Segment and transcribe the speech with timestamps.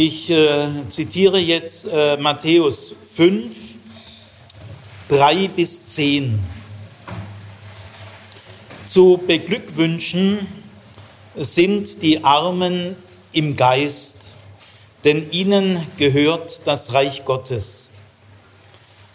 [0.00, 3.74] Ich äh, zitiere jetzt äh, Matthäus 5,
[5.08, 6.38] 3 bis 10.
[8.86, 10.46] Zu beglückwünschen
[11.34, 12.94] sind die Armen
[13.32, 14.18] im Geist,
[15.02, 17.90] denn ihnen gehört das Reich Gottes.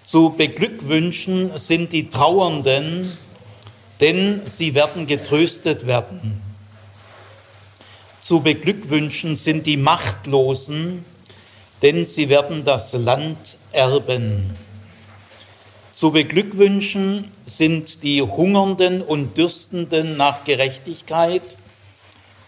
[0.04, 3.10] Zu beglückwünschen sind die Trauernden,
[4.02, 6.42] denn sie werden getröstet werden.
[8.24, 11.04] Zu beglückwünschen sind die Machtlosen,
[11.82, 14.56] denn sie werden das Land erben.
[15.92, 21.58] Zu beglückwünschen sind die Hungernden und Dürstenden nach Gerechtigkeit,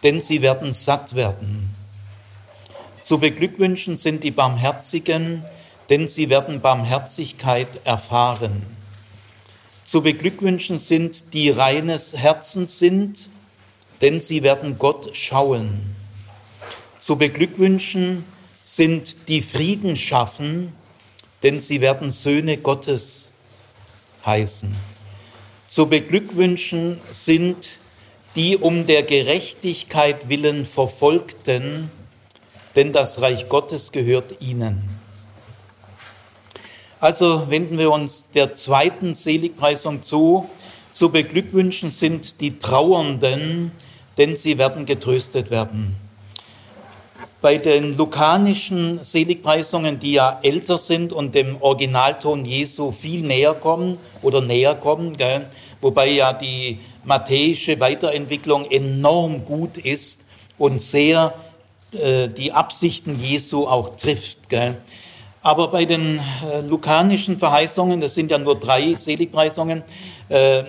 [0.02, 1.75] denn sie werden satt werden.
[3.02, 5.44] Zu beglückwünschen sind die Barmherzigen,
[5.89, 8.63] denn sie werden Barmherzigkeit erfahren.
[9.83, 13.27] Zu beglückwünschen sind die reines Herzens sind,
[14.02, 15.95] denn sie werden Gott schauen.
[16.99, 18.25] Zu beglückwünschen
[18.64, 20.73] sind die Frieden schaffen,
[21.44, 23.34] denn sie werden Söhne Gottes
[24.25, 24.75] heißen.
[25.67, 27.67] Zu beglückwünschen sind
[28.36, 31.89] die um der Gerechtigkeit willen Verfolgten,
[32.75, 35.00] denn das Reich Gottes gehört ihnen.
[37.00, 40.50] Also wenden wir uns der zweiten Seligpreisung zu.
[40.91, 43.72] Zu beglückwünschen sind die Trauernden,
[44.17, 45.95] denn sie werden getröstet werden
[47.45, 53.99] bei den lukanischen Seligpreisungen, die ja älter sind und dem Originalton Jesu viel näher kommen
[54.23, 55.45] oder näher kommen, gell?
[55.80, 60.25] wobei ja die matthäische Weiterentwicklung enorm gut ist
[60.57, 61.35] und sehr
[61.91, 64.50] äh, die Absichten Jesu auch trifft.
[64.50, 64.77] Gell?
[65.44, 69.83] Aber bei den äh, lukanischen Verheißungen, das sind ja nur drei Seligpreisungen,
[70.29, 70.63] äh,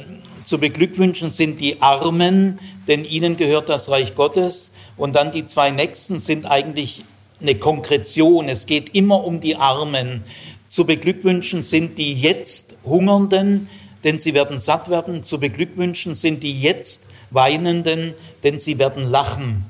[0.47, 4.71] zu beglückwünschen sind die Armen, denn ihnen gehört das Reich Gottes.
[4.97, 7.03] Und dann die zwei nächsten sind eigentlich
[7.41, 8.49] eine Konkretion.
[8.49, 10.23] Es geht immer um die Armen.
[10.69, 13.69] Zu beglückwünschen sind die jetzt Hungernden,
[14.05, 15.25] denn sie werden satt werden.
[15.25, 19.67] Zu beglückwünschen sind die jetzt Weinenden, denn sie werden lachen.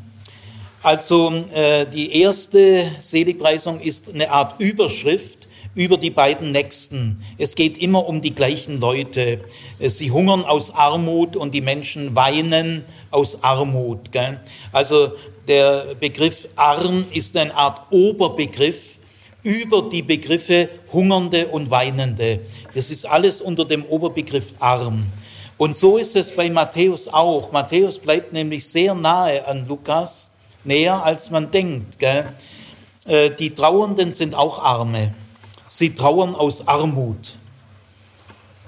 [0.82, 5.45] Also äh, die erste Seligpreisung ist eine Art Überschrift
[5.76, 7.22] über die beiden Nächsten.
[7.38, 9.40] Es geht immer um die gleichen Leute.
[9.78, 14.10] Sie hungern aus Armut und die Menschen weinen aus Armut.
[14.10, 14.40] Gell?
[14.72, 15.12] Also
[15.46, 18.98] der Begriff arm ist eine Art Oberbegriff
[19.42, 22.40] über die Begriffe Hungernde und Weinende.
[22.74, 25.06] Das ist alles unter dem Oberbegriff arm.
[25.58, 27.52] Und so ist es bei Matthäus auch.
[27.52, 30.30] Matthäus bleibt nämlich sehr nahe an Lukas,
[30.64, 31.98] näher als man denkt.
[31.98, 32.32] Gell?
[33.06, 35.14] Äh, die Trauernden sind auch Arme.
[35.68, 37.34] Sie trauern aus Armut.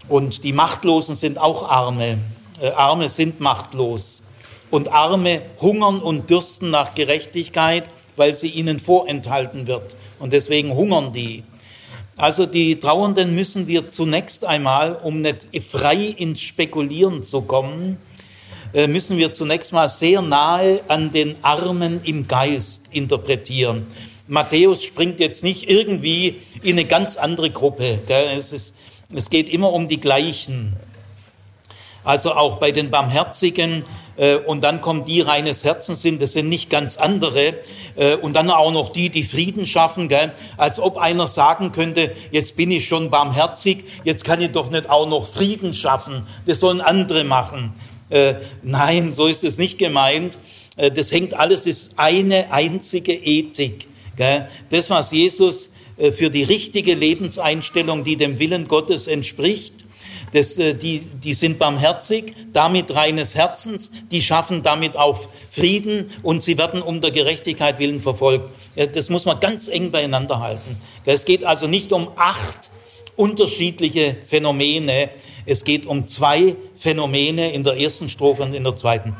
[0.09, 2.19] Und die Machtlosen sind auch Arme.
[2.60, 4.22] Äh, Arme sind machtlos
[4.70, 7.84] und Arme hungern und dürsten nach Gerechtigkeit,
[8.16, 9.97] weil sie ihnen vorenthalten wird.
[10.19, 11.44] Und deswegen hungern die.
[12.16, 17.98] Also die Trauernden müssen wir zunächst einmal, um nicht frei ins Spekulieren zu kommen,
[18.75, 23.86] äh, müssen wir zunächst mal sehr nahe an den Armen im Geist interpretieren.
[24.28, 27.99] Matthäus springt jetzt nicht irgendwie in eine ganz andere Gruppe.
[28.09, 28.75] Es, ist,
[29.12, 30.77] es geht immer um die gleichen.
[32.05, 33.84] Also auch bei den Barmherzigen
[34.19, 37.55] äh, und dann kommen die reines Herzens sind, das sind nicht ganz andere.
[37.97, 40.33] Äh, und dann auch noch die, die Frieden schaffen, gell?
[40.56, 44.91] als ob einer sagen könnte, jetzt bin ich schon barmherzig, jetzt kann ich doch nicht
[44.91, 47.72] auch noch Frieden schaffen, das sollen andere machen.
[48.10, 50.37] Äh, nein, so ist es nicht gemeint.
[50.95, 53.89] Das hängt alles, ist eine einzige Ethik.
[54.71, 55.71] Das, was Jesus
[56.12, 59.75] für die richtige Lebenseinstellung, die dem Willen Gottes entspricht,
[60.33, 66.43] das, äh, die, die sind barmherzig, damit reines Herzens, die schaffen damit auch Frieden und
[66.43, 68.51] sie werden um der Gerechtigkeit willen verfolgt.
[68.93, 70.77] Das muss man ganz eng beieinander halten.
[71.05, 72.71] Es geht also nicht um acht
[73.17, 75.11] unterschiedliche Phänomene,
[75.47, 79.17] es geht um zwei Phänomene in der ersten Strophe und in der zweiten.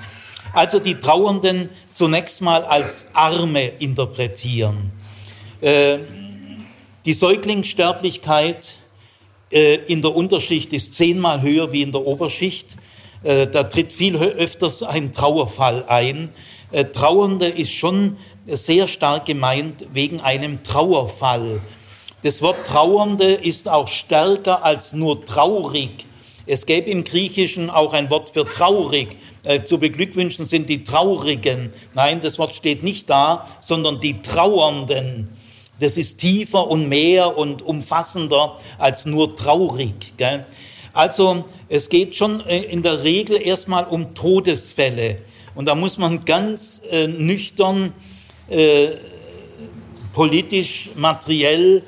[0.53, 4.93] Also die Trauernden zunächst mal als Arme interpretieren.
[5.61, 5.99] Äh,
[7.05, 8.77] die Säuglingssterblichkeit
[9.51, 12.77] äh, in der Unterschicht ist zehnmal höher wie in der Oberschicht.
[13.23, 16.29] Äh, da tritt viel öfters ein Trauerfall ein.
[16.71, 21.61] Äh, Trauernde ist schon sehr stark gemeint wegen einem Trauerfall.
[22.23, 26.05] Das Wort Trauernde ist auch stärker als nur traurig.
[26.47, 29.17] Es gäbe im Griechischen auch ein Wort für traurig.
[29.67, 31.71] Zu beglückwünschen sind die Traurigen.
[31.95, 35.29] Nein, das Wort steht nicht da, sondern die Trauernden.
[35.81, 40.15] Das ist tiefer und mehr und umfassender als nur traurig.
[40.17, 40.45] Gell?
[40.93, 45.17] Also es geht schon äh, in der Regel erstmal um Todesfälle.
[45.55, 47.93] Und da muss man ganz äh, nüchtern
[48.49, 48.89] äh,
[50.13, 51.83] politisch, materiell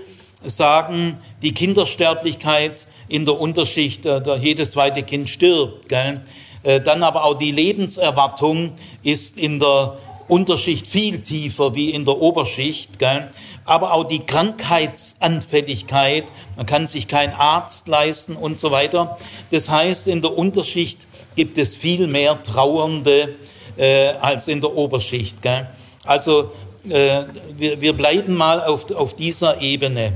[0.44, 5.88] sagen, die Kindersterblichkeit in der Unterschicht, äh, da jedes zweite Kind stirbt.
[5.88, 6.22] Gell?
[6.62, 8.72] Äh, dann aber auch die Lebenserwartung
[9.02, 9.98] ist in der
[10.28, 12.98] Unterschicht viel tiefer wie in der Oberschicht.
[12.98, 13.30] Gell?
[13.64, 16.26] Aber auch die Krankheitsanfälligkeit,
[16.56, 19.18] man kann sich keinen Arzt leisten und so weiter.
[19.50, 23.36] Das heißt, in der Unterschicht gibt es viel mehr Trauernde
[23.76, 25.42] äh, als in der Oberschicht.
[25.42, 25.68] Gell?
[26.04, 26.52] Also
[26.88, 27.24] äh,
[27.56, 30.12] wir, wir bleiben mal auf, auf dieser Ebene.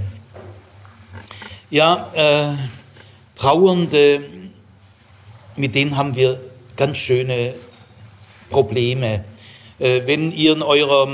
[1.70, 2.54] Ja, äh,
[3.34, 4.22] Trauernde,
[5.56, 6.40] mit denen haben wir
[6.76, 7.54] ganz schöne
[8.50, 9.24] Probleme.
[9.78, 11.08] Äh, wenn ihr in eurer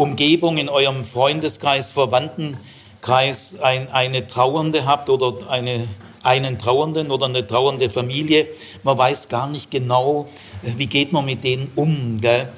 [0.00, 5.86] Umgebung, in eurem Freundeskreis, Verwandtenkreis ein, eine Trauernde habt oder eine,
[6.22, 8.48] einen Trauernden oder eine trauernde Familie,
[8.82, 10.26] man weiß gar nicht genau,
[10.62, 12.18] wie geht man mit denen um.
[12.18, 12.48] Gell?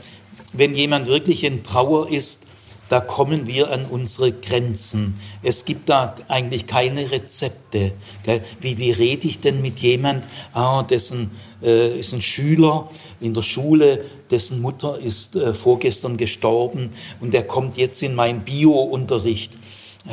[0.52, 2.46] Wenn jemand wirklich in Trauer ist,
[2.92, 5.18] da kommen wir an unsere Grenzen.
[5.42, 7.92] Es gibt da eigentlich keine Rezepte.
[8.22, 8.44] Gell?
[8.60, 11.30] Wie, wie rede ich denn mit jemand, ah, dessen
[11.62, 17.44] äh, ist ein Schüler in der Schule, dessen Mutter ist äh, vorgestern gestorben und der
[17.44, 19.54] kommt jetzt in meinen Bio-Unterricht.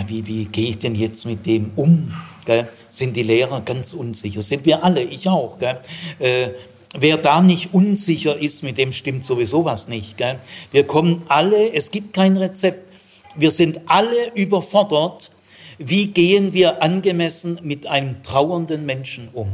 [0.08, 2.14] Wie, wie gehe ich denn jetzt mit dem um?
[2.46, 2.70] Gell?
[2.90, 4.42] Sind die Lehrer ganz unsicher?
[4.42, 5.60] Sind wir alle, ich auch.
[5.60, 5.82] Gell?
[6.20, 6.52] Äh,
[6.98, 10.18] Wer da nicht unsicher ist, mit dem stimmt sowieso was nicht.
[10.18, 10.40] Gell?
[10.72, 12.92] Wir kommen alle, es gibt kein Rezept.
[13.36, 15.30] Wir sind alle überfordert.
[15.78, 19.52] Wie gehen wir angemessen mit einem trauernden Menschen um?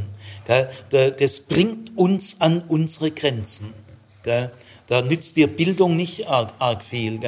[0.90, 3.74] Das bringt uns an unsere Grenzen.
[4.22, 7.20] Da nützt dir Bildung nicht arg, arg viel.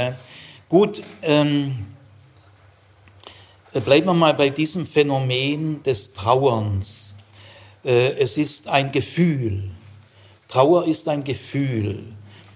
[0.69, 1.87] Gut, ähm,
[3.72, 7.14] bleiben wir mal bei diesem Phänomen des Trauerns.
[7.84, 9.70] Äh, es ist ein Gefühl.
[10.49, 12.00] Trauer ist ein Gefühl.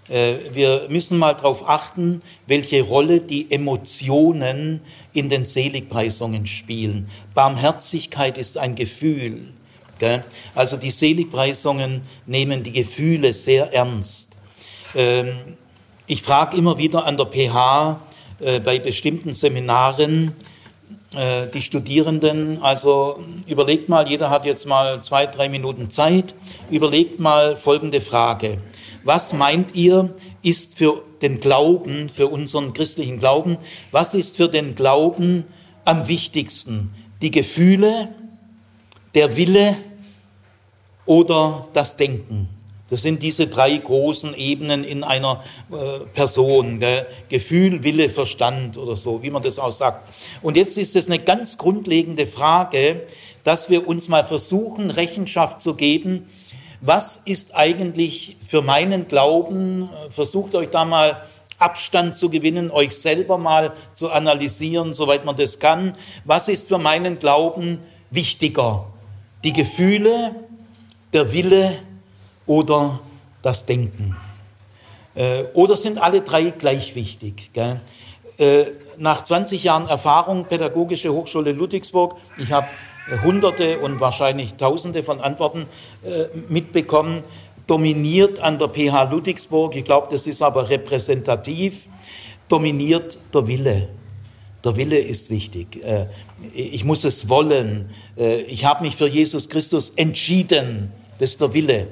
[0.08, 4.80] Äh, wir müssen mal darauf achten, welche Rolle die Emotionen
[5.12, 7.08] in den Seligpreisungen spielen.
[7.34, 9.48] Barmherzigkeit ist ein Gefühl.
[10.56, 14.36] Also die Seligpreisungen nehmen die Gefühle sehr ernst.
[14.96, 15.56] Ähm,
[16.08, 18.00] ich frage immer wieder an der PH
[18.40, 20.32] äh, bei bestimmten Seminaren,
[21.14, 26.34] die Studierenden, also überlegt mal, jeder hat jetzt mal zwei, drei Minuten Zeit,
[26.70, 28.58] überlegt mal folgende Frage.
[29.04, 33.58] Was meint ihr, ist für den Glauben, für unseren christlichen Glauben,
[33.90, 35.44] was ist für den Glauben
[35.84, 36.94] am wichtigsten?
[37.20, 38.08] Die Gefühle,
[39.14, 39.76] der Wille
[41.06, 42.48] oder das Denken?
[42.92, 45.42] Das sind diese drei großen Ebenen in einer
[45.72, 46.78] äh, Person.
[46.78, 47.06] Gell?
[47.30, 50.06] Gefühl, Wille, Verstand oder so, wie man das auch sagt.
[50.42, 53.06] Und jetzt ist es eine ganz grundlegende Frage,
[53.44, 56.26] dass wir uns mal versuchen, Rechenschaft zu geben.
[56.82, 59.88] Was ist eigentlich für meinen Glauben?
[60.10, 61.22] Versucht euch da mal
[61.56, 65.96] Abstand zu gewinnen, euch selber mal zu analysieren, soweit man das kann.
[66.26, 67.78] Was ist für meinen Glauben
[68.10, 68.84] wichtiger?
[69.44, 70.34] Die Gefühle,
[71.14, 71.78] der Wille
[72.46, 73.00] oder
[73.42, 74.16] das Denken.
[75.14, 77.50] Äh, oder sind alle drei gleich wichtig?
[78.38, 78.64] Äh,
[78.98, 82.66] nach 20 Jahren Erfahrung, Pädagogische Hochschule Ludwigsburg, ich habe
[83.24, 85.66] Hunderte und wahrscheinlich Tausende von Antworten
[86.04, 87.24] äh, mitbekommen,
[87.66, 91.88] dominiert an der PH Ludwigsburg, ich glaube, das ist aber repräsentativ,
[92.48, 93.88] dominiert der Wille.
[94.64, 95.80] Der Wille ist wichtig.
[96.54, 97.90] Ich muss es wollen.
[98.46, 100.92] Ich habe mich für Jesus Christus entschieden.
[101.18, 101.88] Das ist der Wille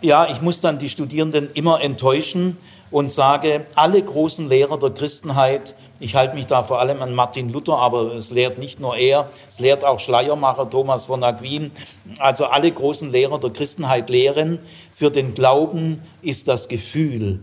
[0.00, 2.56] ja, ich muss dann die Studierenden immer enttäuschen
[2.90, 7.50] und sage, alle großen Lehrer der Christenheit, ich halte mich da vor allem an Martin
[7.52, 11.72] Luther, aber es lehrt nicht nur er, es lehrt auch Schleiermacher Thomas von Aquin,
[12.18, 14.58] also alle großen Lehrer der Christenheit lehren,
[14.92, 17.40] für den Glauben ist das Gefühl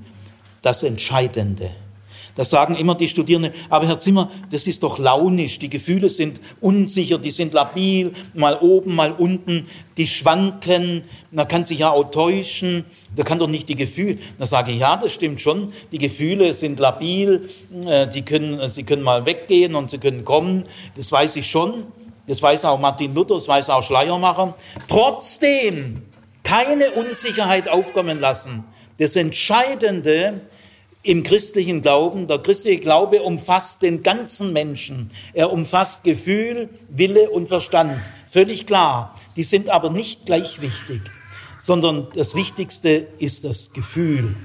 [0.61, 1.71] das Entscheidende.
[2.35, 6.39] Das sagen immer die Studierenden, aber Herr Zimmer, das ist doch launisch, die Gefühle sind
[6.61, 12.11] unsicher, die sind labil, mal oben, mal unten, die schwanken, man kann sich ja auch
[12.11, 12.85] täuschen,
[13.15, 16.53] da kann doch nicht die Gefühle, da sage ich, ja, das stimmt schon, die Gefühle
[16.53, 17.49] sind labil,
[17.85, 20.63] äh, die können, sie können mal weggehen und sie können kommen,
[20.95, 21.85] das weiß ich schon,
[22.27, 24.55] das weiß auch Martin Luther, das weiß auch Schleiermacher,
[24.87, 26.01] trotzdem
[26.43, 28.63] keine Unsicherheit aufkommen lassen.
[28.97, 30.41] Das Entscheidende
[31.03, 32.27] im christlichen Glauben.
[32.27, 35.09] Der christliche Glaube umfasst den ganzen Menschen.
[35.33, 38.01] Er umfasst Gefühl, Wille und Verstand.
[38.29, 39.15] Völlig klar.
[39.35, 41.01] Die sind aber nicht gleich wichtig,
[41.59, 44.35] sondern das Wichtigste ist das Gefühl.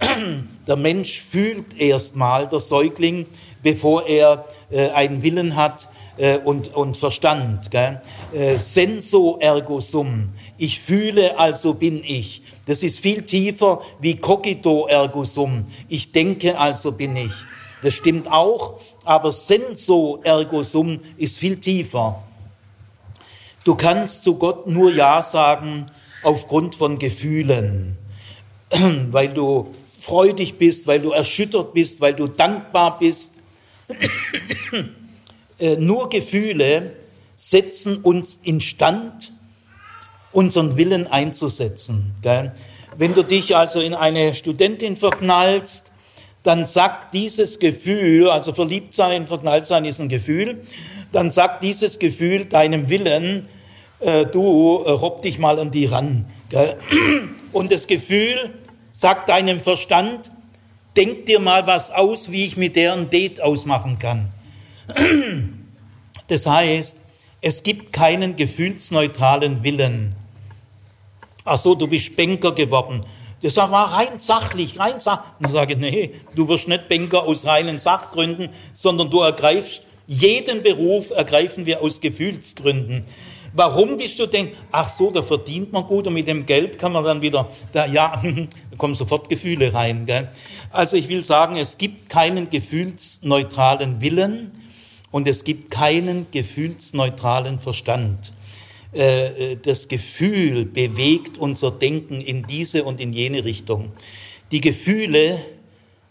[0.66, 3.26] Der Mensch fühlt erstmal, der Säugling,
[3.62, 7.70] bevor er äh, einen Willen hat äh, und, und Verstand.
[7.70, 8.00] Gell?
[8.32, 10.30] Äh, senso ergo sum.
[10.56, 12.42] Ich fühle, also bin ich.
[12.70, 15.66] Das ist viel tiefer wie cogito ergo sum.
[15.88, 17.32] Ich denke, also bin ich.
[17.82, 22.22] Das stimmt auch, aber senso ergo sum ist viel tiefer.
[23.64, 25.86] Du kannst zu Gott nur Ja sagen
[26.22, 27.98] aufgrund von Gefühlen,
[29.10, 33.32] weil du freudig bist, weil du erschüttert bist, weil du dankbar bist.
[35.58, 36.94] Äh, nur Gefühle
[37.36, 39.30] setzen uns instand,
[40.32, 42.14] unseren Willen einzusetzen.
[42.96, 45.90] Wenn du dich also in eine Studentin verknallst,
[46.42, 50.62] dann sagt dieses Gefühl, also verliebt sein, verknallt sein ist ein Gefühl,
[51.12, 53.48] dann sagt dieses Gefühl deinem Willen,
[54.00, 56.26] äh, du äh, robb dich mal an die ran.
[56.48, 56.76] Gell?
[57.52, 58.50] Und das Gefühl
[58.90, 60.30] sagt deinem Verstand,
[60.96, 64.28] denk dir mal was aus, wie ich mit der ein Date ausmachen kann.
[66.26, 66.96] Das heißt,
[67.40, 70.14] es gibt keinen gefühlsneutralen Willen.
[71.44, 73.04] Ach so, du bist Banker geworden.
[73.42, 75.32] Das war rein sachlich, rein sachlich.
[75.40, 80.62] Dann sage ich, nee, du wirst nicht Banker aus reinen Sachgründen, sondern du ergreifst, jeden
[80.62, 83.04] Beruf ergreifen wir aus Gefühlsgründen.
[83.52, 86.92] Warum bist du denn, ach so, da verdient man gut und mit dem Geld kann
[86.92, 88.20] man dann wieder, da, ja,
[88.70, 90.06] da kommen sofort Gefühle rein.
[90.06, 90.28] Gell?
[90.70, 94.52] Also ich will sagen, es gibt keinen gefühlsneutralen Willen
[95.10, 98.32] und es gibt keinen gefühlsneutralen Verstand.
[98.92, 103.92] Äh, äh, das Gefühl bewegt unser Denken in diese und in jene Richtung.
[104.50, 105.44] Die Gefühle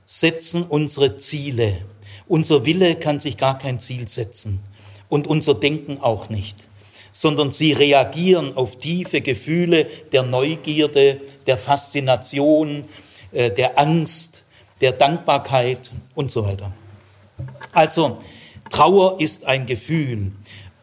[0.05, 1.79] setzen unsere Ziele.
[2.27, 4.62] Unser Wille kann sich gar kein Ziel setzen
[5.09, 6.55] und unser Denken auch nicht,
[7.12, 12.86] sondern sie reagieren auf tiefe Gefühle der Neugierde, der Faszination,
[13.33, 14.43] äh, der Angst,
[14.79, 16.71] der Dankbarkeit und so weiter.
[17.74, 18.19] Also
[18.69, 20.31] Trauer ist ein Gefühl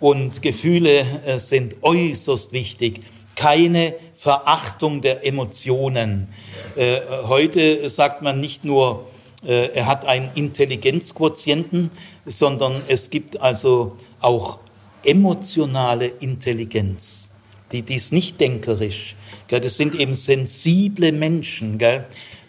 [0.00, 3.00] und Gefühle äh, sind äußerst wichtig.
[3.34, 6.28] Keine Verachtung der Emotionen.
[6.74, 9.06] Äh, heute sagt man nicht nur,
[9.44, 11.90] äh, er hat einen Intelligenzquotienten,
[12.24, 14.58] sondern es gibt also auch
[15.04, 17.30] emotionale Intelligenz.
[17.72, 19.16] Die, die ist nicht denkerisch.
[19.48, 21.78] Das sind eben sensible Menschen.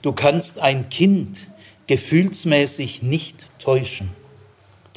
[0.01, 1.47] Du kannst ein Kind
[1.85, 4.09] gefühlsmäßig nicht täuschen.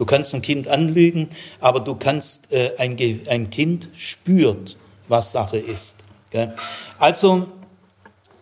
[0.00, 1.28] Du kannst ein Kind anlügen,
[1.60, 2.96] aber du kannst, äh, ein,
[3.28, 4.78] ein Kind spürt,
[5.08, 5.96] was Sache ist.
[6.30, 6.54] Gell?
[6.98, 7.48] Also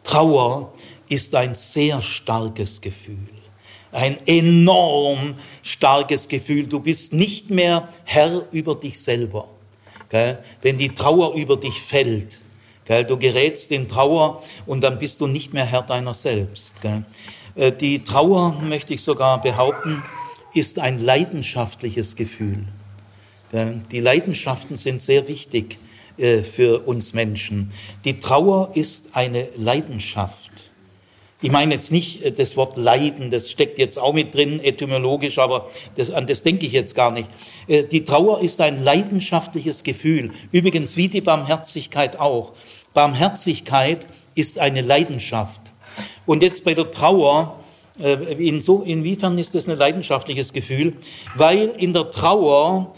[0.04, 0.72] Trauer
[1.08, 3.26] ist ein sehr starkes Gefühl.
[3.90, 5.34] Ein enorm
[5.64, 6.68] starkes Gefühl.
[6.68, 9.48] Du bist nicht mehr Herr über dich selber.
[10.10, 10.38] Gell?
[10.62, 12.40] Wenn die Trauer über dich fällt,
[12.84, 13.02] gell?
[13.02, 16.80] du gerätst in Trauer und dann bist du nicht mehr Herr deiner selbst.
[16.82, 17.02] Gell?
[17.56, 20.04] Äh, die Trauer, möchte ich sogar behaupten,
[20.54, 22.64] ist ein leidenschaftliches Gefühl.
[23.52, 25.78] Die Leidenschaften sind sehr wichtig
[26.18, 27.70] äh, für uns Menschen.
[28.04, 30.50] Die Trauer ist eine Leidenschaft.
[31.40, 35.38] Ich meine jetzt nicht äh, das Wort Leiden, das steckt jetzt auch mit drin, etymologisch,
[35.38, 37.28] aber das, an das denke ich jetzt gar nicht.
[37.68, 42.52] Äh, die Trauer ist ein leidenschaftliches Gefühl, übrigens wie die Barmherzigkeit auch.
[42.92, 45.62] Barmherzigkeit ist eine Leidenschaft.
[46.26, 47.60] Und jetzt bei der Trauer
[48.00, 50.94] äh, in so, inwiefern ist das ein leidenschaftliches Gefühl?
[51.36, 52.94] Weil in der Trauer,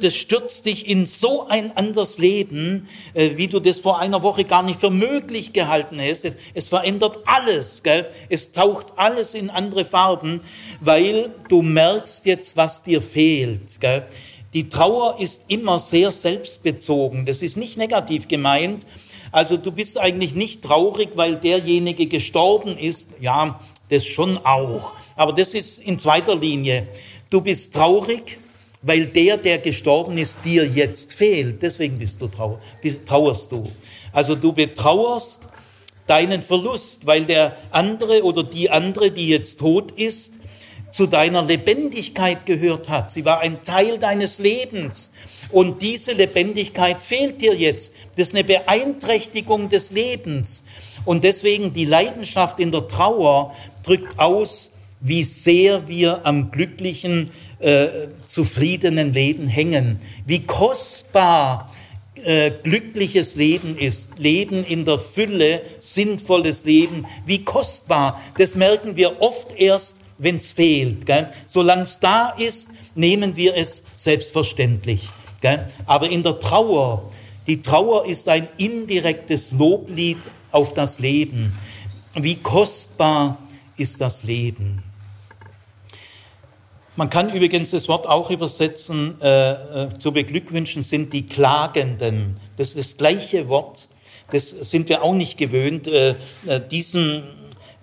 [0.00, 4.44] das stürzt dich in so ein anderes Leben, äh, wie du das vor einer Woche
[4.44, 6.24] gar nicht für möglich gehalten hast.
[6.24, 8.08] Es, es verändert alles, gell?
[8.28, 10.40] es taucht alles in andere Farben,
[10.80, 13.80] weil du merkst jetzt, was dir fehlt.
[13.80, 14.06] Gell?
[14.54, 17.26] Die Trauer ist immer sehr selbstbezogen.
[17.26, 18.86] Das ist nicht negativ gemeint.
[19.32, 23.08] Also du bist eigentlich nicht traurig, weil derjenige gestorben ist.
[23.20, 24.92] Ja, das schon auch.
[25.16, 26.88] Aber das ist in zweiter Linie.
[27.30, 28.38] Du bist traurig,
[28.82, 31.62] weil der, der gestorben ist, dir jetzt fehlt.
[31.62, 32.60] Deswegen bist du trauer,
[33.06, 33.70] trauerst du.
[34.12, 35.48] Also du betrauerst
[36.06, 40.34] deinen Verlust, weil der andere oder die andere, die jetzt tot ist,
[40.90, 43.10] zu deiner Lebendigkeit gehört hat.
[43.10, 45.10] Sie war ein Teil deines Lebens.
[45.50, 47.92] Und diese Lebendigkeit fehlt dir jetzt.
[48.16, 50.62] Das ist eine Beeinträchtigung des Lebens.
[51.04, 57.88] Und deswegen die Leidenschaft in der Trauer drückt aus, wie sehr wir am glücklichen, äh,
[58.24, 61.70] zufriedenen Leben hängen, wie kostbar
[62.24, 68.20] äh, glückliches Leben ist, Leben in der Fülle, sinnvolles Leben, wie kostbar.
[68.38, 71.04] Das merken wir oft erst, wenn es fehlt.
[71.46, 75.08] Solange es da ist, nehmen wir es selbstverständlich.
[75.40, 75.66] Gell?
[75.84, 77.10] Aber in der Trauer,
[77.46, 80.18] die Trauer ist ein indirektes Loblied
[80.50, 81.58] auf das Leben.
[82.14, 83.38] Wie kostbar
[83.76, 84.82] ist das Leben.
[86.96, 92.36] Man kann übrigens das Wort auch übersetzen, äh, äh, zu beglückwünschen sind die Klagenden.
[92.56, 93.88] Das ist das gleiche Wort,
[94.30, 96.14] das sind wir auch nicht gewöhnt, äh,
[96.46, 97.24] äh diesen,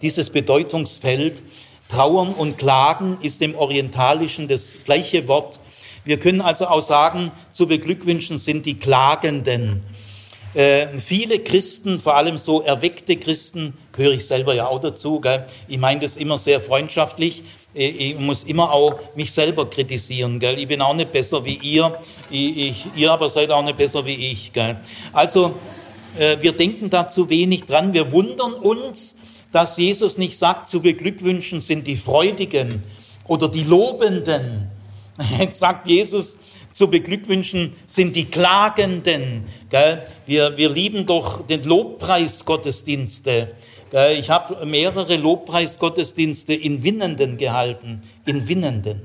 [0.01, 1.43] dieses Bedeutungsfeld.
[1.89, 5.59] Trauern und Klagen ist im Orientalischen das gleiche Wort.
[6.05, 9.83] Wir können also auch sagen, zu beglückwünschen sind die Klagenden.
[10.53, 15.45] Äh, viele Christen, vor allem so erweckte Christen, gehöre ich selber ja auch dazu, gell?
[15.69, 17.43] ich meine das immer sehr freundschaftlich,
[17.73, 20.39] äh, ich muss immer auch mich selber kritisieren.
[20.39, 20.59] Gell?
[20.59, 21.97] Ich bin auch nicht besser wie ihr,
[22.29, 24.51] ich, ich, ihr aber seid auch nicht besser wie ich.
[24.51, 24.75] Gell?
[25.13, 25.53] Also
[26.19, 29.15] äh, wir denken da zu wenig dran, wir wundern uns,
[29.53, 32.83] dass Jesus nicht sagt, zu beglückwünschen sind die Freudigen
[33.25, 34.69] oder die Lobenden.
[35.39, 36.37] Jetzt sagt Jesus,
[36.71, 39.45] zu beglückwünschen sind die Klagenden.
[40.25, 43.53] Wir, wir lieben doch den Lobpreisgottesdienste.
[44.17, 48.01] Ich habe mehrere Lobpreisgottesdienste in Winnenden gehalten.
[48.25, 49.01] In Winnenden.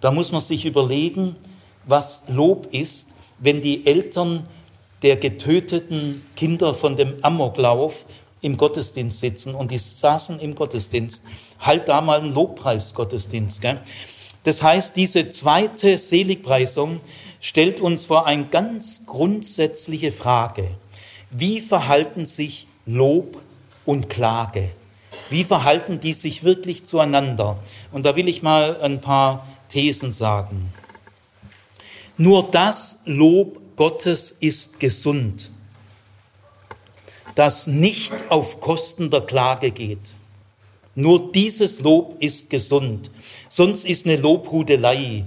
[0.00, 1.36] Da muss man sich überlegen,
[1.84, 4.48] was Lob ist, wenn die Eltern
[5.02, 8.06] der getöteten Kinder von dem Amoklauf
[8.40, 11.22] im Gottesdienst sitzen und die saßen im Gottesdienst.
[11.60, 13.60] Halt da mal einen Lobpreisgottesdienst.
[13.60, 13.80] Gell?
[14.44, 17.00] Das heißt, diese zweite Seligpreisung
[17.40, 20.70] stellt uns vor eine ganz grundsätzliche Frage.
[21.30, 23.40] Wie verhalten sich Lob
[23.84, 24.70] und Klage?
[25.30, 27.58] Wie verhalten die sich wirklich zueinander?
[27.92, 30.72] Und da will ich mal ein paar Thesen sagen.
[32.18, 35.50] Nur das Lob Gottes ist gesund
[37.34, 40.14] das nicht auf Kosten der Klage geht.
[40.94, 43.10] Nur dieses Lob ist gesund.
[43.48, 45.24] Sonst ist eine Lobhudelei.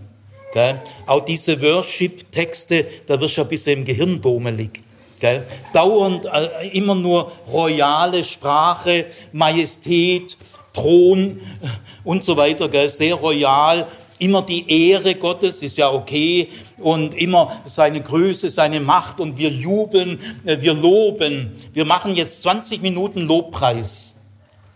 [0.53, 0.81] Gell?
[1.05, 4.81] Auch diese Worship-Texte, da wirst du ein bisschen im Gehirn domelig.
[5.19, 5.43] Gell?
[5.74, 10.38] Dauernd äh, immer nur royale Sprache, Majestät,
[10.72, 11.67] Thron äh,
[12.03, 12.69] und so weiter.
[12.69, 12.89] Gell?
[12.89, 13.88] Sehr royal
[14.19, 19.50] immer die Ehre Gottes, ist ja okay, und immer seine Größe, seine Macht, und wir
[19.50, 21.51] jubeln, äh, wir loben.
[21.74, 24.15] Wir machen jetzt 20 Minuten Lobpreis.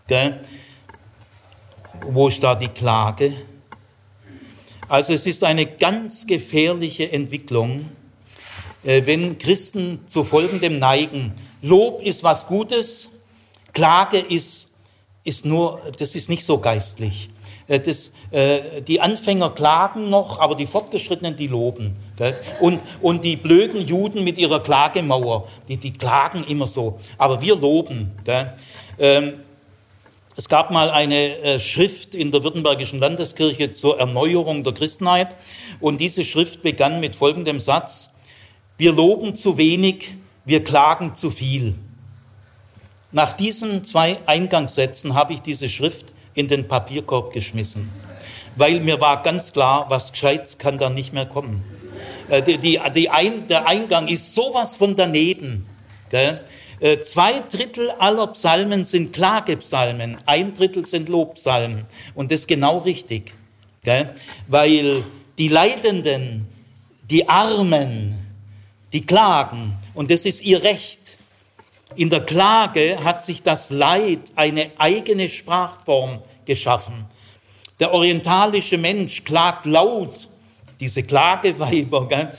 [0.06, 0.40] Gell?
[2.06, 3.34] Wo ist da die Klage?
[4.88, 7.90] Also es ist eine ganz gefährliche Entwicklung,
[8.82, 11.34] äh, wenn Christen zu folgendem neigen.
[11.62, 13.08] Lob ist was Gutes,
[13.72, 14.72] Klage ist,
[15.22, 17.28] ist nur, das ist nicht so geistlich.
[17.68, 21.94] Äh, das, äh, die Anfänger klagen noch, aber die Fortgeschrittenen, die loben.
[22.60, 26.98] Und, und die blöden Juden mit ihrer Klagemauer, die, die klagen immer so.
[27.16, 28.12] Aber wir loben.
[30.40, 35.36] Es gab mal eine äh, Schrift in der Württembergischen Landeskirche zur Erneuerung der Christenheit.
[35.80, 38.08] Und diese Schrift begann mit folgendem Satz.
[38.78, 40.14] Wir loben zu wenig,
[40.46, 41.74] wir klagen zu viel.
[43.12, 47.90] Nach diesen zwei Eingangssätzen habe ich diese Schrift in den Papierkorb geschmissen,
[48.56, 51.62] weil mir war ganz klar, was Gescheites kann da nicht mehr kommen.
[52.30, 55.66] Äh, die, die, die ein, der Eingang ist sowas von daneben.
[56.08, 56.40] Gell?
[56.80, 61.84] Äh, zwei Drittel aller Psalmen sind Klagepsalmen, ein Drittel sind Lobpsalmen.
[62.14, 63.34] Und das ist genau richtig.
[63.84, 64.14] Gell?
[64.48, 65.04] Weil
[65.36, 66.46] die Leidenden,
[67.08, 68.14] die Armen,
[68.94, 69.74] die klagen.
[69.94, 71.18] Und das ist ihr Recht.
[71.96, 77.04] In der Klage hat sich das Leid eine eigene Sprachform geschaffen.
[77.78, 80.28] Der orientalische Mensch klagt laut,
[80.78, 82.32] diese Klageweiber, gell?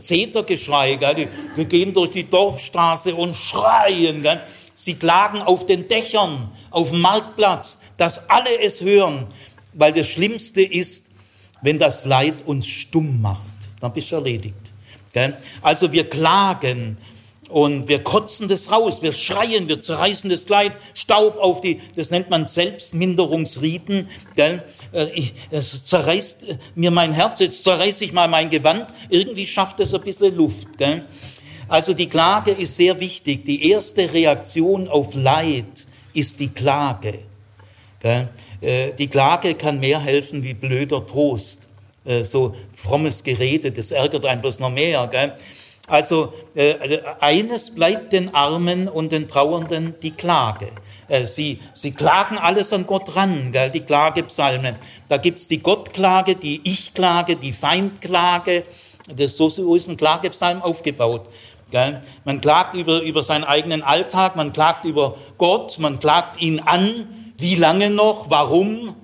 [0.00, 1.28] Zetergeschrei, gell?
[1.56, 4.22] Die gehen durch die Dorfstraße und schreien.
[4.22, 4.40] Gell?
[4.74, 9.26] Sie klagen auf den Dächern, auf dem Marktplatz, dass alle es hören,
[9.74, 11.06] weil das Schlimmste ist,
[11.62, 13.42] wenn das Leid uns stumm macht.
[13.80, 14.72] Dann bist du erledigt.
[15.12, 15.36] Gell?
[15.60, 16.96] Also wir klagen
[17.52, 22.10] und wir kotzen das raus, wir schreien, wir zerreißen das Kleid, Staub auf die, das
[22.10, 24.08] nennt man Selbstminderungsriten.
[24.36, 24.64] Gell?
[24.92, 29.80] Äh, ich, es zerreißt mir mein Herz, jetzt zerreiße ich mal mein Gewand, irgendwie schafft
[29.80, 30.78] es ein bisschen Luft.
[30.78, 31.04] Gell?
[31.68, 33.44] Also die Klage ist sehr wichtig.
[33.44, 37.18] Die erste Reaktion auf Leid ist die Klage.
[38.00, 38.30] Gell?
[38.62, 41.68] Äh, die Klage kann mehr helfen wie blöder Trost.
[42.06, 45.06] Äh, so frommes Gerede, das ärgert einen bloß noch mehr.
[45.08, 45.34] Gell?
[45.88, 50.68] Also äh, eines bleibt den Armen und den Trauernden die Klage.
[51.08, 54.76] Äh, sie, sie klagen alles an Gott ran, gell, die Klagepsalmen.
[55.08, 58.64] Da gibt's die Gottklage, die Ich-Klage, die Feindklage.
[59.14, 61.28] Das, so ist ein Klagepsalm aufgebaut.
[61.70, 61.96] Gell.
[62.24, 67.32] Man klagt über, über seinen eigenen Alltag, man klagt über Gott, man klagt ihn an.
[67.38, 68.30] Wie lange noch?
[68.30, 68.94] Warum?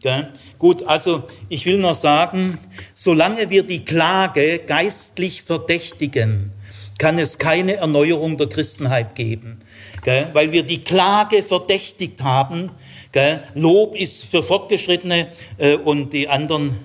[0.00, 0.28] Gell?
[0.58, 2.58] Gut, also ich will noch sagen,
[2.94, 6.52] solange wir die Klage geistlich verdächtigen,
[6.98, 9.58] kann es keine Erneuerung der Christenheit geben,
[10.04, 10.28] gell?
[10.32, 12.70] weil wir die Klage verdächtigt haben.
[13.10, 13.42] Gell?
[13.54, 16.76] Lob ist für Fortgeschrittene äh, und die anderen,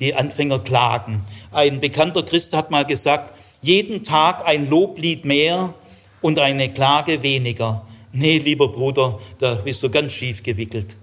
[0.00, 1.24] die Anfänger klagen.
[1.50, 5.74] Ein bekannter Christ hat mal gesagt, jeden Tag ein Loblied mehr
[6.22, 7.86] und eine Klage weniger.
[8.12, 10.96] Nee, lieber Bruder, da bist du ganz schief gewickelt.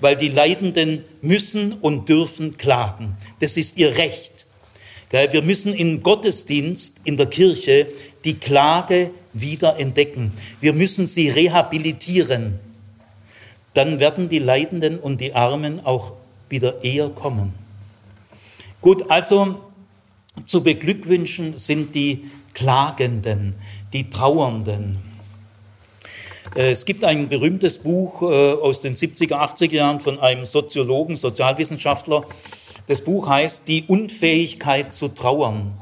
[0.00, 3.16] Weil die Leidenden müssen und dürfen klagen.
[3.40, 4.46] Das ist ihr Recht.
[5.10, 7.86] Wir müssen im Gottesdienst, in der Kirche,
[8.24, 10.32] die Klage wieder entdecken.
[10.60, 12.60] Wir müssen sie rehabilitieren.
[13.72, 16.12] Dann werden die Leidenden und die Armen auch
[16.48, 17.54] wieder eher kommen.
[18.80, 19.60] Gut, also
[20.44, 23.54] zu beglückwünschen sind die Klagenden,
[23.92, 24.98] die Trauernden.
[26.54, 31.16] Äh, es gibt ein berühmtes Buch äh, aus den 70er, 80er Jahren von einem Soziologen,
[31.16, 32.24] Sozialwissenschaftler.
[32.86, 35.78] Das Buch heißt Die Unfähigkeit zu trauern.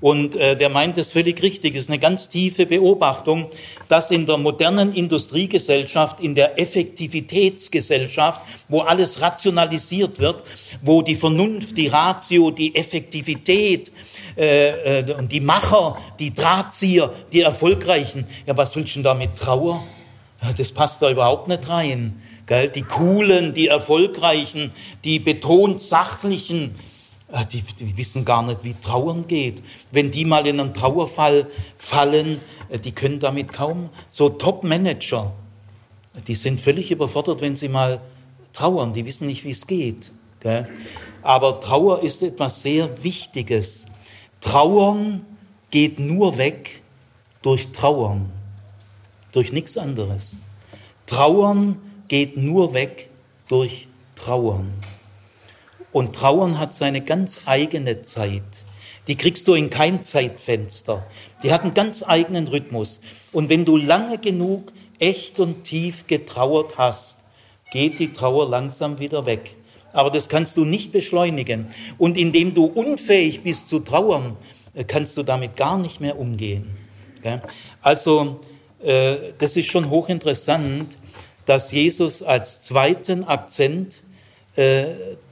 [0.00, 1.74] Und äh, der meint das völlig richtig.
[1.74, 3.48] Es ist eine ganz tiefe Beobachtung,
[3.88, 10.44] dass in der modernen Industriegesellschaft, in der Effektivitätsgesellschaft, wo alles rationalisiert wird,
[10.82, 13.90] wo die Vernunft, die Ratio, die Effektivität
[14.36, 19.14] äh, äh, und die Macher, die Drahtzieher, die Erfolgreichen, ja, was willst du denn da
[19.14, 19.82] mit Trauer?
[20.56, 22.22] Das passt da überhaupt nicht rein.
[22.46, 22.68] Gell?
[22.68, 24.70] Die Coolen, die Erfolgreichen,
[25.02, 26.76] die betont Sachlichen,
[27.52, 29.62] die, die, wissen gar nicht, wie Trauern geht.
[29.92, 33.90] Wenn die mal in einen Trauerfall fallen, äh, die können damit kaum.
[34.08, 35.32] So Top-Manager,
[36.26, 38.00] die sind völlig überfordert, wenn sie mal
[38.52, 38.92] trauern.
[38.92, 40.12] Die wissen nicht, wie es geht.
[41.22, 43.86] Aber Trauer ist etwas sehr Wichtiges.
[44.40, 45.24] Trauern
[45.70, 46.82] geht nur weg
[47.42, 48.30] durch Trauern,
[49.32, 50.42] durch nichts anderes.
[51.06, 51.76] Trauern
[52.08, 53.10] geht nur weg
[53.48, 54.72] durch Trauern.
[55.92, 58.42] Und Trauern hat seine ganz eigene Zeit.
[59.06, 61.06] Die kriegst du in kein Zeitfenster.
[61.42, 63.00] Die hat einen ganz eigenen Rhythmus.
[63.32, 67.18] Und wenn du lange genug echt und tief getrauert hast,
[67.70, 69.56] geht die Trauer langsam wieder weg.
[69.92, 71.68] Aber das kannst du nicht beschleunigen.
[71.96, 74.36] Und indem du unfähig bist zu trauern,
[74.74, 76.76] äh, kannst du damit gar nicht mehr umgehen.
[77.82, 78.40] Also
[78.82, 80.98] äh, das ist schon hochinteressant,
[81.46, 84.02] dass Jesus als zweiten Akzent
[84.56, 84.86] äh,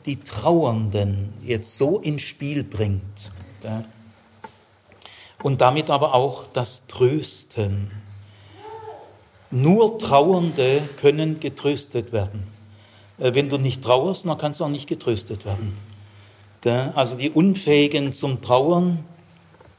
[0.06, 3.30] die Trauernden jetzt so ins Spiel bringt.
[5.42, 7.90] Und damit aber auch das Trösten.
[9.50, 12.46] Nur Trauernde können getröstet werden.
[13.18, 15.76] Äh, wenn du nicht trauerst, dann kannst du auch nicht getröstet werden.
[16.96, 19.04] Also die Unfähigen zum Trauern,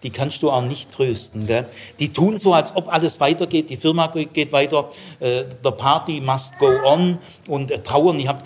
[0.08, 1.48] die kannst du auch nicht trösten.
[1.48, 1.66] Gell?
[2.00, 4.90] Die tun so, als ob alles weitergeht, die Firma geht weiter,
[5.20, 8.42] äh, der Party must go on und äh, trauern, ich habe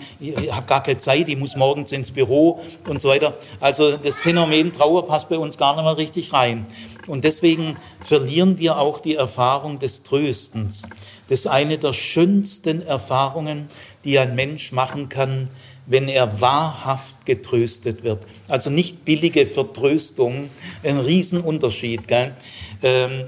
[0.50, 3.34] hab gar keine Zeit, ich muss morgens ins Büro und so weiter.
[3.60, 6.66] Also das Phänomen Trauer passt bei uns gar nicht mehr richtig rein.
[7.06, 10.82] Und deswegen verlieren wir auch die Erfahrung des Tröstens.
[11.28, 13.68] Das ist eine der schönsten Erfahrungen,
[14.02, 15.48] die ein Mensch machen kann,
[15.86, 18.24] wenn er wahrhaft getröstet wird.
[18.48, 20.50] Also nicht billige Vertröstung,
[20.82, 22.06] ein Riesenunterschied.
[22.06, 22.34] Gell?
[22.82, 23.26] Ähm,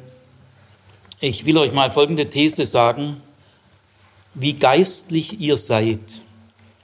[1.21, 3.17] ich will euch mal folgende These sagen.
[4.35, 6.01] Wie geistlich ihr seid,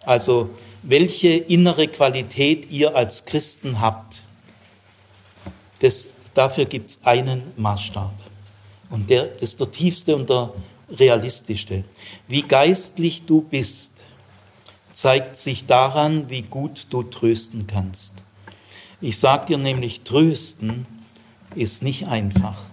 [0.03, 0.51] also
[0.83, 4.23] welche innere Qualität ihr als Christen habt,
[5.81, 8.15] das, dafür gibt es einen Maßstab.
[8.91, 10.53] Und der ist der tiefste und der
[10.91, 11.85] realistischste.
[12.29, 14.00] Wie geistlich du bist,
[15.01, 18.23] zeigt sich daran, wie gut du trösten kannst.
[19.01, 20.87] Ich sage dir nämlich, trösten
[21.55, 22.67] ist nicht einfach,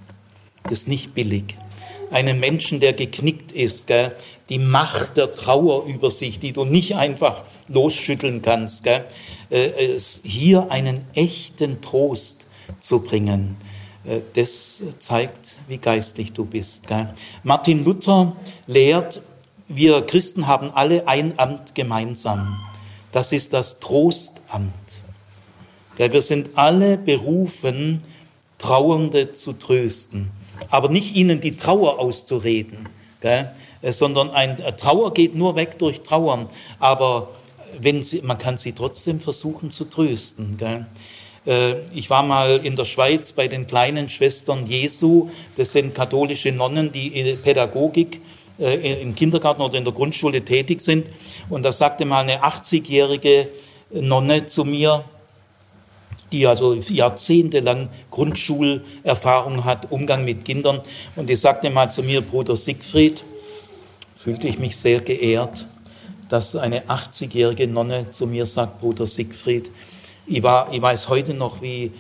[0.70, 1.56] ist nicht billig.
[2.12, 4.14] Einen Menschen, der geknickt ist, gell,
[4.50, 9.06] die Macht der Trauer über sich, die du nicht einfach losschütteln kannst, gell,
[9.50, 12.46] äh, hier einen echten Trost
[12.82, 13.56] zu bringen,
[14.04, 16.90] äh, das zeigt, wie geistlich du bist.
[16.90, 17.14] Gell.
[17.44, 18.36] Martin Luther
[18.66, 19.22] lehrt,
[19.68, 22.60] wir Christen haben alle ein Amt gemeinsam.
[23.12, 24.74] Das ist das Trostamt.
[25.98, 28.04] Wir sind alle berufen,
[28.60, 30.32] Trauernde zu trösten,
[30.70, 32.90] aber nicht ihnen die Trauer auszureden,
[33.84, 36.48] sondern ein Trauer geht nur weg durch Trauern,
[36.80, 37.30] aber
[37.80, 40.58] wenn sie, man kann sie trotzdem versuchen zu trösten.
[41.46, 46.52] Äh, ich war mal in der Schweiz bei den kleinen Schwestern Jesu, das sind katholische
[46.52, 51.08] Nonnen, die Pädagogik äh, im Kindergarten oder in der Grundschule tätig sind.
[51.50, 53.50] Und da sagte mal eine 80-jährige
[53.92, 55.04] Nonne zu mir,
[56.32, 60.82] die also jahrzehntelang Grundschulerfahrung hat, Umgang mit Kindern.
[61.16, 63.24] Und die sagte mal zu mir, Bruder Siegfried,
[64.16, 65.68] fühlte ich mich sehr geehrt,
[66.28, 69.72] dass eine 80-jährige Nonne zu mir sagt, Bruder Siegfried,
[70.26, 71.92] ich, war, ich weiß heute noch, wie,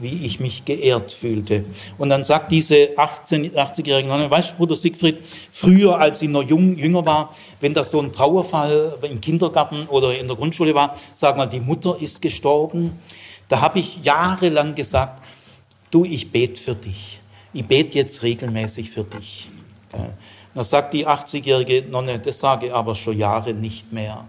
[0.00, 1.64] wie ich mich geehrt fühlte.
[1.98, 5.18] Und dann sagt diese 18, 80-jährige Nonne, weißt du, Bruder Siegfried,
[5.50, 10.18] früher, als sie noch jung, jünger war, wenn das so ein Trauerfall im Kindergarten oder
[10.18, 12.98] in der Grundschule war, sag mal, die Mutter ist gestorben,
[13.48, 15.22] da habe ich jahrelang gesagt,
[15.90, 17.20] du, ich bete für dich.
[17.52, 19.50] Ich bete jetzt regelmäßig für dich.
[20.54, 24.26] Da sagt die 80-jährige Nonne, das sage ich aber schon Jahre nicht mehr.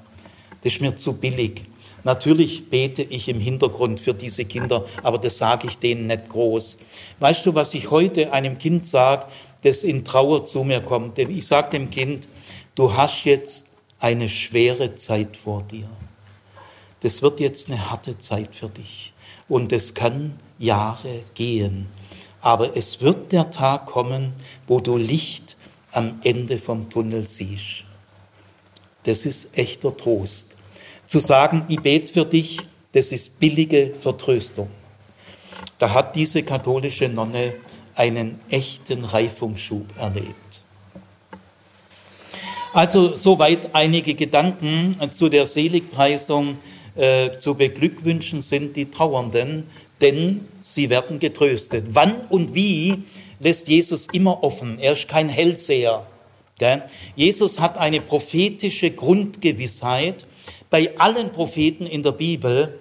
[0.62, 1.64] Das ist mir zu billig.
[2.04, 6.78] Natürlich bete ich im Hintergrund für diese Kinder, aber das sage ich denen nicht groß.
[7.20, 9.26] Weißt du, was ich heute einem Kind sage,
[9.64, 11.18] das in Trauer zu mir kommt?
[11.18, 12.28] Denn ich sage dem Kind,
[12.76, 15.88] du hast jetzt eine schwere Zeit vor dir.
[17.00, 19.14] Das wird jetzt eine harte Zeit für dich.
[19.48, 21.88] Und es kann Jahre gehen.
[22.42, 24.34] Aber es wird der Tag kommen,
[24.68, 25.56] wo du Licht
[25.94, 27.86] am Ende vom Tunnel siehst.
[29.04, 30.53] Das ist echter Trost.
[31.08, 32.60] Zu sagen, ich bete für dich,
[32.92, 34.70] das ist billige Vertröstung.
[35.80, 37.56] Da hat diese katholische Nonne
[37.96, 40.64] einen echten Reifungsschub erlebt.
[42.74, 46.58] Also soweit einige Gedanken zu der Seligpreisung.
[46.96, 49.64] Äh, zu beglückwünschen sind die Trauernden,
[50.00, 51.86] denn sie werden getröstet.
[51.90, 53.04] Wann und wie
[53.40, 54.78] lässt Jesus immer offen.
[54.80, 56.06] Er ist kein Hellseher.
[57.16, 60.26] Jesus hat eine prophetische Grundgewissheit
[60.74, 62.80] bei allen Propheten in der Bibel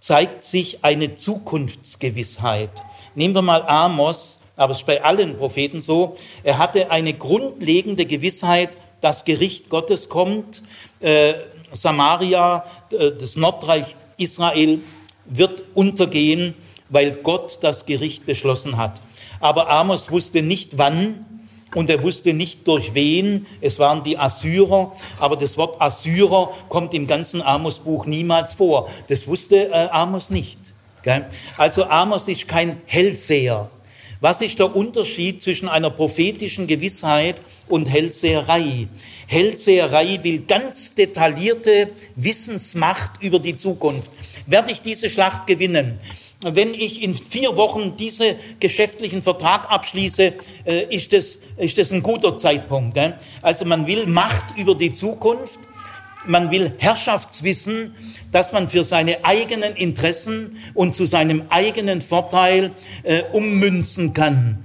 [0.00, 2.70] zeigt sich eine Zukunftsgewissheit.
[3.14, 6.16] Nehmen wir mal Amos, aber es ist bei allen Propheten so.
[6.42, 10.64] Er hatte eine grundlegende Gewissheit, dass Gericht Gottes kommt.
[10.98, 11.34] Äh,
[11.72, 14.80] Samaria, äh, das Nordreich Israel
[15.24, 16.54] wird untergehen,
[16.88, 19.00] weil Gott das Gericht beschlossen hat.
[19.38, 21.26] Aber Amos wusste nicht wann
[21.74, 26.94] und er wusste nicht durch wen, es waren die Assyrer, aber das Wort Assyrer kommt
[26.94, 28.88] im ganzen Amos-Buch niemals vor.
[29.08, 30.58] Das wusste äh, Amos nicht.
[31.02, 31.26] Gell?
[31.56, 33.70] Also Amos ist kein Hellseher.
[34.22, 38.86] Was ist der Unterschied zwischen einer prophetischen Gewissheit und Hellseherei?
[39.26, 44.10] Hellseherei will ganz detaillierte Wissensmacht über die Zukunft.
[44.44, 45.98] Werde ich diese Schlacht gewinnen?
[46.42, 52.02] Wenn ich in vier Wochen diesen geschäftlichen Vertrag abschließe, äh, ist das, ist das ein
[52.02, 52.98] guter Zeitpunkt.
[53.42, 55.60] Also man will Macht über die Zukunft,
[56.26, 57.94] man will Herrschaftswissen,
[58.30, 62.72] dass man für seine eigenen Interessen und zu seinem eigenen Vorteil
[63.02, 64.64] äh, ummünzen kann.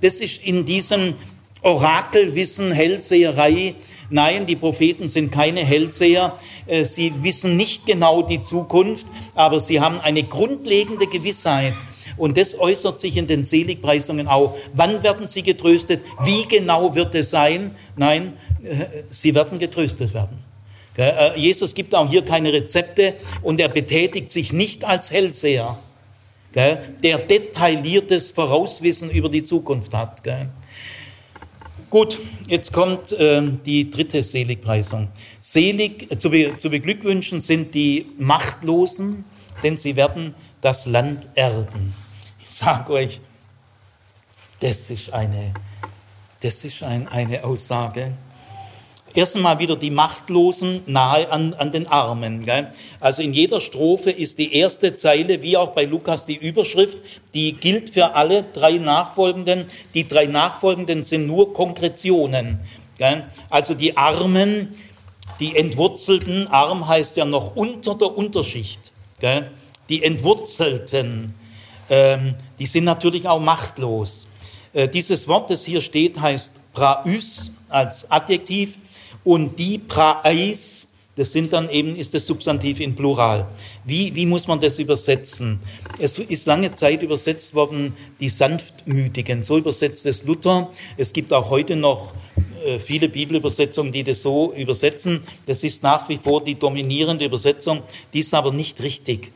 [0.00, 1.14] Das ist in diesem
[1.62, 3.74] Orakelwissen, Hellseherei,
[4.10, 6.38] Nein, die Propheten sind keine Hellseher.
[6.66, 11.74] Äh, sie wissen nicht genau die Zukunft, aber sie haben eine grundlegende Gewissheit.
[12.16, 14.56] Und das äußert sich in den Seligpreisungen auch.
[14.74, 16.00] Wann werden sie getröstet?
[16.24, 17.74] Wie genau wird es sein?
[17.96, 20.38] Nein, äh, sie werden getröstet werden.
[20.96, 25.78] Äh, Jesus gibt auch hier keine Rezepte und er betätigt sich nicht als Hellseher,
[26.54, 30.22] der detailliertes Vorauswissen über die Zukunft hat.
[31.90, 35.08] Gut, jetzt kommt äh, die dritte Seligpreisung.
[35.40, 39.24] Selig äh, zu, be, zu beglückwünschen sind die Machtlosen,
[39.62, 41.94] denn sie werden das Land erben.
[42.40, 43.20] Ich sage euch,
[44.60, 45.54] das ist eine,
[46.40, 48.12] das ist ein, eine Aussage,
[49.18, 52.44] Erst einmal wieder die Machtlosen nahe an, an den Armen.
[52.44, 52.72] Gell?
[53.00, 57.02] Also in jeder Strophe ist die erste Zeile, wie auch bei Lukas die Überschrift,
[57.34, 59.64] die gilt für alle drei nachfolgenden.
[59.92, 62.60] Die drei nachfolgenden sind nur Konkretionen.
[62.96, 63.26] Gell?
[63.50, 64.68] Also die Armen,
[65.40, 68.92] die Entwurzelten, arm heißt ja noch unter der Unterschicht.
[69.18, 69.50] Gell?
[69.88, 71.34] Die Entwurzelten,
[71.90, 74.28] ähm, die sind natürlich auch machtlos.
[74.72, 78.78] Äh, dieses Wort, das hier steht, heißt praus als Adjektiv
[79.28, 83.46] und die Praeis, das sind dann eben, ist das Substantiv in Plural.
[83.84, 85.60] Wie, wie muss man das übersetzen?
[85.98, 89.42] Es ist lange Zeit übersetzt worden, die Sanftmütigen.
[89.42, 90.70] So übersetzt es Luther.
[90.96, 92.14] Es gibt auch heute noch
[92.64, 95.22] äh, viele Bibelübersetzungen, die das so übersetzen.
[95.44, 97.82] Das ist nach wie vor die dominierende Übersetzung.
[98.14, 99.30] Die ist aber nicht richtig.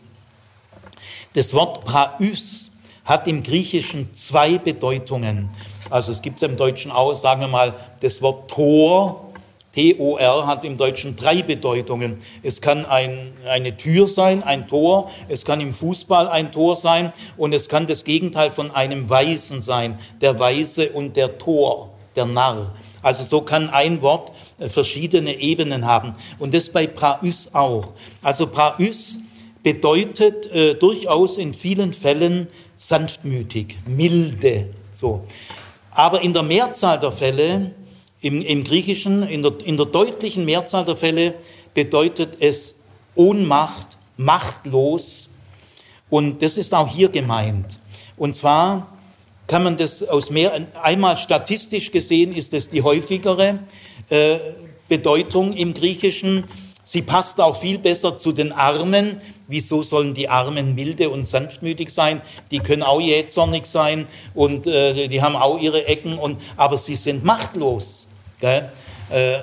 [1.35, 2.71] Das Wort Praus
[3.05, 5.51] hat im Griechischen zwei Bedeutungen.
[5.91, 9.32] Also es gibt im Deutschen auch, sagen wir mal, das Wort Tor
[9.73, 12.19] T-O-R hat im Deutschen drei Bedeutungen.
[12.43, 17.13] Es kann ein, eine Tür sein, ein Tor, es kann im Fußball ein Tor sein
[17.37, 22.27] und es kann das Gegenteil von einem Weisen sein, der Weise und der Tor, der
[22.27, 22.75] Narr.
[23.01, 26.15] Also so kann ein Wort äh, verschiedene Ebenen haben.
[26.39, 27.95] Und das bei Praus auch.
[28.23, 29.19] Also Praus
[29.63, 35.25] bedeutet äh, durchaus in vielen Fällen sanftmütig, milde, so.
[35.91, 37.73] Aber in der Mehrzahl der Fälle
[38.23, 41.35] im, Im, Griechischen, in der, in der deutlichen Mehrzahl der Fälle,
[41.75, 42.77] bedeutet es
[43.15, 45.29] Ohnmacht, machtlos.
[46.09, 47.79] Und das ist auch hier gemeint.
[48.17, 48.97] Und zwar
[49.47, 53.59] kann man das aus mehr, einmal statistisch gesehen ist es die häufigere
[54.09, 54.39] äh,
[54.89, 56.45] Bedeutung im Griechischen.
[56.85, 59.21] Sie passt auch viel besser zu den Armen,
[59.53, 62.23] Wieso sollen die Armen milde und sanftmütig sein?
[62.51, 66.97] Die können auch jähzornig sein und äh, die haben auch ihre Ecken, und, aber sie
[66.97, 68.02] sind machtlos.
[68.43, 68.69] Gell?
[69.09, 69.39] Äh,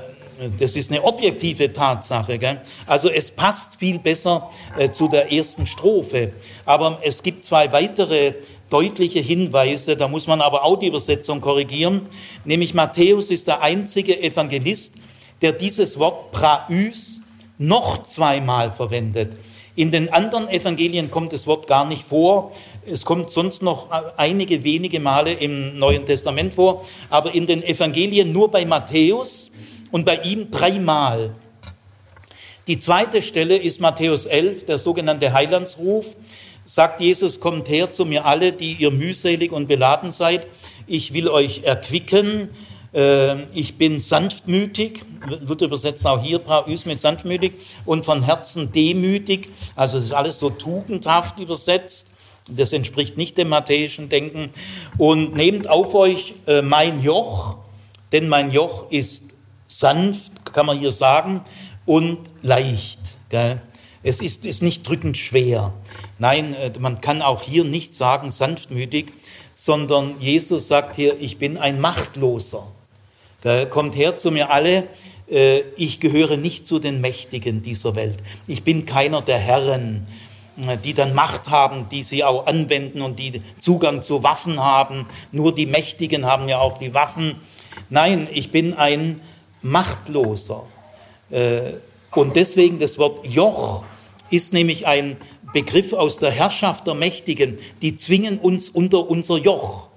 [0.60, 2.38] das ist eine objektive Tatsache.
[2.38, 2.62] Gell?
[2.86, 6.34] Also es passt viel besser äh, zu der ersten Strophe.
[6.66, 8.36] Aber es gibt zwei weitere
[8.70, 12.08] deutliche Hinweise, da muss man aber auch die Übersetzung korrigieren.
[12.46, 14.96] Nämlich Matthäus ist der einzige Evangelist,
[15.42, 17.22] der dieses Wort praüs
[17.58, 19.40] noch zweimal verwendet.
[19.76, 22.52] In den anderen Evangelien kommt das Wort gar nicht vor.
[22.86, 28.32] Es kommt sonst noch einige wenige Male im Neuen Testament vor, aber in den Evangelien
[28.32, 29.52] nur bei Matthäus
[29.92, 31.36] und bei ihm dreimal.
[32.68, 36.16] Die zweite Stelle ist Matthäus 11, der sogenannte Heilandsruf.
[36.66, 40.46] Sagt Jesus, kommt her zu mir alle, die ihr mühselig und beladen seid.
[40.86, 42.50] Ich will euch erquicken.
[42.94, 45.02] Ähm, ich bin sanftmütig,
[45.46, 47.54] Luther übersetzt auch hier Praus mit sanftmütig
[47.86, 49.50] und von Herzen demütig.
[49.76, 52.08] Also das ist alles so tugendhaft übersetzt.
[52.56, 54.50] Das entspricht nicht dem matthäischen Denken.
[54.98, 57.58] Und nehmt auf euch äh, mein Joch,
[58.12, 59.24] denn mein Joch ist
[59.68, 61.42] sanft, kann man hier sagen,
[61.86, 63.00] und leicht.
[64.02, 65.74] Es ist, nicht drückend schwer.
[66.18, 69.08] Nein, äh, man kann auch hier nicht sagen sanftmütig,
[69.54, 72.68] sondern Jesus sagt hier, ich bin ein Machtloser.
[73.70, 74.88] Kommt her zu mir alle,
[75.30, 78.18] äh, ich gehöre nicht zu den Mächtigen dieser Welt.
[78.48, 80.08] Ich bin keiner der Herren,
[80.84, 85.06] die dann Macht haben, die sie auch anwenden und die Zugang zu Waffen haben.
[85.32, 87.36] Nur die Mächtigen haben ja auch die Waffen.
[87.90, 89.22] Nein, ich bin ein
[89.62, 90.64] machtloser.
[91.30, 91.74] Äh,
[92.12, 93.84] und deswegen das Wort Joch
[94.30, 95.18] ist nämlich ein
[95.54, 97.58] Begriff aus der Herrschaft der Mächtigen.
[97.82, 99.88] Die zwingen uns unter unser Joch.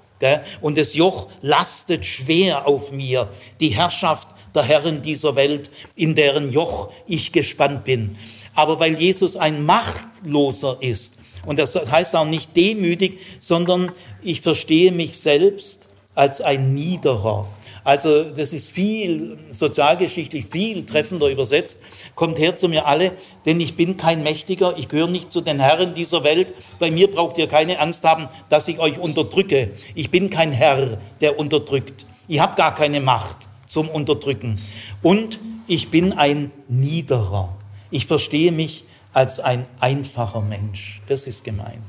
[0.61, 6.53] Und das Joch lastet schwer auf mir, die Herrschaft der Herren dieser Welt, in deren
[6.53, 8.17] Joch ich gespannt bin.
[8.55, 14.93] Aber weil Jesus ein Machtloser ist, und das heißt auch nicht demütig, sondern ich verstehe
[14.93, 17.49] mich selbst als ein Niederer.
[17.85, 21.81] Also das ist viel, sozialgeschichtlich viel treffender übersetzt.
[22.15, 23.13] Kommt her zu mir alle,
[23.45, 26.53] denn ich bin kein Mächtiger, ich gehöre nicht zu den Herren dieser Welt.
[26.79, 29.73] Bei mir braucht ihr keine Angst haben, dass ich euch unterdrücke.
[29.97, 32.07] Ich bin kein Herr, der unterdrückt.
[32.29, 33.37] Ich habe gar keine Macht
[33.67, 34.61] zum Unterdrücken.
[35.03, 37.57] Und ich bin ein Niederer.
[37.93, 41.03] Ich verstehe mich als ein einfacher Mensch.
[41.07, 41.85] Das ist gemeint.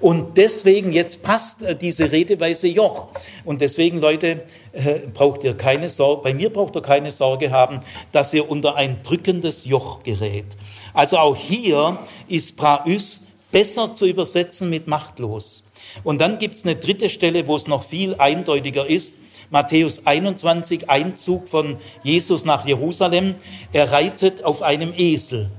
[0.00, 3.08] Und deswegen, jetzt passt äh, diese Redeweise Joch.
[3.44, 7.80] Und deswegen, Leute, äh, braucht ihr keine Sorge, bei mir braucht ihr keine Sorge haben,
[8.10, 10.46] dass ihr unter ein drückendes Joch gerät.
[10.94, 15.62] Also auch hier ist Praüs besser zu übersetzen mit machtlos.
[16.02, 19.14] Und dann gibt es eine dritte Stelle, wo es noch viel eindeutiger ist.
[19.52, 23.34] Matthäus 21, Einzug von Jesus nach Jerusalem.
[23.74, 25.50] Er reitet auf einem Esel.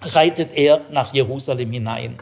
[0.00, 2.18] Reitet er nach Jerusalem hinein.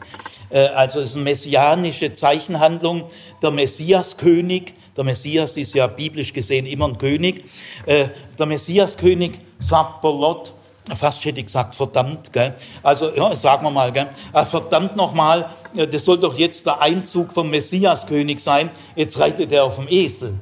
[0.49, 3.03] Äh, also es ist eine messianische Zeichenhandlung.
[3.39, 7.45] Der Messiaskönig, der Messias ist ja biblisch gesehen immer ein König.
[7.85, 8.07] Äh,
[8.39, 10.53] der Messiaskönig Sapperlot,
[10.95, 12.55] fast hätte ich gesagt, verdammt, gell?
[12.81, 14.07] Also, ja, sagen wir mal, gell?
[14.33, 18.71] Äh, verdammt nochmal, das soll doch jetzt der Einzug vom Messiaskönig sein.
[18.95, 20.39] Jetzt reitet er auf dem Esel.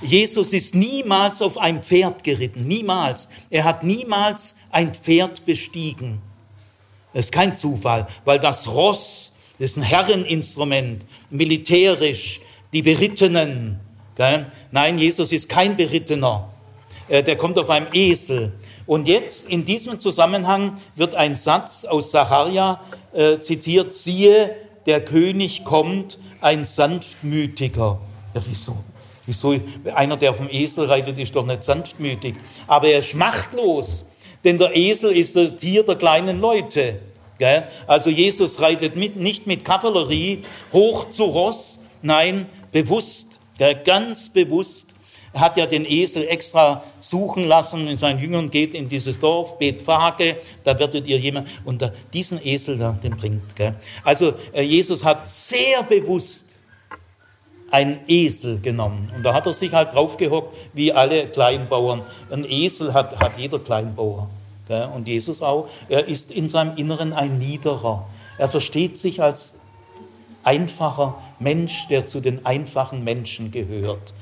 [0.00, 3.28] Jesus ist niemals auf ein Pferd geritten, niemals.
[3.50, 6.22] Er hat niemals ein Pferd bestiegen.
[7.12, 12.40] Das ist kein Zufall, weil das Ross das ist ein Herreninstrument, militärisch,
[12.72, 13.78] die Berittenen.
[14.72, 16.50] Nein, Jesus ist kein Berittener.
[17.08, 18.54] Äh, der kommt auf einem Esel.
[18.86, 22.80] Und jetzt in diesem Zusammenhang wird ein Satz aus Sacharia
[23.12, 28.00] äh, zitiert, siehe, der König kommt, ein sanftmütiger.
[28.34, 28.76] Ja, wieso?
[29.26, 29.54] Wieso?
[29.94, 32.34] Einer, der auf dem Esel reitet, ist doch nicht sanftmütig.
[32.66, 34.04] Aber er ist machtlos.
[34.44, 37.00] Denn der Esel ist das Tier der kleinen Leute.
[37.86, 43.38] Also Jesus reitet mit, nicht mit Kavallerie hoch zu Ross, nein, bewusst,
[43.84, 44.94] ganz bewusst.
[45.32, 49.58] Er hat ja den Esel extra suchen lassen in seinen Jüngern, geht in dieses Dorf,
[49.58, 53.42] Bethphage, da werdet ihr jemand, da, diesen Esel da, den bringt.
[54.04, 56.51] Also äh, Jesus hat sehr bewusst
[57.72, 59.10] einen Esel genommen.
[59.16, 62.02] Und da hat er sich halt draufgehockt, wie alle Kleinbauern.
[62.30, 64.28] Ein Esel hat, hat jeder Kleinbauer.
[64.94, 65.68] Und Jesus auch.
[65.88, 68.06] Er ist in seinem Inneren ein Niederer.
[68.38, 69.54] Er versteht sich als
[70.44, 74.14] einfacher Mensch, der zu den einfachen Menschen gehört.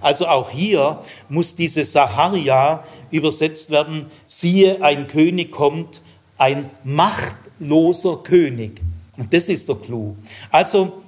[0.00, 6.00] Also auch hier muss diese Saharia übersetzt werden, siehe, ein König kommt,
[6.38, 8.80] ein machtloser König.
[9.16, 10.16] Und das ist der Clou.
[10.50, 11.01] Also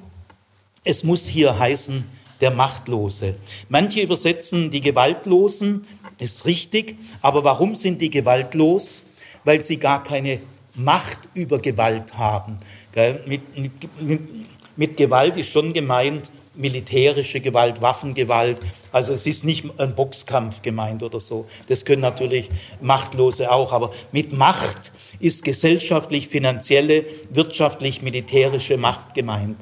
[0.85, 2.05] es muss hier heißen,
[2.41, 3.37] der Machtlose.
[3.69, 5.87] Manche übersetzen die Gewaltlosen,
[6.19, 9.03] ist richtig, aber warum sind die gewaltlos?
[9.45, 10.41] Weil sie gar keine
[10.75, 12.59] Macht über Gewalt haben.
[13.27, 14.21] Mit, mit, mit,
[14.77, 18.59] mit Gewalt ist schon gemeint militärische Gewalt, Waffengewalt.
[18.93, 21.47] Also es ist nicht ein Boxkampf gemeint oder so.
[21.67, 22.49] Das können natürlich
[22.81, 23.73] Machtlose auch.
[23.73, 29.57] Aber mit Macht ist gesellschaftlich, finanzielle, wirtschaftlich, militärische Macht gemeint.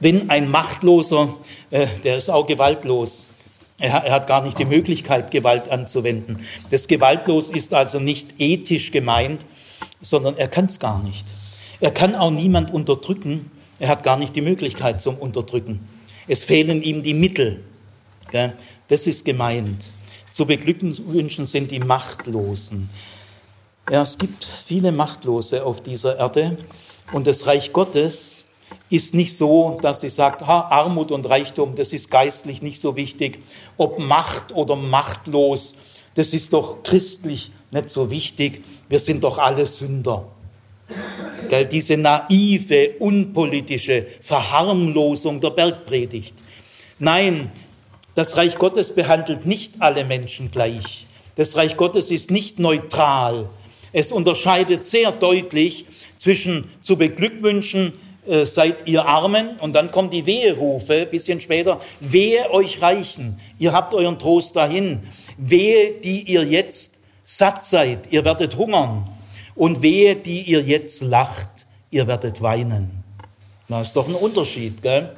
[0.00, 1.36] Wenn ein Machtloser,
[1.70, 3.24] äh, der ist auch gewaltlos,
[3.78, 6.44] er, er hat gar nicht die Möglichkeit, Gewalt anzuwenden.
[6.70, 9.44] Das Gewaltlos ist also nicht ethisch gemeint,
[10.00, 11.26] sondern er kann es gar nicht.
[11.80, 15.80] Er kann auch niemand unterdrücken, er hat gar nicht die Möglichkeit zum Unterdrücken.
[16.28, 17.60] Es fehlen ihm die Mittel.
[18.88, 19.86] Das ist gemeint.
[20.30, 22.88] Zu beglückwünschen sind die Machtlosen.
[23.90, 26.56] Ja, es gibt viele Machtlose auf dieser Erde
[27.12, 28.43] und das Reich Gottes
[28.90, 32.96] ist nicht so, dass sie sagt, ha, Armut und Reichtum, das ist geistlich nicht so
[32.96, 33.40] wichtig.
[33.76, 35.74] Ob Macht oder machtlos,
[36.14, 38.62] das ist doch christlich nicht so wichtig.
[38.88, 40.28] Wir sind doch alle Sünder.
[41.48, 46.34] Gell, diese naive, unpolitische Verharmlosung der Bergpredigt.
[46.98, 47.50] Nein,
[48.14, 51.06] das Reich Gottes behandelt nicht alle Menschen gleich.
[51.36, 53.48] Das Reich Gottes ist nicht neutral.
[53.92, 55.86] Es unterscheidet sehr deutlich
[56.16, 57.92] zwischen zu beglückwünschen,
[58.26, 63.40] äh, seid ihr Armen, und dann kommen die Weherufe, ein bisschen später, wehe euch Reichen,
[63.58, 65.00] ihr habt euren Trost dahin,
[65.36, 69.04] wehe, die ihr jetzt satt seid, ihr werdet hungern,
[69.54, 71.48] und wehe, die ihr jetzt lacht,
[71.90, 73.04] ihr werdet weinen.
[73.68, 75.16] Das ist doch ein Unterschied, gell?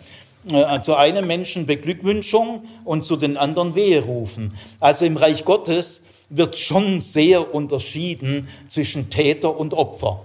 [0.50, 4.54] Äh, zu einem Menschen Beglückwünschung und zu den anderen Weherufen.
[4.78, 10.22] Also im Reich Gottes wird schon sehr unterschieden zwischen Täter und Opfer,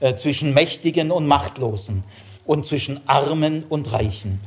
[0.00, 2.02] äh, zwischen Mächtigen und Machtlosen
[2.44, 4.40] und zwischen Armen und Reichen.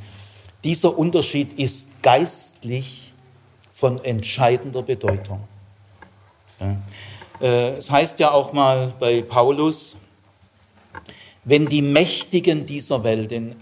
[0.63, 3.13] Dieser Unterschied ist geistlich
[3.71, 5.41] von entscheidender Bedeutung.
[7.41, 9.95] Äh, es heißt ja auch mal bei Paulus,
[11.45, 13.55] wenn die Mächtigen dieser Welt, in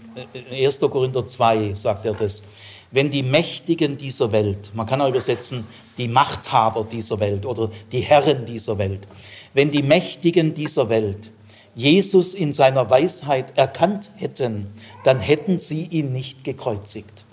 [0.50, 0.82] 1.
[0.82, 2.42] Äh, Korinther 2 sagt er das,
[2.90, 5.66] wenn die Mächtigen dieser Welt, man kann auch übersetzen,
[5.96, 9.06] die Machthaber dieser Welt oder die Herren dieser Welt,
[9.54, 11.30] wenn die Mächtigen dieser Welt
[11.74, 14.66] Jesus in seiner Weisheit erkannt hätten,
[15.04, 17.24] dann hätten sie ihn nicht gekreuzigt.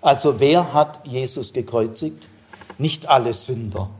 [0.00, 2.28] Also wer hat Jesus gekreuzigt?
[2.78, 3.90] Nicht alle Sünder,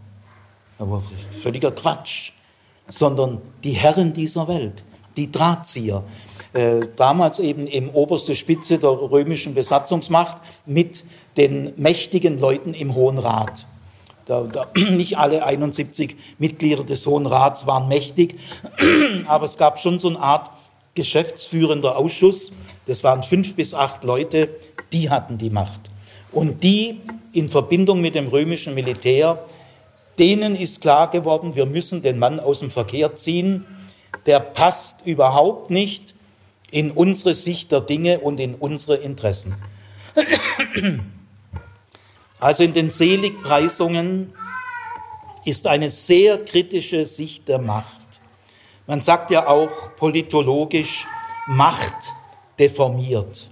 [0.79, 1.03] aber
[1.43, 2.33] völliger Quatsch,
[2.89, 4.85] sondern die Herren dieser Welt,
[5.17, 6.05] die Drahtzieher.
[6.53, 11.05] Äh, damals eben im oberste Spitze der römischen Besatzungsmacht mit
[11.37, 13.67] den mächtigen Leuten im Hohen Rat.
[14.27, 18.39] Da, da, nicht alle 71 Mitglieder des Hohen Rats waren mächtig,
[19.27, 20.51] aber es gab schon so eine Art
[20.95, 22.53] geschäftsführender Ausschuss.
[22.87, 24.51] Das waren fünf bis acht Leute,
[24.93, 25.81] die hatten die Macht.
[26.33, 27.01] Und die
[27.33, 29.39] in Verbindung mit dem römischen Militär
[30.19, 33.67] Denen ist klar geworden, wir müssen den Mann aus dem Verkehr ziehen.
[34.25, 36.15] Der passt überhaupt nicht
[36.71, 39.57] in unsere Sicht der Dinge und in unsere Interessen.
[42.47, 44.33] Also in den Seligpreisungen
[45.45, 48.21] ist eine sehr kritische Sicht der Macht.
[48.87, 51.09] Man sagt ja auch politologisch,
[51.49, 52.13] Macht
[52.57, 53.51] deformiert.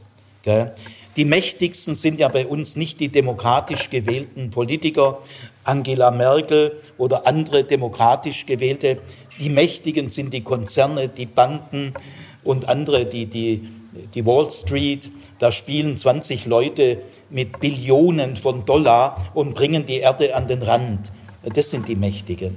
[1.16, 5.18] Die mächtigsten sind ja bei uns nicht die demokratisch gewählten Politiker,
[5.64, 9.01] Angela Merkel oder andere demokratisch gewählte.
[9.40, 11.95] Die Mächtigen sind die Konzerne, die Banken
[12.45, 13.68] und andere, die, die,
[14.14, 15.11] die Wall Street.
[15.38, 16.99] Da spielen 20 Leute
[17.30, 21.12] mit Billionen von Dollar und bringen die Erde an den Rand.
[21.42, 22.57] Das sind die Mächtigen.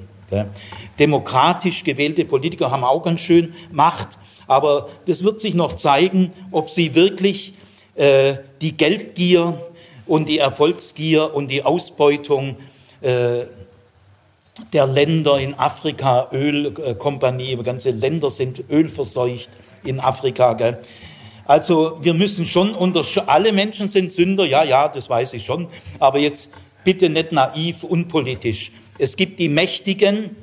[0.99, 6.69] Demokratisch gewählte Politiker haben auch ganz schön Macht, aber das wird sich noch zeigen, ob
[6.69, 7.53] sie wirklich
[7.95, 9.57] äh, die Geldgier
[10.05, 12.57] und die Erfolgsgier und die Ausbeutung
[13.01, 13.45] äh,
[14.73, 19.49] der Länder in Afrika, Ölkompanie, ganze Länder sind ölverseucht
[19.83, 20.53] in Afrika.
[20.53, 20.79] Gell?
[21.47, 25.67] Also wir müssen schon unter, alle Menschen sind Sünder, ja, ja, das weiß ich schon,
[25.97, 26.49] aber jetzt
[26.83, 28.71] bitte nicht naiv, unpolitisch.
[28.99, 30.35] Es gibt die Mächtigen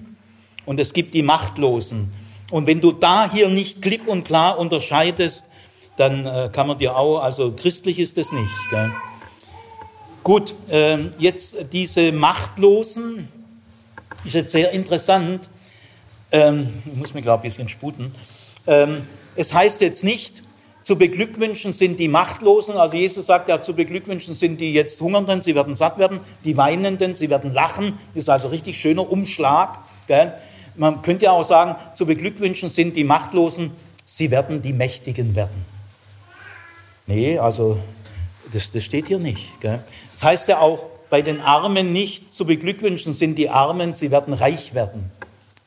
[0.65, 2.09] und es gibt die Machtlosen.
[2.51, 5.45] Und wenn du da hier nicht klipp und klar unterscheidest,
[5.97, 8.71] dann äh, kann man dir auch, also christlich ist es nicht.
[8.71, 8.91] Gell?
[10.23, 13.29] Gut, ähm, jetzt diese Machtlosen,
[14.25, 15.51] ist jetzt sehr interessant.
[16.33, 18.13] Ähm, ich muss mich, glaube ich, ein bisschen sputen.
[18.67, 20.44] Ähm, es heißt jetzt nicht,
[20.85, 25.41] zu beglückwünschen sind die Machtlosen, also Jesus sagt ja, zu beglückwünschen sind die jetzt Hungernden,
[25.41, 27.99] sie werden satt werden, die Weinenden, sie werden lachen.
[28.09, 29.79] Das ist also richtig schöner Umschlag.
[30.07, 30.35] Gell?
[30.77, 33.71] Man könnte ja auch sagen, zu beglückwünschen sind die Machtlosen,
[34.05, 35.65] sie werden die Mächtigen werden.
[37.07, 37.79] Nee, also
[38.53, 39.61] das, das steht hier nicht.
[39.63, 39.83] Gell?
[40.13, 44.35] Das heißt ja auch, bei den Armen nicht zu beglückwünschen sind die Armen, sie werden
[44.35, 45.11] reich werden.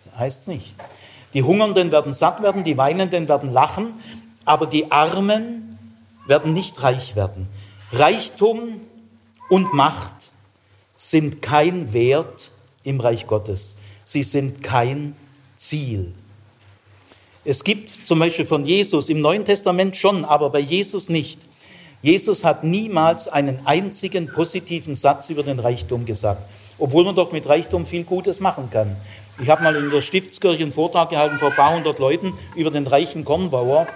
[0.06, 0.76] Das heißt es nicht.
[1.34, 3.94] Die Hungernden werden satt werden, die Weinenden werden lachen,
[4.48, 5.78] aber die Armen
[6.26, 7.48] werden nicht reich werden.
[7.92, 8.82] Reichtum
[9.50, 10.14] und Macht
[10.96, 12.52] sind kein Wert
[12.84, 13.76] im Reich Gottes.
[14.04, 15.16] Sie sind kein
[15.56, 16.14] Ziel.
[17.44, 21.40] Es gibt zum Beispiel von Jesus im Neuen Testament schon, aber bei Jesus nicht.
[22.02, 26.42] Jesus hat niemals einen einzigen positiven Satz über den Reichtum gesagt,
[26.78, 28.96] obwohl man doch mit Reichtum viel Gutes machen kann.
[29.42, 32.72] Ich habe mal in der Stiftskirche einen Vortrag gehalten vor ein paar hundert Leuten über
[32.72, 33.88] den reichen Kornbauer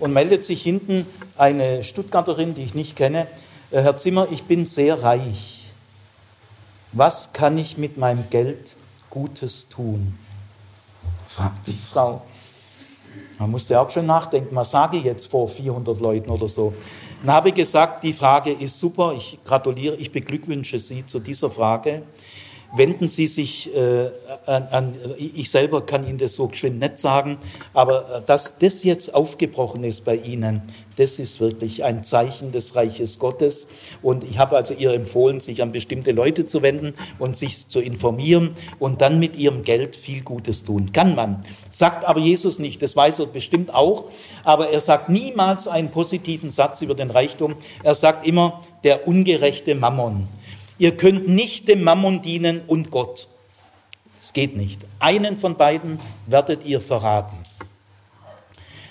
[0.00, 3.26] und meldet sich hinten eine Stuttgarterin, die ich nicht kenne.
[3.70, 5.70] Äh, Herr Zimmer, ich bin sehr reich.
[6.92, 8.76] Was kann ich mit meinem Geld
[9.10, 10.18] Gutes tun?
[11.28, 12.22] fragt die Frau.
[13.38, 16.74] Man musste auch schon nachdenken, was sage ich jetzt vor 400 Leuten oder so.
[17.22, 21.50] Dann habe ich gesagt, die Frage ist super, ich gratuliere, ich beglückwünsche Sie zu dieser
[21.50, 22.02] Frage
[22.72, 24.10] wenden Sie sich äh,
[24.46, 27.38] an, an, ich selber kann Ihnen das so geschwind nicht sagen,
[27.74, 30.62] aber äh, dass das jetzt aufgebrochen ist bei Ihnen,
[31.00, 33.68] das ist wirklich ein Zeichen des Reiches Gottes.
[34.02, 37.80] Und ich habe also ihr empfohlen, sich an bestimmte Leute zu wenden und sich zu
[37.80, 40.92] informieren und dann mit ihrem Geld viel Gutes tun.
[40.92, 41.42] Kann man.
[41.70, 44.10] Sagt aber Jesus nicht, das weiß er bestimmt auch,
[44.44, 47.54] aber er sagt niemals einen positiven Satz über den Reichtum.
[47.82, 50.28] Er sagt immer, der ungerechte Mammon.
[50.80, 53.28] Ihr könnt nicht dem Mammon dienen und Gott.
[54.18, 54.80] Es geht nicht.
[54.98, 57.36] Einen von beiden werdet ihr verraten.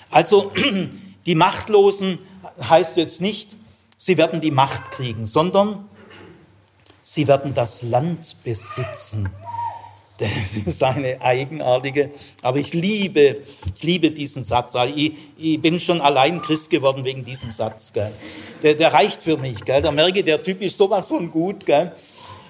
[0.08, 0.52] Also
[1.26, 2.20] die Machtlosen
[2.62, 3.56] heißt jetzt nicht,
[3.98, 5.88] sie werden die Macht kriegen, sondern
[7.02, 9.28] sie werden das Land besitzen.
[10.64, 12.10] Das ist eine eigenartige,
[12.42, 13.38] aber ich liebe,
[13.74, 14.74] ich liebe diesen Satz.
[14.94, 17.92] Ich, ich bin schon allein Christ geworden wegen diesem Satz.
[17.92, 18.12] Gell.
[18.62, 19.64] Der, der reicht für mich.
[19.64, 19.80] Gell.
[19.80, 21.64] Da merke ich, der Typ ist sowas von gut.
[21.64, 21.92] Gell.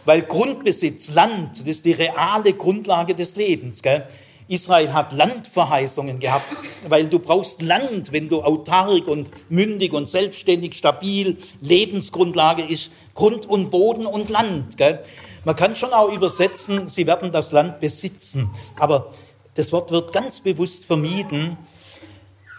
[0.04, 3.82] Weil Grundbesitz, Land, das ist die reale Grundlage des Lebens.
[3.82, 4.06] Gell.
[4.48, 6.46] Israel hat Landverheißungen gehabt,
[6.88, 13.46] weil du brauchst Land, wenn du autark und mündig und selbstständig, stabil, Lebensgrundlage ist Grund
[13.46, 14.76] und Boden und Land.
[14.76, 15.02] Gell?
[15.44, 19.12] Man kann schon auch übersetzen, sie werden das Land besitzen, aber
[19.54, 21.56] das Wort wird ganz bewusst vermieden.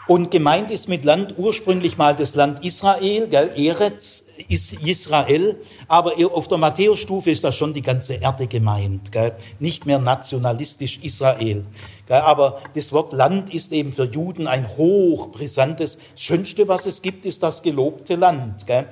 [0.08, 3.52] Und gemeint ist mit Land ursprünglich mal das Land Israel, gell?
[3.56, 9.36] Eretz ist Israel, aber auf der Matthäusstufe ist da schon die ganze Erde gemeint, gell?
[9.60, 11.64] nicht mehr nationalistisch Israel.
[12.08, 12.18] Gell?
[12.18, 17.26] Aber das Wort Land ist eben für Juden ein hochbrisantes, das Schönste, was es gibt,
[17.26, 18.66] ist das gelobte Land.
[18.66, 18.88] Gell?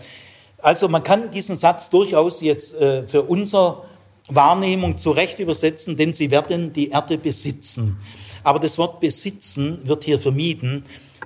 [0.61, 3.83] Also man kann diesen Satz durchaus jetzt äh, für unsere
[4.27, 7.97] Wahrnehmung zurecht übersetzen, denn sie werden die Erde besitzen.
[8.43, 10.83] Aber das Wort besitzen wird hier vermieden,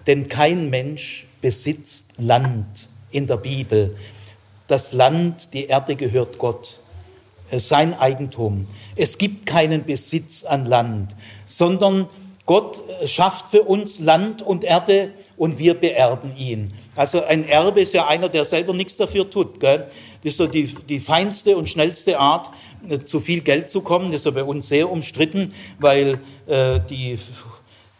[0.07, 3.95] denn kein Mensch besitzt Land in der Bibel.
[4.67, 6.79] Das Land, die Erde gehört Gott,
[7.51, 8.65] sein Eigentum.
[8.95, 11.15] Es gibt keinen Besitz an Land,
[11.45, 12.07] sondern
[12.45, 16.67] Gott äh, schafft für uns Land und Erde und wir beerben ihn.
[16.95, 19.59] Also ein Erbe ist ja einer, der selber nichts dafür tut.
[19.59, 19.87] Gell?
[20.23, 22.51] Das ist so die, die feinste und schnellste Art,
[22.89, 24.11] äh, zu viel Geld zu kommen.
[24.11, 27.17] Das ist ja bei uns sehr umstritten, weil äh, die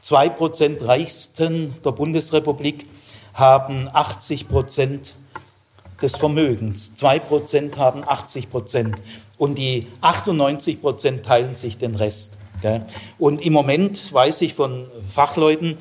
[0.02, 2.86] zwei Prozent Reichsten der Bundesrepublik
[3.34, 5.16] haben 80 Prozent
[6.02, 6.96] des Vermögens.
[6.96, 8.96] Zwei Prozent haben 80 Prozent.
[9.38, 12.38] Und die 98 Prozent teilen sich den Rest.
[13.20, 15.78] Und im Moment weiß ich von Fachleuten,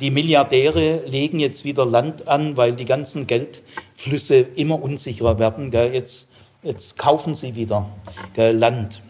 [0.00, 5.70] die Milliardäre legen jetzt wieder Land an, weil die ganzen Geldflüsse immer unsicherer werden.
[5.72, 6.30] Jetzt,
[6.62, 7.88] jetzt kaufen sie wieder
[8.36, 9.02] Land,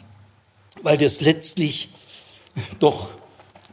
[0.82, 1.90] weil das letztlich
[2.80, 3.16] doch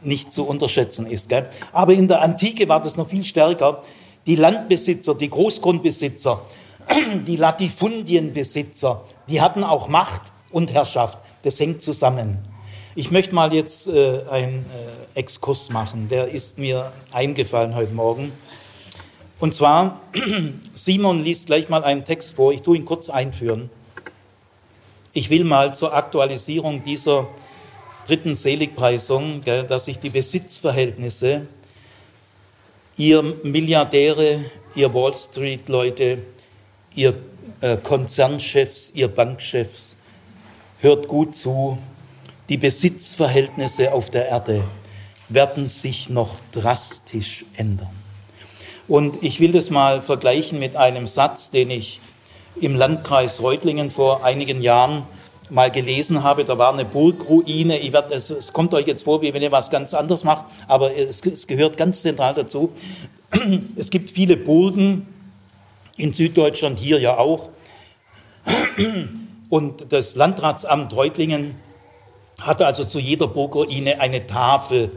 [0.02, 1.30] nicht zu unterschätzen ist.
[1.72, 3.82] Aber in der Antike war das noch viel stärker.
[4.26, 6.42] Die Landbesitzer, die Großgrundbesitzer,
[7.26, 11.18] die Latifundienbesitzer, die hatten auch Macht und Herrschaft.
[11.42, 12.38] Das hängt zusammen.
[12.94, 18.32] Ich möchte mal jetzt äh, einen äh, Exkurs machen, der ist mir eingefallen heute Morgen.
[19.40, 20.02] Und zwar,
[20.74, 23.70] Simon liest gleich mal einen Text vor, ich tue ihn kurz einführen.
[25.14, 27.28] Ich will mal zur Aktualisierung dieser
[28.06, 31.46] dritten Seligpreisung, gell, dass sich die Besitzverhältnisse,
[32.98, 36.18] ihr Milliardäre, ihr Wall Street-Leute,
[36.94, 37.14] ihr
[37.62, 39.96] äh, Konzernchefs, ihr Bankchefs,
[40.80, 41.78] hört gut zu,
[42.52, 44.62] die Besitzverhältnisse auf der Erde
[45.30, 47.88] werden sich noch drastisch ändern.
[48.86, 51.98] Und ich will das mal vergleichen mit einem Satz, den ich
[52.60, 55.04] im Landkreis Reutlingen vor einigen Jahren
[55.48, 56.44] mal gelesen habe.
[56.44, 57.78] Da war eine Burgruine.
[57.78, 60.44] Ich werde, es, es kommt euch jetzt vor, wie wenn ihr was ganz anderes macht,
[60.68, 62.70] aber es, es gehört ganz zentral dazu.
[63.76, 65.06] Es gibt viele Burgen
[65.96, 67.48] in Süddeutschland, hier ja auch.
[69.48, 71.54] Und das Landratsamt Reutlingen
[72.40, 74.92] hatte also zu jeder Burgruine eine Tafel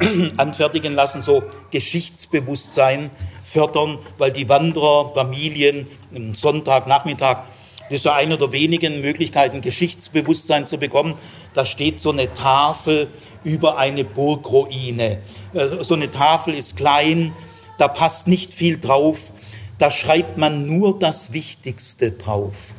[0.36, 3.10] anfertigen lassen, so Geschichtsbewusstsein
[3.42, 7.42] fördern, weil die Wanderer, Familien, am Sonntagnachmittag,
[7.90, 11.14] das ist ja eine der wenigen Möglichkeiten, Geschichtsbewusstsein zu bekommen.
[11.52, 13.08] Da steht so eine Tafel
[13.44, 15.18] über eine Burgruine.
[15.52, 17.32] Äh, so eine Tafel ist klein,
[17.78, 19.30] da passt nicht viel drauf.
[19.78, 22.72] Da schreibt man nur das Wichtigste drauf.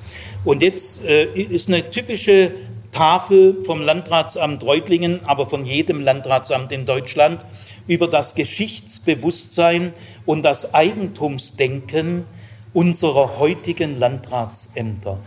[0.43, 2.51] Und jetzt äh, ist eine typische
[2.95, 7.43] Tafel vom Landratsamt Reutlingen, aber von jedem Landratsamt in Deutschland
[7.87, 9.91] über das Geschichtsbewusstsein
[10.25, 12.25] und das Eigentumsdenken
[12.73, 15.19] unserer heutigen Landratsämter.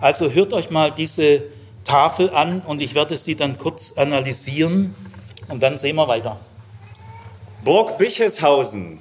[0.00, 1.42] Also hört euch mal diese
[1.82, 4.94] Tafel an und ich werde sie dann kurz analysieren
[5.48, 6.38] und dann sehen wir weiter.
[7.64, 9.00] Burg Bicheshausen,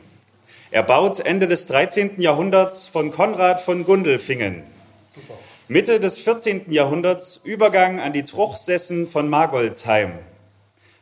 [0.72, 2.20] erbaut Ende des 13.
[2.20, 4.63] Jahrhunderts von Konrad von Gundelfingen.
[5.70, 6.72] Mitte des 14.
[6.72, 10.13] Jahrhunderts Übergang an die Truchsessen von Margoldsheim.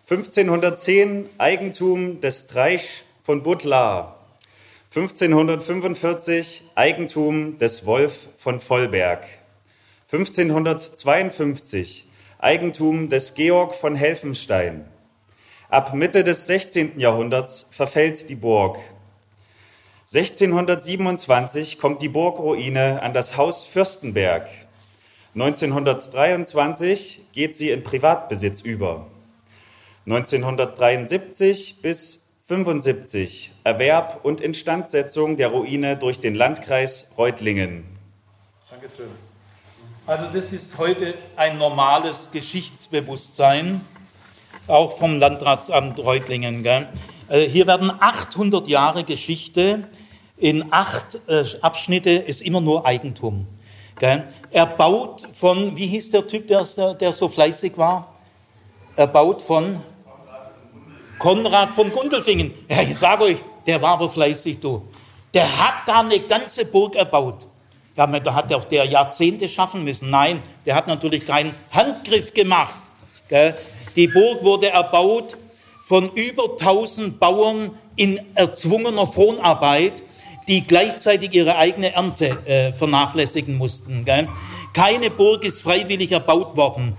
[0.09, 4.25] 1510 Eigentum des Dreich von Butlar.
[4.95, 9.27] 1545 Eigentum des Wolf von Vollberg.
[10.11, 12.09] 1552
[12.39, 14.85] Eigentum des Georg von Helfenstein.
[15.69, 16.99] Ab Mitte des 16.
[16.99, 18.79] Jahrhunderts verfällt die Burg.
[20.07, 24.47] 1627 kommt die Burgruine an das Haus Fürstenberg.
[25.33, 29.07] 1923 geht sie in Privatbesitz über.
[30.05, 37.85] 1973 bis 75 Erwerb und Instandsetzung der Ruine durch den Landkreis Reutlingen.
[38.69, 39.09] Dankeschön.
[40.05, 43.81] Also das ist heute ein normales Geschichtsbewusstsein,
[44.67, 46.61] auch vom Landratsamt Reutlingen.
[46.61, 46.87] Gell?
[47.27, 49.87] Äh, hier werden 800 Jahre Geschichte
[50.37, 53.47] in acht äh, Abschnitte, ist immer nur Eigentum.
[54.51, 56.65] Er baut von, wie hieß der Typ, der,
[56.99, 58.13] der so fleißig war?
[58.97, 59.81] Er baut von
[61.17, 62.51] Konrad von Gundelfingen.
[62.67, 64.81] Ja, ich sage euch, der war aber fleißig, du.
[65.33, 67.47] Der hat da eine ganze Burg erbaut.
[67.95, 70.09] Ja, da hat auch der Jahrzehnte schaffen müssen.
[70.09, 72.75] Nein, der hat natürlich keinen Handgriff gemacht.
[73.95, 75.37] Die Burg wurde erbaut
[75.87, 80.01] von über 1000 Bauern in erzwungener Fronarbeit,
[80.47, 84.03] die gleichzeitig ihre eigene Ernte äh, vernachlässigen mussten.
[84.03, 84.27] Gell?
[84.73, 86.95] Keine Burg ist freiwillig erbaut worden.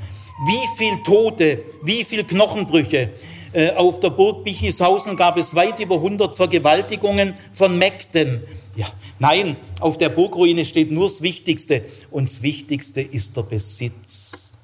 [0.46, 3.10] Wie viel Tote, wie viel Knochenbrüche.
[3.52, 8.42] Äh, auf der Burg Bichishausen gab es weit über 100 Vergewaltigungen von Mägden.
[8.76, 8.86] Ja,
[9.18, 11.86] nein, auf der Burgruine steht nur das Wichtigste.
[12.10, 14.54] Und das Wichtigste ist der Besitz.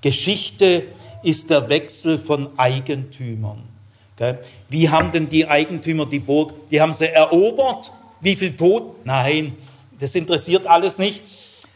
[0.00, 0.84] Geschichte
[1.22, 3.62] ist der Wechsel von Eigentümern.
[4.68, 6.52] Wie haben denn die Eigentümer die Burg?
[6.70, 7.92] Die haben sie erobert.
[8.20, 9.04] Wie viel Tod?
[9.04, 9.56] Nein,
[10.00, 11.20] das interessiert alles nicht.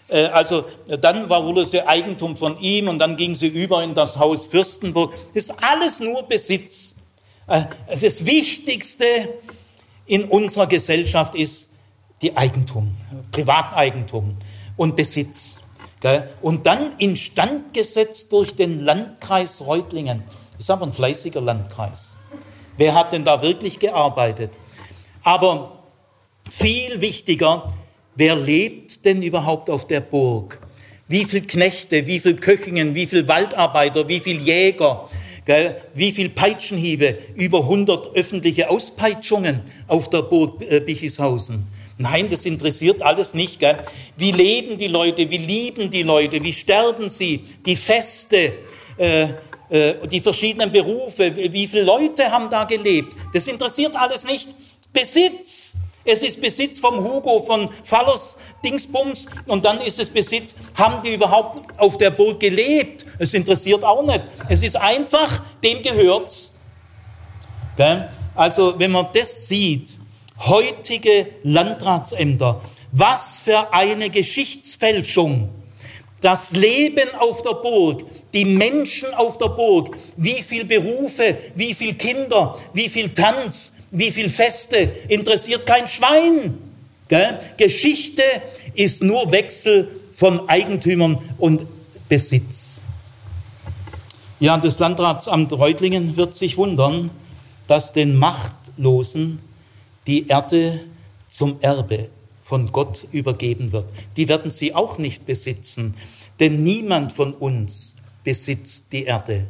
[0.09, 0.65] Äh, also
[1.01, 4.47] dann war wohl das Eigentum von ihm und dann ging sie über in das Haus
[4.47, 5.15] Fürstenburg.
[5.35, 6.97] Das ist alles nur Besitz.
[7.47, 9.05] Äh, das Wichtigste
[10.07, 11.71] in unserer Gesellschaft ist
[12.21, 12.93] die Eigentum,
[13.31, 14.37] Privateigentum
[14.77, 15.59] und Besitz.
[16.41, 20.25] Und dann instand gesetzt durch den Landkreis Reutlingen.
[20.53, 22.17] Das ist aber ein fleißiger Landkreis.
[22.77, 24.51] Wer hat denn da wirklich gearbeitet?
[25.23, 25.85] Aber
[26.51, 27.73] viel wichtiger,
[28.15, 30.59] wer lebt denn überhaupt auf der Burg?
[31.09, 35.09] Wie viele Knechte, wie viele Köchinnen, wie viele Waldarbeiter, wie viele Jäger,
[35.45, 35.77] gell?
[35.95, 41.67] wie viele Peitschenhiebe, über 100 öffentliche Auspeitschungen auf der Burg äh, Bichishausen.
[41.99, 43.59] Nein, das interessiert alles nicht.
[43.59, 43.79] Gell?
[44.17, 45.29] Wie leben die Leute?
[45.29, 46.43] Wie lieben die Leute?
[46.43, 47.45] Wie sterben sie?
[47.65, 48.53] Die Feste,
[48.97, 49.29] äh,
[49.69, 51.35] äh, die verschiedenen Berufe.
[51.35, 53.15] Wie viele Leute haben da gelebt?
[53.33, 54.49] Das interessiert alles nicht.
[54.93, 55.77] Besitz.
[56.05, 60.55] Es ist Besitz vom Hugo, von Fallers Dingsbums und dann ist es Besitz.
[60.75, 63.07] Haben die überhaupt auf der Burg gelebt?
[63.19, 64.23] Es interessiert auch nicht.
[64.49, 66.53] Es ist einfach, dem gehört's.
[67.77, 68.11] Gell?
[68.35, 69.99] Also, wenn man das sieht,
[70.47, 72.61] heutige Landratsämter.
[72.93, 75.49] Was für eine Geschichtsfälschung.
[76.21, 81.95] Das Leben auf der Burg, die Menschen auf der Burg, wie viele Berufe, wie viele
[81.95, 86.59] Kinder, wie viel Tanz, wie viele Feste, interessiert kein Schwein.
[87.09, 87.41] Gell?
[87.57, 88.23] Geschichte
[88.75, 91.67] ist nur Wechsel von Eigentümern und
[92.09, 92.81] Besitz.
[94.39, 97.11] Ja, das Landratsamt Reutlingen wird sich wundern,
[97.67, 99.41] dass den Machtlosen
[100.07, 100.81] die Erde
[101.29, 102.09] zum Erbe
[102.43, 103.87] von Gott übergeben wird.
[104.17, 105.95] Die werden sie auch nicht besitzen,
[106.41, 107.95] denn niemand von uns
[108.25, 109.47] besitzt die Erde.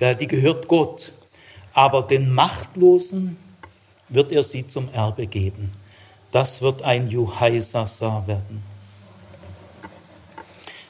[0.00, 1.12] Die gehört Gott.
[1.72, 3.36] Aber den Machtlosen
[4.08, 5.72] wird er sie zum Erbe geben.
[6.30, 8.62] Das wird ein Juhaisasa werden.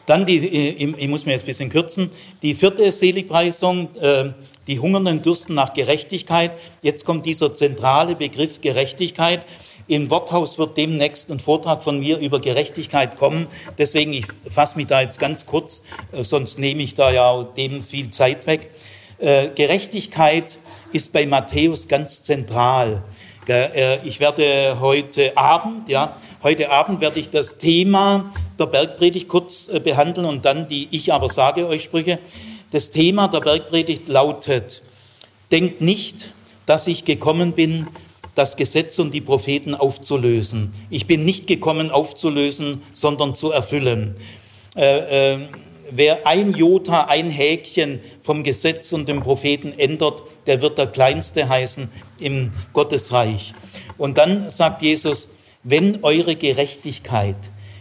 [0.07, 2.11] Dann die, äh, ich muss mir jetzt ein bisschen kürzen,
[2.43, 4.31] die vierte Seligpreisung, äh,
[4.67, 6.53] die Hungernden dürsten nach Gerechtigkeit.
[6.83, 9.45] Jetzt kommt dieser zentrale Begriff Gerechtigkeit.
[9.89, 13.47] Im Worthaus wird demnächst ein Vortrag von mir über Gerechtigkeit kommen.
[13.79, 15.83] Deswegen, ich fasse mich da jetzt ganz kurz,
[16.13, 18.71] äh, sonst nehme ich da ja dem viel Zeit weg.
[19.19, 20.59] Gerechtigkeit
[20.93, 23.03] ist bei Matthäus ganz zentral.
[24.05, 26.17] Ich werde heute Abend, ja,
[26.47, 31.13] Heute Abend werde ich das Thema der Bergpredigt kurz äh, behandeln und dann die Ich
[31.13, 32.21] aber sage euch Sprüche.
[32.71, 34.81] Das Thema der Bergpredigt lautet,
[35.51, 36.31] denkt nicht,
[36.65, 37.89] dass ich gekommen bin,
[38.37, 40.73] das Gesetz und die Propheten aufzulösen.
[40.89, 44.15] Ich bin nicht gekommen aufzulösen, sondern zu erfüllen.
[44.77, 45.39] Äh, äh,
[45.91, 51.49] wer ein Jota, ein Häkchen vom Gesetz und dem Propheten ändert, der wird der Kleinste
[51.49, 53.53] heißen im Gottesreich.
[53.99, 55.29] Und dann sagt Jesus,
[55.63, 57.37] wenn eure Gerechtigkeit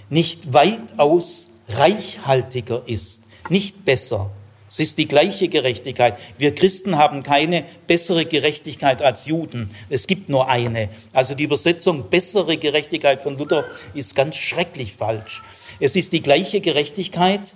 [0.09, 4.31] nicht weitaus reichhaltiger ist, nicht besser.
[4.69, 6.17] Es ist die gleiche Gerechtigkeit.
[6.37, 9.69] Wir Christen haben keine bessere Gerechtigkeit als Juden.
[9.89, 10.89] Es gibt nur eine.
[11.13, 15.43] Also die Übersetzung bessere Gerechtigkeit von Luther ist ganz schrecklich falsch.
[15.79, 17.53] Es ist die gleiche Gerechtigkeit,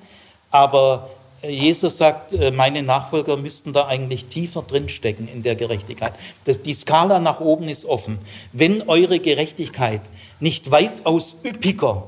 [0.51, 1.09] aber
[1.41, 6.13] Jesus sagt, äh, meine Nachfolger müssten da eigentlich tiefer drinstecken in der Gerechtigkeit.
[6.43, 8.19] Das, die Skala nach oben ist offen.
[8.51, 10.01] Wenn eure Gerechtigkeit
[10.39, 12.07] nicht weitaus üppiger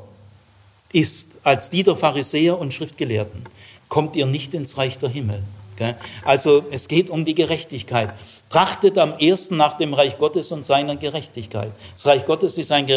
[0.92, 3.46] ist als die der Pharisäer und Schriftgelehrten,
[3.88, 5.42] kommt ihr nicht ins Reich der Himmel.
[6.24, 8.14] Also es geht um die Gerechtigkeit.
[8.50, 11.72] Trachtet am ersten nach dem Reich Gottes und seiner Gerechtigkeit.
[11.96, 12.88] Das Reich Gottes ist ein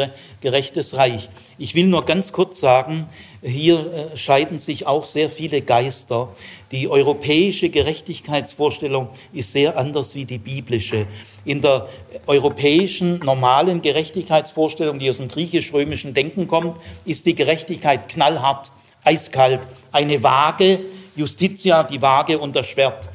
[0.40, 1.28] gerechtes Reich.
[1.56, 3.06] Ich will nur ganz kurz sagen,
[3.44, 6.30] hier äh, scheiden sich auch sehr viele Geister.
[6.72, 11.06] Die europäische Gerechtigkeitsvorstellung ist sehr anders wie die biblische.
[11.44, 11.88] In der
[12.26, 18.72] europäischen normalen Gerechtigkeitsvorstellung, die aus dem griechisch-römischen Denken kommt, ist die Gerechtigkeit knallhart,
[19.04, 19.60] eiskalt,
[19.92, 20.80] eine Waage,
[21.14, 23.10] Justitia, die Waage und das Schwert.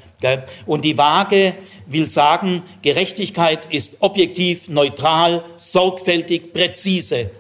[0.65, 1.55] Und die Waage
[1.87, 7.31] will sagen, Gerechtigkeit ist objektiv, neutral, sorgfältig, präzise.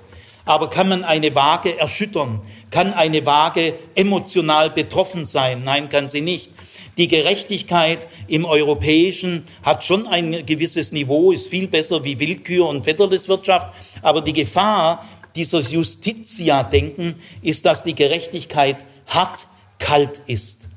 [0.49, 2.41] Aber kann man eine Waage erschüttern?
[2.71, 5.63] Kann eine Waage emotional betroffen sein?
[5.63, 6.51] Nein, kann sie nicht.
[6.97, 12.85] Die Gerechtigkeit im Europäischen hat schon ein gewisses Niveau, ist viel besser wie Willkür und
[12.85, 13.73] Wetterleswirtschaft.
[14.01, 15.05] Aber die Gefahr
[15.35, 19.47] dieses Justitia-Denken ist, dass die Gerechtigkeit hart,
[19.77, 20.68] kalt ist.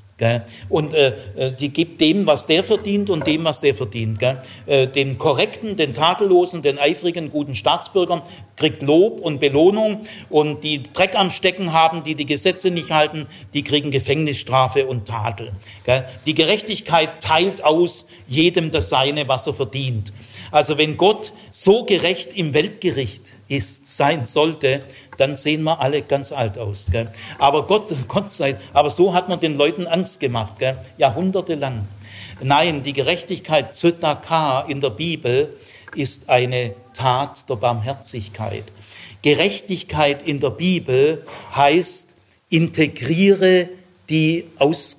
[0.69, 4.21] Und äh, äh, die gibt dem, was der verdient und dem, was der verdient.
[4.65, 8.21] Äh, den korrekten, den tadellosen, den eifrigen, guten Staatsbürgern
[8.55, 13.25] kriegt Lob und Belohnung und die Dreck am Stecken haben, die die Gesetze nicht halten,
[13.53, 15.51] die kriegen Gefängnisstrafe und Tadel.
[16.27, 20.13] Die Gerechtigkeit teilt aus jedem das Seine, was er verdient.
[20.51, 24.83] Also wenn Gott so gerecht im Weltgericht ist, sein sollte,
[25.17, 26.87] dann sehen wir alle ganz alt aus.
[26.91, 27.11] Gell?
[27.39, 30.77] Aber Gott, Gott sei, aber so hat man den Leuten Angst gemacht, gell?
[30.97, 31.87] jahrhundertelang.
[32.41, 35.55] Nein, die Gerechtigkeit Zötaka in der Bibel
[35.95, 38.65] ist eine Tat der Barmherzigkeit.
[39.21, 42.09] Gerechtigkeit in der Bibel heißt,
[42.49, 43.69] integriere
[44.09, 44.97] die, Aus,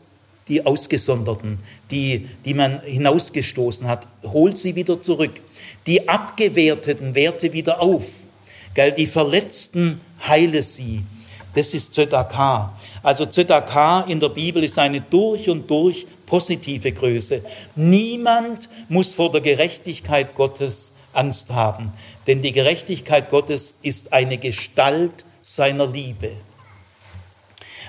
[0.48, 1.58] die Ausgesonderten,
[1.90, 5.40] die, die man hinausgestoßen hat, hol sie wieder zurück.
[5.86, 8.23] Die abgewerteten Werte wieder auf
[8.74, 11.04] Gell, die Verletzten heile sie.
[11.54, 12.72] Das ist Zedakah.
[13.02, 17.42] Also Zedakah in der Bibel ist eine durch und durch positive Größe.
[17.76, 21.92] Niemand muss vor der Gerechtigkeit Gottes Angst haben,
[22.26, 26.32] denn die Gerechtigkeit Gottes ist eine Gestalt seiner Liebe.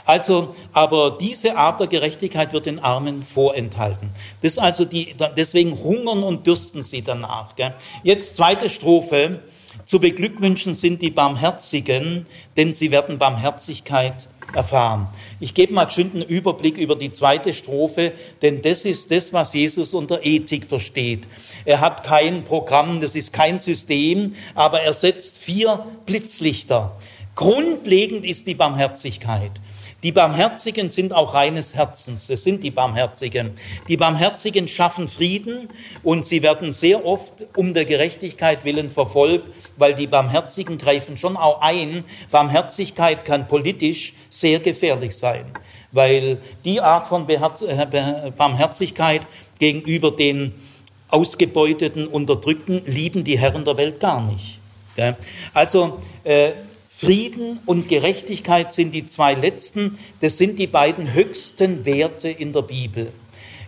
[0.06, 4.12] Also, aber diese Art der Gerechtigkeit wird den Armen vorenthalten.
[4.42, 7.56] Das also die, deswegen hungern und dürsten sie danach.
[7.56, 7.74] Gell?
[8.04, 9.40] Jetzt zweite Strophe.
[9.86, 12.26] Zu beglückwünschen sind die Barmherzigen,
[12.58, 15.08] denn sie werden Barmherzigkeit erfahren.
[15.40, 19.94] Ich gebe mal einen Überblick über die zweite Strophe, denn das ist das, was Jesus
[19.94, 21.28] unter Ethik versteht.
[21.66, 26.98] Er hat kein Programm, das ist kein System, aber er setzt vier Blitzlichter.
[27.36, 29.52] Grundlegend ist die Barmherzigkeit.
[30.06, 32.30] Die Barmherzigen sind auch reines Herzens.
[32.30, 33.54] Es sind die Barmherzigen.
[33.88, 35.68] Die Barmherzigen schaffen Frieden
[36.04, 41.38] und sie werden sehr oft um der Gerechtigkeit willen verfolgt, weil die Barmherzigen greifen schon
[41.38, 42.04] auch ein.
[42.32, 45.46] Barmherzigkeit kann politisch sehr gefährlich sein,
[45.92, 49.22] weil die Art von äh, Barmherzigkeit
[49.60, 50.54] gegenüber den
[51.10, 54.60] Ausgebeuteten, Unterdrückten lieben die Herren der Welt gar nicht.
[55.54, 56.52] Also äh,
[56.90, 62.62] Frieden und Gerechtigkeit sind die zwei letzten, das sind die beiden höchsten Werte in der
[62.62, 63.12] Bibel.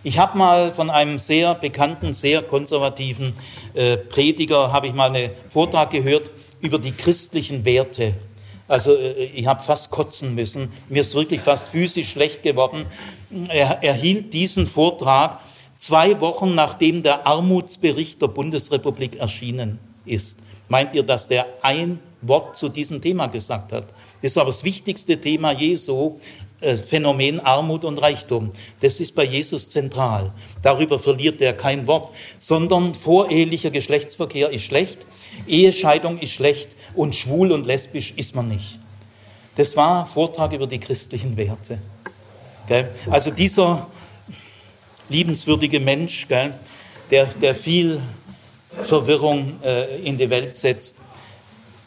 [0.04, 3.34] Ich habe mal von einem sehr bekannten, sehr konservativen
[3.74, 6.30] äh, Prediger, habe ich mal einen Vortrag gehört
[6.60, 8.14] über die christlichen Werte.
[8.68, 10.72] Also äh, ich habe fast kotzen müssen.
[10.88, 12.86] Mir ist wirklich fast physisch schlecht geworden.
[13.48, 15.40] Er, er hielt diesen Vortrag
[15.76, 20.38] zwei Wochen nachdem der Armutsbericht der Bundesrepublik erschienen ist.
[20.68, 23.88] Meint ihr, dass der ein Wort zu diesem Thema gesagt hat?
[24.20, 26.18] Das ist aber das wichtigste Thema Jesu,
[26.60, 28.52] Phänomen Armut und Reichtum.
[28.80, 30.32] Das ist bei Jesus zentral.
[30.62, 35.06] Darüber verliert er kein Wort, sondern vorehelicher Geschlechtsverkehr ist schlecht,
[35.46, 38.78] Ehescheidung ist schlecht und schwul und lesbisch ist man nicht.
[39.54, 41.78] Das war Vortrag über die christlichen Werte.
[43.10, 43.86] Also dieser
[45.08, 48.00] liebenswürdige Mensch, der, der viel
[48.82, 50.96] Verwirrung äh, in die Welt setzt.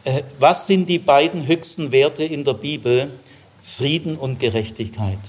[0.04, 3.12] Äh, was sind die beiden höchsten Werte in der Bibel?
[3.62, 5.20] Frieden und Gerechtigkeit.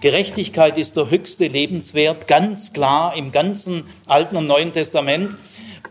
[0.00, 5.34] Gerechtigkeit ist der höchste Lebenswert, ganz klar im ganzen Alten und Neuen Testament.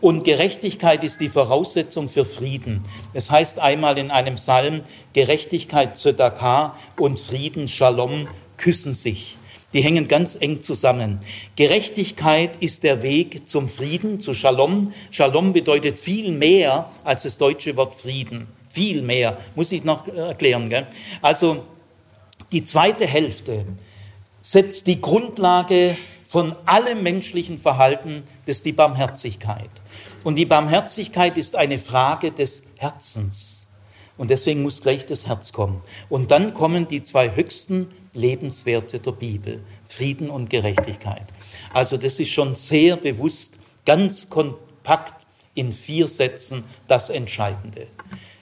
[0.00, 2.84] Und Gerechtigkeit ist die Voraussetzung für Frieden.
[3.14, 4.82] Es heißt einmal in einem Psalm,
[5.12, 8.28] Gerechtigkeit Zödaka und Frieden Shalom
[8.58, 9.36] küssen sich.
[9.72, 11.20] Die hängen ganz eng zusammen.
[11.56, 14.92] Gerechtigkeit ist der Weg zum Frieden, zu Shalom.
[15.10, 18.46] Shalom bedeutet viel mehr als das deutsche Wort Frieden.
[18.70, 20.68] Viel mehr, muss ich noch erklären.
[20.68, 20.86] Gell?
[21.20, 21.64] Also
[22.52, 23.64] die zweite Hälfte
[24.40, 25.96] setzt die Grundlage
[26.28, 29.70] von allem menschlichen Verhalten, das ist die Barmherzigkeit.
[30.24, 33.68] Und die Barmherzigkeit ist eine Frage des Herzens.
[34.16, 35.82] Und deswegen muss gleich das Herz kommen.
[36.08, 41.24] Und dann kommen die zwei höchsten Lebenswerte der Bibel, Frieden und Gerechtigkeit.
[41.72, 47.88] Also das ist schon sehr bewusst, ganz kompakt in vier Sätzen das Entscheidende.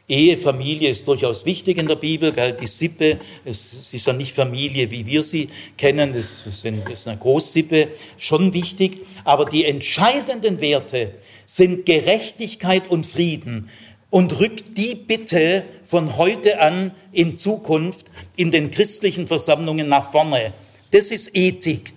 [0.07, 2.33] Ehe, Familie ist durchaus wichtig in der Bibel.
[2.33, 5.49] Die Sippe, es ist ja nicht Familie, wie wir sie
[5.79, 6.67] kennen, das ist
[7.07, 7.89] eine Großsippe,
[8.19, 9.07] schon wichtig.
[9.25, 11.15] Aber die entscheidenden Werte
[11.47, 13.71] sind Gerechtigkeit und Frieden.
[14.11, 20.53] Und rückt die bitte von heute an in Zukunft in den christlichen Versammlungen nach vorne.
[20.91, 21.93] Das ist Ethik.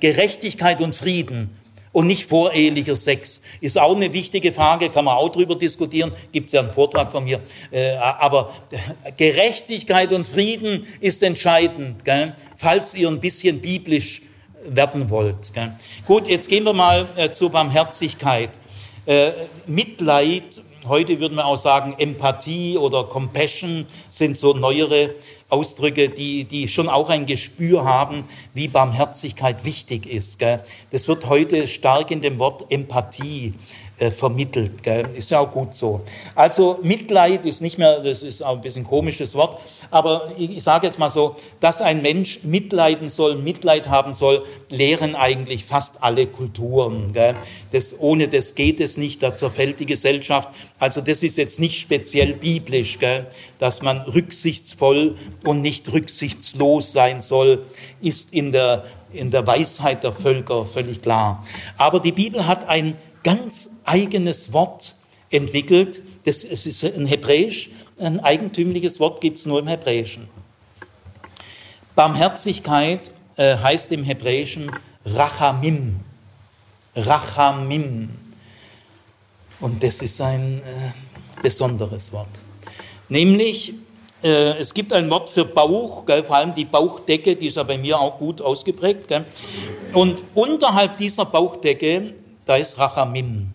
[0.00, 1.50] Gerechtigkeit und Frieden
[1.92, 3.40] und nicht vorehelicher Sex.
[3.60, 7.12] Ist auch eine wichtige Frage, kann man auch drüber diskutieren, gibt es ja einen Vortrag
[7.12, 7.40] von mir.
[7.70, 8.52] Äh, aber
[9.16, 12.02] Gerechtigkeit und Frieden ist entscheidend,
[12.56, 14.22] falls ihr ein bisschen biblisch
[14.64, 15.52] werden wollt.
[16.06, 18.50] Gut, jetzt gehen wir mal äh, zur Barmherzigkeit.
[19.06, 19.32] Äh,
[19.66, 25.14] Mitleid, heute würden wir auch sagen Empathie oder Compassion sind so neuere
[25.52, 28.24] Ausdrücke, die, die schon auch ein Gespür haben,
[28.54, 30.38] wie Barmherzigkeit wichtig ist.
[30.38, 30.62] Gell?
[30.90, 33.54] Das wird heute stark in dem Wort Empathie
[34.02, 34.82] äh, vermittelt.
[34.82, 35.06] Gell?
[35.14, 36.00] Ist ja auch gut so.
[36.34, 39.60] Also Mitleid ist nicht mehr, das ist auch ein bisschen ein komisches Wort,
[39.92, 44.44] aber ich, ich sage jetzt mal so, dass ein Mensch mitleiden soll, Mitleid haben soll,
[44.70, 47.12] lehren eigentlich fast alle Kulturen.
[47.12, 47.36] Gell?
[47.70, 50.48] Das, ohne das geht es nicht, da zerfällt die Gesellschaft.
[50.80, 53.28] Also das ist jetzt nicht speziell biblisch, gell?
[53.60, 57.66] dass man rücksichtsvoll und nicht rücksichtslos sein soll,
[58.00, 61.44] ist in der in der Weisheit der Völker völlig klar.
[61.76, 64.94] Aber die Bibel hat ein ganz eigenes Wort
[65.30, 66.02] entwickelt.
[66.24, 70.28] Das ist ein Hebräisch, ein eigentümliches Wort gibt es nur im Hebräischen.
[71.94, 74.70] Barmherzigkeit äh, heißt im Hebräischen
[75.04, 76.00] Rachamim.
[76.96, 78.10] Rachamim.
[79.60, 82.30] Und das ist ein äh, besonderes Wort.
[83.08, 83.74] Nämlich,
[84.22, 87.62] äh, es gibt ein Wort für Bauch, gell, vor allem die Bauchdecke, die ist ja
[87.62, 89.08] bei mir auch gut ausgeprägt.
[89.08, 89.24] Gell.
[89.92, 92.14] Und unterhalb dieser Bauchdecke
[92.44, 93.52] da ist Rachamim.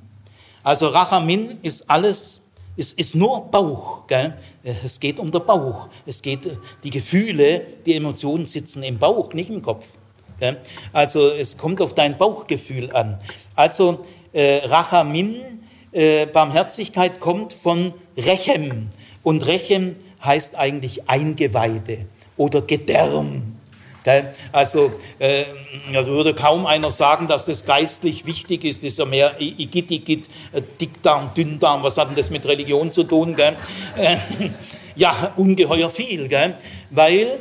[0.64, 2.42] Also Rachamim ist alles,
[2.76, 4.08] ist, ist nur Bauch.
[4.08, 4.36] Gell?
[4.64, 5.90] Es geht um den Bauch.
[6.06, 6.50] Es geht,
[6.84, 9.88] die Gefühle, die Emotionen sitzen im Bauch, nicht im Kopf.
[10.40, 10.58] Gell?
[10.94, 13.20] Also es kommt auf dein Bauchgefühl an.
[13.56, 15.36] Also äh, Rachamim,
[15.92, 18.90] äh, Barmherzigkeit kommt von Rechem.
[19.24, 22.06] Und Rechem heißt eigentlich Eingeweide
[22.38, 23.57] oder Gedärm.
[24.52, 25.46] Also, äh,
[25.94, 28.84] also würde kaum einer sagen, dass das geistlich wichtig ist.
[28.84, 31.84] Das ist ja mehr Igit, Igit, äh, Dickdarm, Dünndarm.
[31.84, 33.36] Was hat denn das mit Religion zu tun?
[33.38, 33.56] Äh,
[34.96, 36.56] ja, ungeheuer viel, gell?
[36.90, 37.40] weil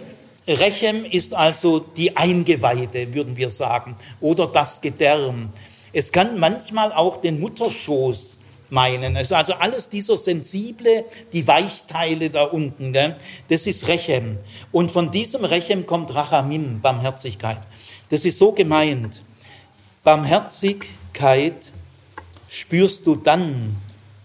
[0.48, 5.50] Rechem ist also die Eingeweide, würden wir sagen, oder das Gedärm.
[5.92, 8.35] Es kann manchmal auch den Mutterschoß
[8.70, 9.16] meinen.
[9.16, 13.16] Also, also alles dieser sensible, die Weichteile da unten, gell?
[13.48, 14.38] das ist Rechem.
[14.72, 17.60] Und von diesem Rechem kommt Rachamim, Barmherzigkeit.
[18.08, 19.22] Das ist so gemeint.
[20.02, 21.72] Barmherzigkeit
[22.48, 23.76] spürst du dann,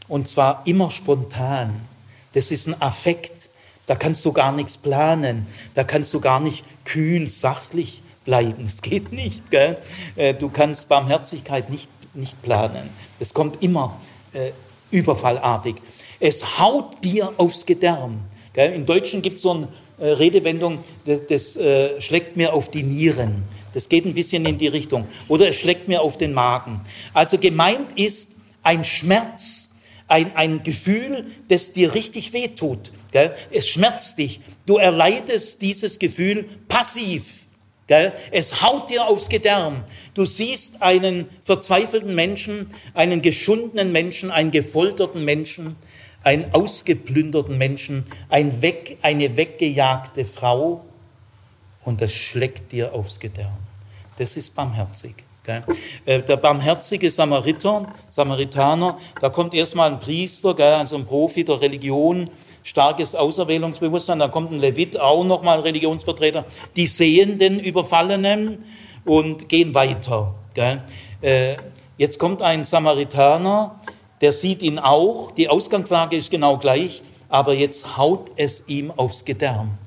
[0.08, 1.82] und zwar immer spontan.
[2.34, 3.50] Das ist ein Affekt.
[3.86, 5.48] Da kannst du gar nichts planen.
[5.74, 8.66] Da kannst du gar nicht kühl, sachlich bleiben.
[8.66, 9.50] Es geht nicht.
[9.52, 9.78] Gell?
[10.16, 12.89] Äh, du kannst Barmherzigkeit nicht, nicht planen.
[13.20, 13.98] Es kommt immer
[14.34, 14.51] äh,
[14.91, 15.75] überfallartig.
[16.19, 18.19] Es haut dir aufs Gedärm.
[18.55, 19.67] Im Deutschen gibt es so eine
[19.97, 23.43] äh, Redewendung, das, das äh, schlägt mir auf die Nieren.
[23.73, 25.07] Das geht ein bisschen in die Richtung.
[25.27, 26.82] Oder es schlägt mir auf den Magen.
[27.13, 29.69] Also gemeint ist ein Schmerz,
[30.07, 32.91] ein, ein Gefühl, das dir richtig wehtut.
[33.11, 33.34] Gell?
[33.49, 34.41] Es schmerzt dich.
[34.65, 37.41] Du erleidest dieses Gefühl passiv.
[37.92, 38.14] Gell?
[38.32, 39.84] Es haut dir aufs Gedärm.
[40.14, 45.76] Du siehst einen verzweifelten Menschen, einen geschundenen Menschen, einen gefolterten Menschen,
[46.24, 50.86] einen ausgeplünderten Menschen, ein weg, eine weggejagte Frau
[51.84, 53.58] und das schlägt dir aufs Gedärm.
[54.18, 55.26] Das ist barmherzig.
[55.44, 55.64] Gell?
[56.06, 62.30] Äh, der barmherzige Samariter, Samaritaner, da kommt erstmal ein Priester, also ein Profi der Religion,
[62.64, 66.45] starkes Auserwählungsbewusstsein, dann kommt ein Levit, auch nochmal ein Religionsvertreter,
[66.76, 68.66] die sehen den Überfallenen
[69.05, 70.36] und gehen weiter.
[70.53, 70.82] Gell?
[71.22, 71.55] Äh,
[71.97, 73.80] jetzt kommt ein Samaritaner,
[74.22, 79.26] der sieht ihn auch, die Ausgangslage ist genau gleich, aber jetzt haut es ihm aufs
[79.26, 79.78] Gedärm.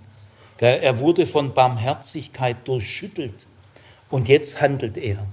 [0.58, 3.46] Er wurde von Barmherzigkeit durchschüttelt
[4.10, 5.26] und jetzt handelt er.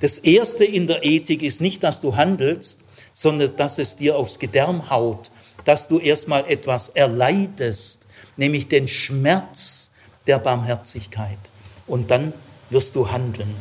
[0.00, 2.84] Das Erste in der Ethik ist nicht, dass du handelst,
[3.14, 5.30] sondern dass es dir aufs Gedärm haut,
[5.64, 8.06] dass du erstmal etwas erleidest,
[8.36, 9.90] nämlich den Schmerz
[10.26, 11.38] der Barmherzigkeit.
[11.86, 12.32] Und dann
[12.70, 13.54] wirst du handeln.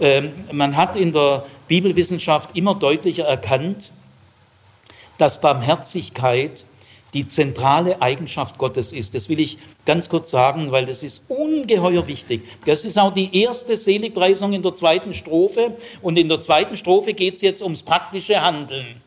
[0.00, 3.90] Ähm, man hat in der Bibelwissenschaft immer deutlicher erkannt,
[5.18, 6.64] dass Barmherzigkeit
[7.14, 9.14] die zentrale Eigenschaft Gottes ist.
[9.14, 12.42] Das will ich ganz kurz sagen, weil das ist ungeheuer wichtig.
[12.66, 15.76] Das ist auch die erste Seligpreisung in der zweiten Strophe.
[16.02, 19.00] Und in der zweiten Strophe geht es jetzt ums praktische Handeln.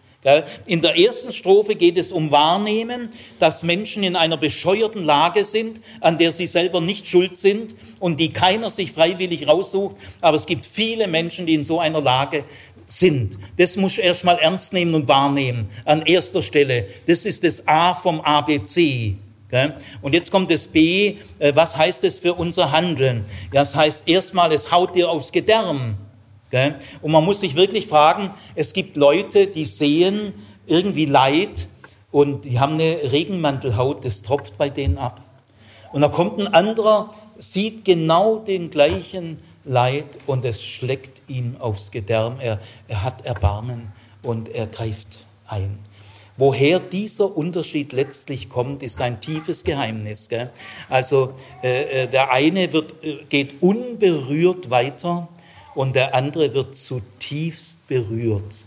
[0.66, 3.10] In der ersten Strophe geht es um Wahrnehmen,
[3.40, 8.20] dass Menschen in einer bescheuerten Lage sind, an der sie selber nicht schuld sind und
[8.20, 9.96] die keiner sich freiwillig raussucht.
[10.20, 12.44] Aber es gibt viele Menschen, die in so einer Lage
[12.88, 13.38] sind.
[13.58, 15.70] Das muss du erstmal ernst nehmen und wahrnehmen.
[15.86, 16.88] An erster Stelle.
[17.06, 19.16] Das ist das A vom ABC.
[20.02, 21.16] Und jetzt kommt das B.
[21.40, 23.24] Äh, was heißt das für unser Handeln?
[23.54, 25.96] Das heißt erstmal, es haut dir aufs Gedärm.
[27.02, 30.34] Und man muss sich wirklich fragen, es gibt Leute, die sehen
[30.66, 31.68] irgendwie Leid
[32.12, 35.22] und die haben eine Regenmantelhaut, das tropft bei denen ab.
[35.92, 41.92] Und da kommt ein anderer, sieht genau den gleichen Leid und es schlägt ihn aufs
[41.92, 42.38] Gedärm.
[42.40, 43.92] Er, er hat Erbarmen
[44.24, 45.80] und er greift ein.
[46.38, 50.30] Woher dieser Unterschied letztlich kommt, ist ein tiefes Geheimnis.
[50.30, 50.52] Gell?
[50.88, 51.34] Also
[51.64, 55.28] äh, äh der eine wird, äh, geht unberührt weiter
[55.78, 58.66] und der andere wird zutiefst berührt.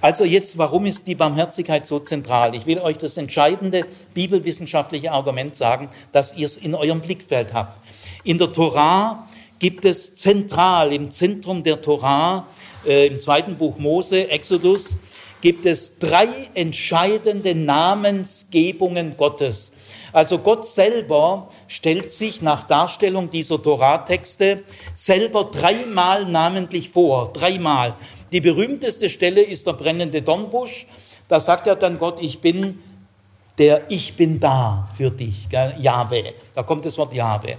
[0.00, 2.54] Also jetzt, warum ist die Barmherzigkeit so zentral?
[2.54, 7.78] Ich will euch das entscheidende bibelwissenschaftliche Argument sagen, dass ihr es in eurem Blickfeld habt.
[8.24, 9.28] In der Torah
[9.58, 12.46] gibt es zentral im Zentrum der Torah,
[12.86, 14.96] äh, im zweiten Buch Mose, Exodus,
[15.42, 19.70] gibt es drei entscheidende Namensgebungen Gottes.
[20.12, 27.96] Also Gott selber stellt sich nach Darstellung dieser Torah-Texte selber dreimal namentlich vor, dreimal.
[28.30, 30.86] Die berühmteste Stelle ist der brennende Dornbusch.
[31.28, 32.78] Da sagt er dann Gott, ich bin
[33.58, 35.46] der Ich bin da für dich,
[35.78, 36.34] Jahwe.
[36.54, 37.58] Da kommt das Wort Jahwe.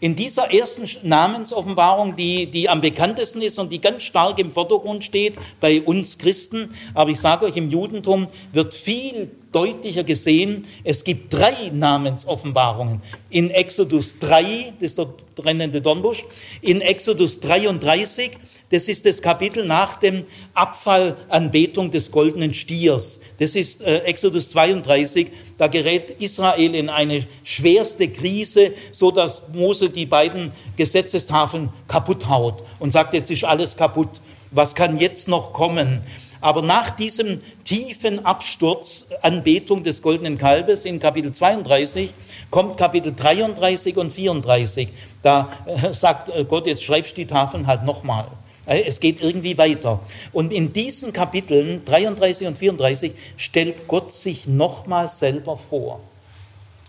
[0.00, 5.04] In dieser ersten Namensoffenbarung, die, die am bekanntesten ist und die ganz stark im Vordergrund
[5.04, 11.04] steht bei uns Christen, aber ich sage euch, im Judentum wird viel deutlicher gesehen, es
[11.04, 13.00] gibt drei Namensoffenbarungen.
[13.30, 16.24] In Exodus 3, das ist der brennende Dornbusch,
[16.60, 18.32] in Exodus 33,
[18.70, 20.24] das ist das Kapitel nach dem
[20.54, 23.20] Abfallanbetung des goldenen Stiers.
[23.38, 29.90] Das ist äh, Exodus 32, da gerät Israel in eine schwerste Krise, so dass Mose
[29.90, 34.20] die beiden Gesetzestafeln kaputt haut und sagt, jetzt ist alles kaputt.
[34.50, 36.02] Was kann jetzt noch kommen?
[36.44, 42.12] Aber nach diesem tiefen Absturz, Anbetung des goldenen Kalbes in Kapitel 32,
[42.50, 44.90] kommt Kapitel 33 und 34.
[45.22, 48.26] Da äh, sagt äh, Gott, jetzt schreibst die Tafeln halt nochmal.
[48.66, 50.00] Äh, es geht irgendwie weiter.
[50.34, 56.00] Und in diesen Kapiteln 33 und 34 stellt Gott sich nochmal selber vor.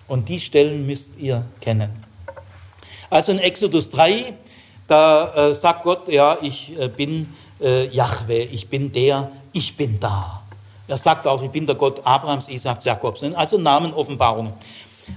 [0.09, 1.91] Und die Stellen müsst ihr kennen.
[3.09, 4.33] Also in Exodus 3,
[4.87, 9.99] da äh, sagt Gott, ja, ich äh, bin äh, Jahwe, ich bin der, ich bin
[9.99, 10.41] da.
[10.87, 13.23] Er sagt auch, ich bin der Gott Abrahams, Isaaks, Jakobs.
[13.23, 14.53] Also Namenoffenbarungen.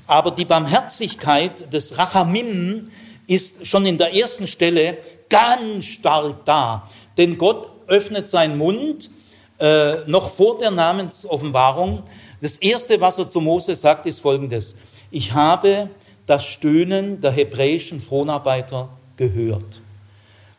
[0.07, 2.91] Aber die Barmherzigkeit des Rachamim
[3.27, 6.89] ist schon in der ersten Stelle ganz stark da.
[7.17, 9.11] Denn Gott öffnet seinen Mund
[9.59, 12.05] äh, noch vor der Namensoffenbarung.
[12.41, 14.77] Das Erste, was er zu Mose sagt, ist folgendes.
[15.11, 15.91] Ich habe
[16.27, 19.83] das Stöhnen der hebräischen Fronarbeiter gehört.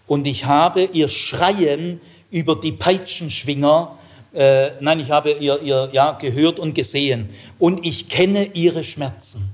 [0.06, 2.02] Und ich habe ihr Schreien
[2.32, 3.98] über die Peitschenschwinger
[4.34, 7.30] äh, nein, ich habe ihr, ihr ja, gehört und gesehen.
[7.58, 9.50] Und ich kenne ihre Schmerzen.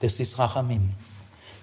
[0.00, 0.90] Das ist Rachamim.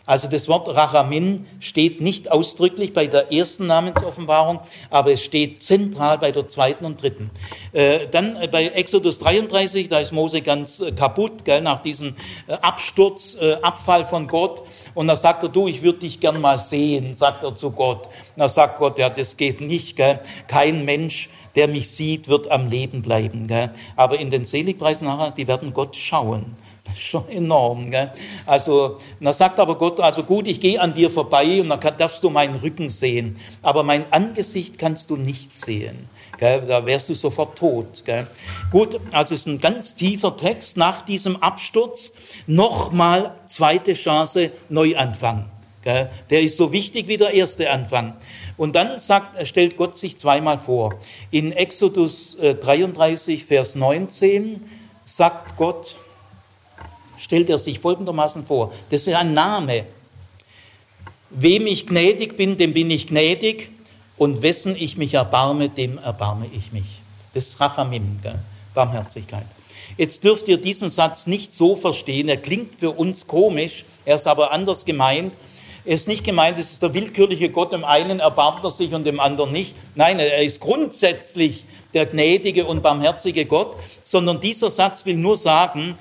[0.10, 6.18] Also das Wort Rachamin steht nicht ausdrücklich bei der ersten Namensoffenbarung, aber es steht zentral
[6.18, 7.30] bei der zweiten und dritten.
[7.74, 12.16] Äh, dann äh, bei Exodus 33, da ist Mose ganz äh, kaputt, gell, nach diesem
[12.48, 14.64] Absturz, Abfall von Gott.
[14.96, 18.10] Und da sagt er, du, ich würde dich gern mal sehen, sagt er zu Gott.
[18.36, 19.96] Da sagt Gott, ja, das geht nicht.
[19.96, 20.22] Gell.
[20.48, 23.46] Kein Mensch, der mich sieht, wird am Leben bleiben.
[23.46, 23.72] Gell.
[23.96, 26.56] Aber in den Seligpreisen nachher, die werden Gott schauen.
[26.96, 27.92] Schon enorm.
[27.92, 28.12] Gell?
[28.46, 32.24] Also, da sagt aber Gott, also gut, ich gehe an dir vorbei und dann darfst
[32.24, 36.10] du meinen Rücken sehen, aber mein Angesicht kannst du nicht sehen.
[36.40, 36.62] Gell?
[36.68, 38.04] Da wärst du sofort tot.
[38.06, 38.26] Gell?
[38.72, 42.14] Gut, also es ist ein ganz tiefer Text nach diesem Absturz.
[42.48, 45.46] Nochmal zweite Chance, Neuanfang.
[45.84, 46.10] Gell?
[46.30, 48.16] Der ist so wichtig wie der erste Anfang.
[48.56, 50.96] Und dann sagt, stellt Gott sich zweimal vor.
[51.32, 54.64] In Exodus 33, äh, Vers 19
[55.04, 55.96] sagt Gott,
[57.20, 58.74] stellt er sich folgendermaßen vor.
[58.90, 59.86] Das ist ein Name.
[61.30, 63.70] Wem ich gnädig bin, dem bin ich gnädig
[64.18, 67.02] und wessen ich mich erbarme, dem erbarme ich mich.
[67.34, 68.40] Das ist Rachamim, gell?
[68.74, 69.46] Barmherzigkeit.
[69.98, 74.28] Jetzt dürft ihr diesen Satz nicht so verstehen, er klingt für uns komisch, er ist
[74.28, 75.34] aber anders gemeint.
[75.86, 79.06] Er ist nicht gemeint, es ist der willkürliche Gott, dem einen erbarmt er sich und
[79.06, 79.76] dem anderen nicht.
[79.96, 85.98] Nein, er ist grundsätzlich der gnädige und barmherzige Gott, sondern dieser Satz will nur sagen,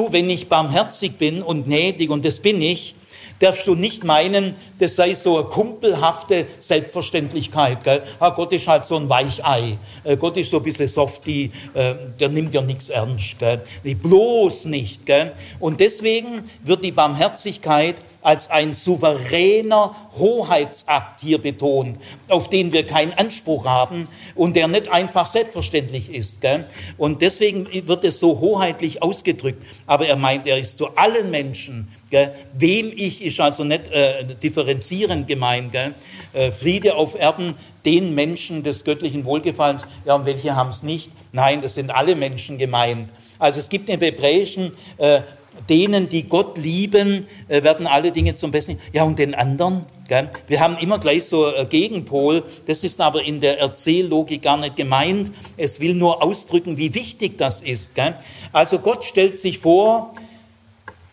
[0.00, 2.94] Du, wenn ich barmherzig bin und gnädig, und das bin ich,
[3.38, 7.84] darfst du nicht meinen, das sei so eine kumpelhafte Selbstverständlichkeit.
[7.84, 8.02] Gell?
[8.18, 9.76] Ah, Gott ist halt so ein Weichei.
[10.02, 13.38] Äh, Gott ist so ein bisschen softy, äh, der nimmt ja nichts ernst.
[13.38, 13.60] Gell?
[13.82, 15.04] Bloß nicht.
[15.04, 15.34] Gell?
[15.58, 21.98] Und deswegen wird die Barmherzigkeit als ein souveräner Hoheitsakt hier betont,
[22.28, 26.40] auf den wir keinen Anspruch haben und der nicht einfach selbstverständlich ist.
[26.40, 26.64] Gell?
[26.98, 29.64] Und deswegen wird es so hoheitlich ausgedrückt.
[29.86, 31.88] Aber er meint, er ist zu allen Menschen.
[32.10, 32.34] Gell?
[32.52, 35.72] Wem ich ist also nicht äh, differenzierend gemeint.
[35.72, 35.94] Gell?
[36.32, 37.54] Äh, Friede auf Erden,
[37.84, 39.86] den Menschen des göttlichen Wohlgefallens.
[40.04, 41.10] Ja, und welche haben es nicht?
[41.32, 43.08] Nein, das sind alle Menschen gemeint.
[43.38, 45.22] Also es gibt im Hebräischen äh,
[45.68, 48.78] denen, die Gott lieben, äh, werden alle Dinge zum Besten.
[48.92, 49.82] Ja, und den anderen?
[50.08, 50.30] Gell?
[50.48, 52.42] Wir haben immer gleich so ein Gegenpol.
[52.66, 55.30] Das ist aber in der Erzähllogik gar nicht gemeint.
[55.56, 57.94] Es will nur ausdrücken, wie wichtig das ist.
[57.94, 58.14] Gell?
[58.52, 60.14] Also Gott stellt sich vor,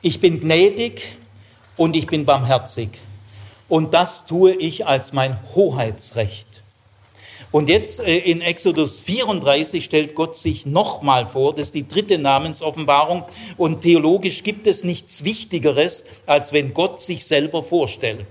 [0.01, 1.01] ich bin gnädig
[1.75, 2.89] und ich bin barmherzig.
[3.69, 6.56] Und das tue ich als mein Hoheitsrecht.
[7.51, 12.17] Und jetzt äh, in Exodus 34 stellt Gott sich nochmal vor, das ist die dritte
[12.17, 13.23] Namensoffenbarung.
[13.57, 18.27] Und theologisch gibt es nichts Wichtigeres, als wenn Gott sich selber vorstellt.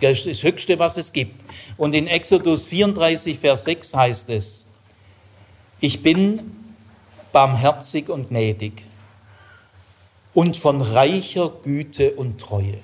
[0.00, 1.40] Das ist das Höchste, was es gibt.
[1.76, 4.66] Und in Exodus 34, Vers 6 heißt es,
[5.80, 6.52] ich bin
[7.32, 8.82] barmherzig und gnädig
[10.34, 12.78] und von reicher Güte und Treue.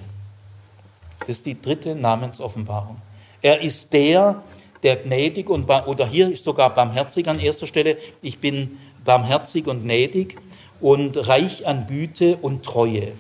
[1.21, 3.01] Das ist die dritte Namensoffenbarung.
[3.41, 4.43] Er ist der, der
[4.83, 10.37] gnädig und, oder hier ist sogar barmherzig an erster Stelle, ich bin barmherzig und gnädig
[10.81, 13.13] und reich an Güte und Treue.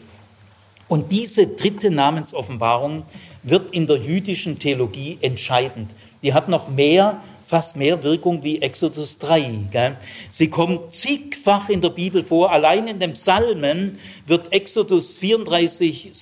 [0.89, 3.05] Und diese dritte Namensoffenbarung
[3.43, 5.95] wird in der jüdischen Theologie entscheidend.
[6.23, 9.69] Die hat noch mehr fast mehr Wirkung wie Exodus 3.
[9.71, 9.99] Gell?
[10.31, 12.51] Sie kommt zigfach in der Bibel vor.
[12.51, 16.13] Allein in den Psalmen wird Exodus 34,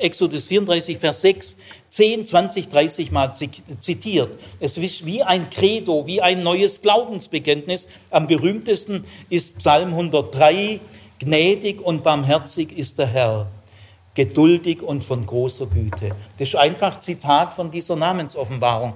[0.00, 1.56] Exodus 34, Vers 6
[1.96, 4.38] 10, 20, 30 Mal zitiert.
[4.60, 7.88] Es ist wie ein Credo, wie ein neues Glaubensbekenntnis.
[8.10, 10.78] Am berühmtesten ist Psalm 103,
[11.20, 13.46] gnädig und barmherzig ist der Herr
[14.14, 16.14] geduldig und von großer Güte.
[16.38, 18.92] Das ist einfach Zitat von dieser Namensoffenbarung.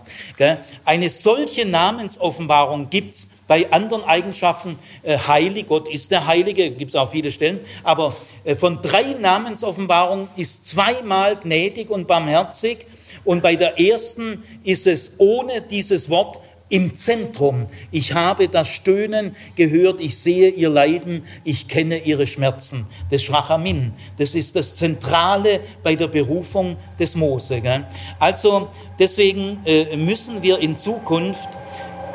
[0.85, 4.79] Eine solche Namensoffenbarung gibt es bei anderen Eigenschaften.
[5.03, 7.59] Äh, heilig, Gott ist der Heilige, gibt es auch viele Stellen.
[7.83, 8.15] Aber
[8.45, 12.87] äh, von drei Namensoffenbarungen ist zweimal gnädig und barmherzig.
[13.25, 17.67] Und bei der ersten ist es ohne dieses Wort im Zentrum.
[17.91, 22.87] Ich habe das Stöhnen gehört, ich sehe ihr Leiden, ich kenne ihre Schmerzen.
[23.11, 27.61] Das Schrachamin, das ist das Zentrale bei der Berufung des Mose.
[27.61, 27.85] Gell?
[28.21, 28.69] Also
[29.01, 31.49] deswegen äh, müssen wir in Zukunft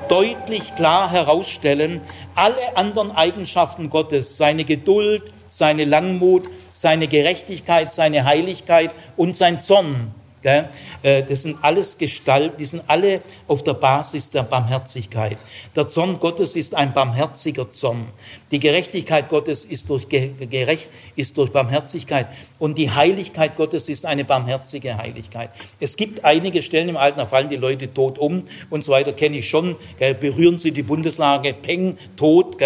[0.07, 2.01] deutlich klar herausstellen,
[2.35, 10.13] alle anderen Eigenschaften Gottes, seine Geduld, seine Langmut, seine Gerechtigkeit, seine Heiligkeit und sein Zorn,
[10.45, 15.37] Äh, das sind alles Gestalt, die sind alle auf der Basis der Barmherzigkeit.
[15.75, 18.07] Der Zorn Gottes ist ein barmherziger Zorn.
[18.51, 22.27] Die Gerechtigkeit Gottes ist durch, gerecht, ist durch Barmherzigkeit
[22.59, 25.49] und die Heiligkeit Gottes ist eine barmherzige Heiligkeit.
[25.79, 29.13] Es gibt einige Stellen im Alten, da fallen die Leute tot um und so weiter,
[29.13, 29.75] kenne ich schon.
[30.19, 32.57] Berühren sie die Bundeslage, peng, tot,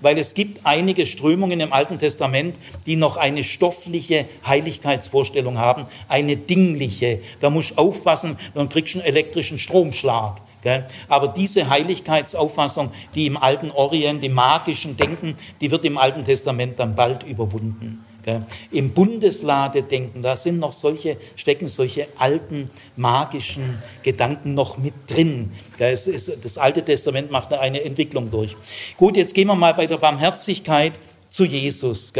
[0.00, 6.36] weil es gibt einige Strömungen im Alten Testament, die noch eine stoffliche Heiligkeitsvorstellung haben, eine
[6.36, 7.20] dingliche.
[7.40, 10.40] Da musst du aufpassen, dann kriegst du einen elektrischen Stromschlag.
[11.08, 16.78] Aber diese Heiligkeitsauffassung, die im alten Orient, im magischen Denken, die wird im Alten Testament
[16.78, 18.04] dann bald überwunden.
[18.72, 25.52] Im Bundesladedenken, da sind noch solche, stecken solche alten magischen Gedanken noch mit drin.
[25.78, 28.56] Das Alte Testament macht eine Entwicklung durch.
[28.96, 30.94] Gut, jetzt gehen wir mal bei der Barmherzigkeit
[31.28, 32.12] zu Jesus.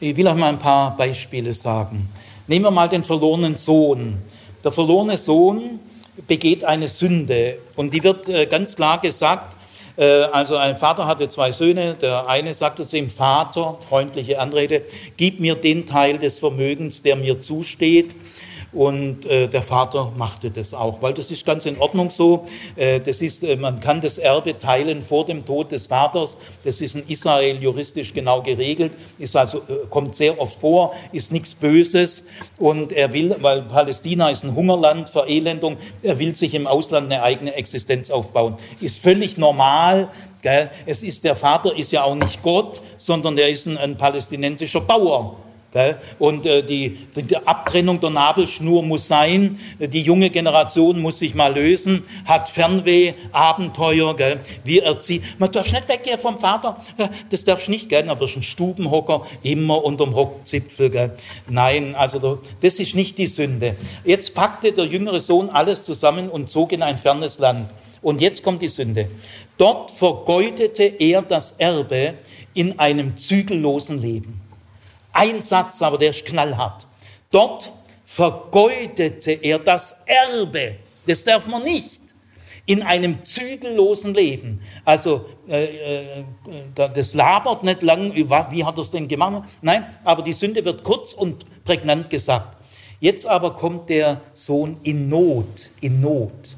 [0.00, 2.08] Ich will euch mal ein paar Beispiele sagen.
[2.46, 4.18] Nehmen wir mal den verlorenen Sohn.
[4.62, 5.80] Der verlorene Sohn
[6.28, 9.56] begeht eine Sünde und die wird äh, ganz klar gesagt,
[9.96, 14.82] äh, also ein Vater hatte zwei Söhne, der eine sagte zu ihm, Vater, freundliche Anrede,
[15.16, 18.14] gib mir den Teil des Vermögens, der mir zusteht.
[18.74, 22.44] Und äh, der Vater machte das auch, weil das ist ganz in Ordnung so.
[22.74, 26.36] Äh, das ist, äh, man kann das Erbe teilen vor dem Tod des Vaters.
[26.64, 31.30] Das ist in Israel juristisch genau geregelt, ist also, äh, kommt sehr oft vor, ist
[31.30, 32.24] nichts Böses.
[32.58, 37.22] Und er will, weil Palästina ist ein Hungerland, Verelendung, er will sich im Ausland eine
[37.22, 38.56] eigene Existenz aufbauen.
[38.80, 40.08] Ist völlig normal.
[40.42, 40.68] Gell?
[40.84, 44.80] Es ist, der Vater ist ja auch nicht Gott, sondern er ist ein, ein palästinensischer
[44.80, 45.36] Bauer.
[46.18, 49.58] Und äh, die, die Abtrennung der Nabelschnur muss sein.
[49.78, 54.16] Die junge Generation muss sich mal lösen, hat Fernweh, Abenteuer.
[54.16, 54.40] Gell?
[54.62, 55.22] Wie erzieht.
[55.38, 56.76] Man darf nicht weggehen vom Vater.
[57.30, 57.88] Das darfst nicht.
[57.88, 58.04] Gell?
[58.04, 60.90] Dann wirst ein Stubenhocker, immer unterm Hockzipfel.
[60.90, 61.16] Gell?
[61.48, 63.76] Nein, also das ist nicht die Sünde.
[64.04, 67.70] Jetzt packte der jüngere Sohn alles zusammen und zog in ein fernes Land.
[68.00, 69.08] Und jetzt kommt die Sünde.
[69.56, 72.14] Dort vergeudete er das Erbe
[72.52, 74.43] in einem zügellosen Leben.
[75.14, 76.86] Ein Satz, aber der ist knallhart.
[77.30, 77.72] Dort
[78.04, 80.76] vergeudete er das Erbe.
[81.06, 82.00] Das darf man nicht.
[82.66, 84.62] In einem zügellosen Leben.
[84.84, 86.24] Also, äh, äh,
[86.74, 89.48] das labert nicht lang, wie hat er es denn gemacht?
[89.62, 92.56] Nein, aber die Sünde wird kurz und prägnant gesagt.
[93.00, 96.56] Jetzt aber kommt der Sohn in Not, in Not.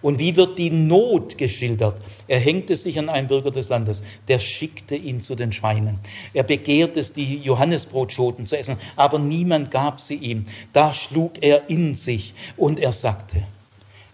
[0.00, 1.96] Und wie wird die Not geschildert?
[2.28, 5.98] Er hängte sich an einen Bürger des Landes, der schickte ihn zu den Schweinen.
[6.32, 10.44] Er begehrte es, die Johannesbrotschoten zu essen, aber niemand gab sie ihm.
[10.72, 13.42] Da schlug er in sich und er sagte,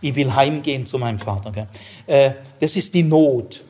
[0.01, 1.67] ich will heimgehen zu meinem Vater.
[2.07, 3.63] Äh, das ist die Not.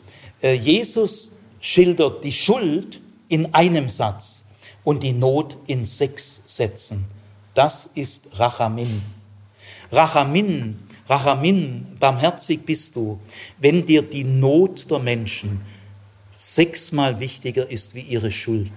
[0.42, 4.44] Äh, Jesus schildert die Schuld in einem Satz
[4.84, 7.06] und die Not in sechs Sätzen.
[7.54, 9.02] Das ist Rachamin.
[9.90, 10.78] Rachamin
[11.08, 13.20] Rachamin, barmherzig bist du,
[13.58, 15.60] wenn dir die Not der Menschen
[16.34, 18.72] sechsmal wichtiger ist wie ihre Schuld,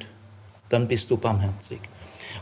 [0.69, 1.79] dann bist du barmherzig.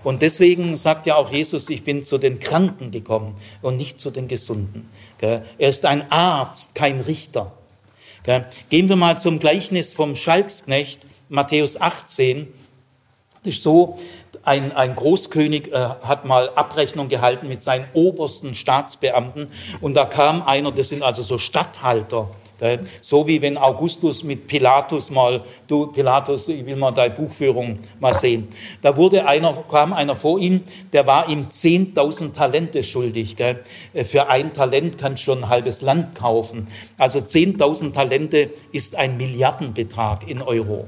[0.03, 4.11] Und deswegen sagt ja auch Jesus, ich bin zu den Kranken gekommen und nicht zu
[4.11, 4.89] den Gesunden.
[5.19, 7.53] Er ist ein Arzt, kein Richter.
[8.69, 12.47] Gehen wir mal zum Gleichnis vom Schalksknecht, Matthäus 18.
[13.43, 13.99] Das ist so,
[14.45, 19.49] ein, ein Großkönig äh, hat mal Abrechnung gehalten mit seinen obersten Staatsbeamten
[19.81, 22.81] und da kam einer, das sind also so Statthalter, gell?
[23.01, 28.13] so wie wenn Augustus mit Pilatus mal, du Pilatus, ich will mal deine Buchführung mal
[28.13, 28.47] sehen.
[28.83, 30.63] Da wurde einer, kam einer vor ihm,
[30.93, 33.35] der war ihm 10.000 Talente schuldig.
[33.35, 33.63] Gell?
[33.93, 36.67] Äh, für ein Talent kannst du schon ein halbes Land kaufen.
[36.99, 40.87] Also 10.000 Talente ist ein Milliardenbetrag in Euro.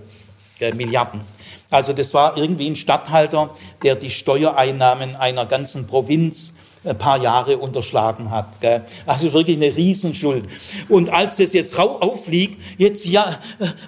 [0.60, 0.76] Gell?
[0.76, 1.37] Milliarden.
[1.70, 3.50] Also das war irgendwie ein Statthalter,
[3.84, 6.54] der die Steuereinnahmen einer ganzen Provinz
[6.86, 8.62] ein paar Jahre unterschlagen hat.
[8.62, 8.86] Gell?
[9.06, 10.46] Also wirklich eine Riesenschuld.
[10.88, 13.40] Und als das jetzt auffliegt, jetzt ja,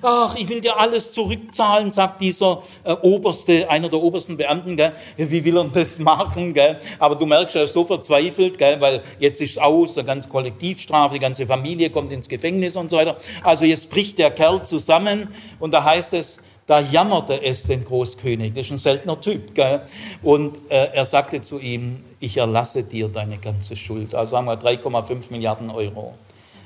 [0.02, 4.76] ach, ich will dir alles zurückzahlen, sagt dieser äh, oberste, einer der obersten Beamten.
[4.76, 4.94] Gell?
[5.18, 6.54] Wie will er das machen?
[6.54, 6.80] Gell?
[6.98, 8.82] Aber du merkst, er ist so verzweifelt, gell?
[8.82, 12.98] weil jetzt ist aus, der ganze Kollektivstrafe, die ganze Familie kommt ins Gefängnis und so
[12.98, 13.18] weiter.
[13.44, 15.30] Also jetzt bricht der Kerl zusammen
[15.60, 16.40] und da heißt es,
[16.70, 19.56] da jammerte es den Großkönig, das ist ein seltener Typ.
[19.56, 19.82] Gell?
[20.22, 24.60] Und äh, er sagte zu ihm, ich erlasse dir deine ganze Schuld, also sagen wir
[24.60, 26.14] 3,5 Milliarden Euro.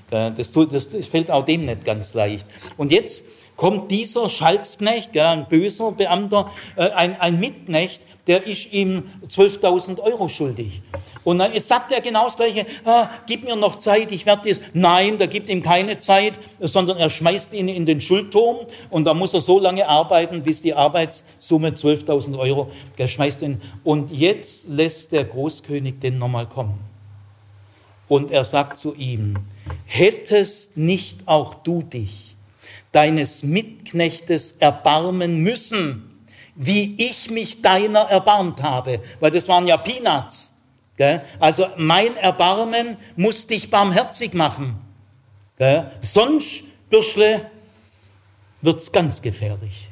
[0.10, 2.46] Das, tut, das, das fällt auch dem nicht ganz leicht.
[2.78, 3.26] Und jetzt
[3.56, 10.28] kommt dieser Schalksknecht, ein böser Beamter, äh, ein, ein Mitknecht, der ist ihm 12.000 Euro
[10.30, 10.82] schuldig.
[11.24, 14.60] Und dann sagt er genau das Gleiche, ah, gib mir noch Zeit, ich werde das.
[14.74, 18.58] Nein, da gibt ihm keine Zeit, sondern er schmeißt ihn in den Schuldturm
[18.90, 23.62] und da muss er so lange arbeiten, bis die Arbeitssumme 12.000 Euro, der schmeißt ihn.
[23.84, 26.80] Und jetzt lässt der Großkönig den nochmal kommen.
[28.10, 29.36] Und er sagt zu ihm,
[29.86, 32.36] hättest nicht auch du dich
[32.91, 36.12] deines Mitknechtes erbarmen müssen,
[36.56, 40.54] wie ich mich deiner erbarmt habe, weil das waren ja Peanuts.
[41.40, 44.78] Also mein Erbarmen muss dich barmherzig machen.
[46.02, 47.50] Sonst, Bürschle,
[48.62, 49.90] wird es ganz gefährlich.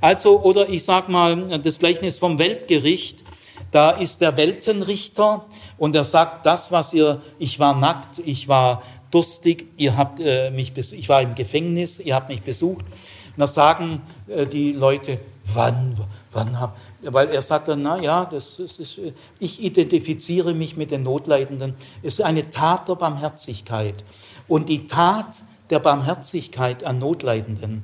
[0.00, 3.24] Also, oder ich sage mal, das Gleichnis vom Weltgericht,
[3.70, 5.46] da ist der Weltenrichter
[5.78, 10.50] und er sagt, das, was ihr, ich war nackt, ich war durstig, ihr habt äh,
[10.50, 12.84] mich, ich war im Gefängnis, ihr habt mich besucht.
[12.84, 15.96] Und da sagen äh, die Leute, wann,
[16.32, 18.98] wann habt, weil er sagt dann, na ja, das, das ist,
[19.38, 21.74] ich identifiziere mich mit den Notleidenden.
[22.02, 24.04] Es ist eine Tat der Barmherzigkeit.
[24.48, 25.38] Und die Tat
[25.70, 27.82] der Barmherzigkeit an Notleidenden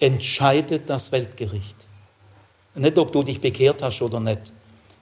[0.00, 1.76] entscheidet das Weltgericht.
[2.74, 4.52] Nicht, ob du dich bekehrt hast oder nicht.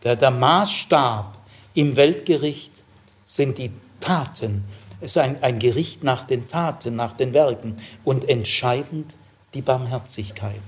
[0.02, 1.36] Der Maßstab
[1.74, 2.72] im Weltgericht
[3.24, 4.64] sind die Taten.
[5.00, 9.14] Es ist ein, ein Gericht nach den Taten, nach den Werken und entscheidend
[9.54, 10.60] die Barmherzigkeit.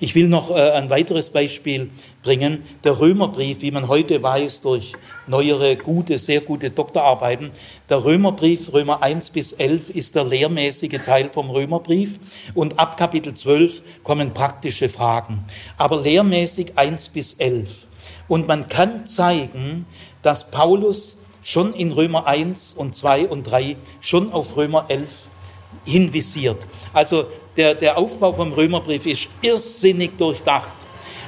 [0.00, 1.90] Ich will noch äh, ein weiteres Beispiel
[2.22, 2.64] bringen.
[2.84, 4.92] Der Römerbrief, wie man heute weiß durch
[5.26, 7.50] neuere, gute, sehr gute Doktorarbeiten.
[7.88, 12.20] Der Römerbrief, Römer 1 bis 11, ist der lehrmäßige Teil vom Römerbrief.
[12.54, 15.44] Und ab Kapitel 12 kommen praktische Fragen.
[15.76, 17.86] Aber lehrmäßig 1 bis 11.
[18.28, 19.86] Und man kann zeigen,
[20.22, 25.08] dass Paulus schon in Römer 1 und 2 und 3 schon auf Römer 11
[25.84, 26.66] hinvisiert.
[26.92, 27.26] Also
[27.58, 30.76] der, der Aufbau vom Römerbrief ist irrsinnig durchdacht.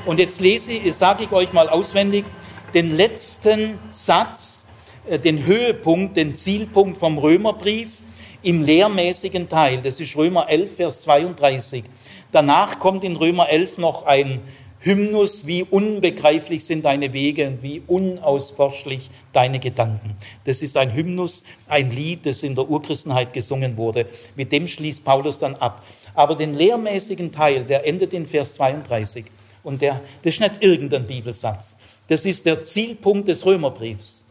[0.07, 2.24] Und jetzt lese ich, sage ich euch mal auswendig,
[2.73, 4.65] den letzten Satz,
[5.09, 8.01] äh, den Höhepunkt, den Zielpunkt vom Römerbrief
[8.43, 9.81] im lehrmäßigen Teil.
[9.82, 11.85] Das ist Römer 11, Vers 32.
[12.32, 14.40] Danach kommt in Römer 11 noch ein
[14.82, 20.16] Hymnus, wie unbegreiflich sind deine Wege und wie unausforschlich deine Gedanken.
[20.44, 24.07] Das ist ein Hymnus, ein Lied, das in der Urchristenheit gesungen wurde.
[24.36, 25.82] Mit dem schließt Paulus dann ab.
[26.14, 29.26] Aber den lehrmäßigen Teil, der endet in Vers 32.
[29.62, 31.76] Und der, das ist nicht irgendein Bibelsatz.
[32.08, 34.24] Das ist der Zielpunkt des Römerbriefs,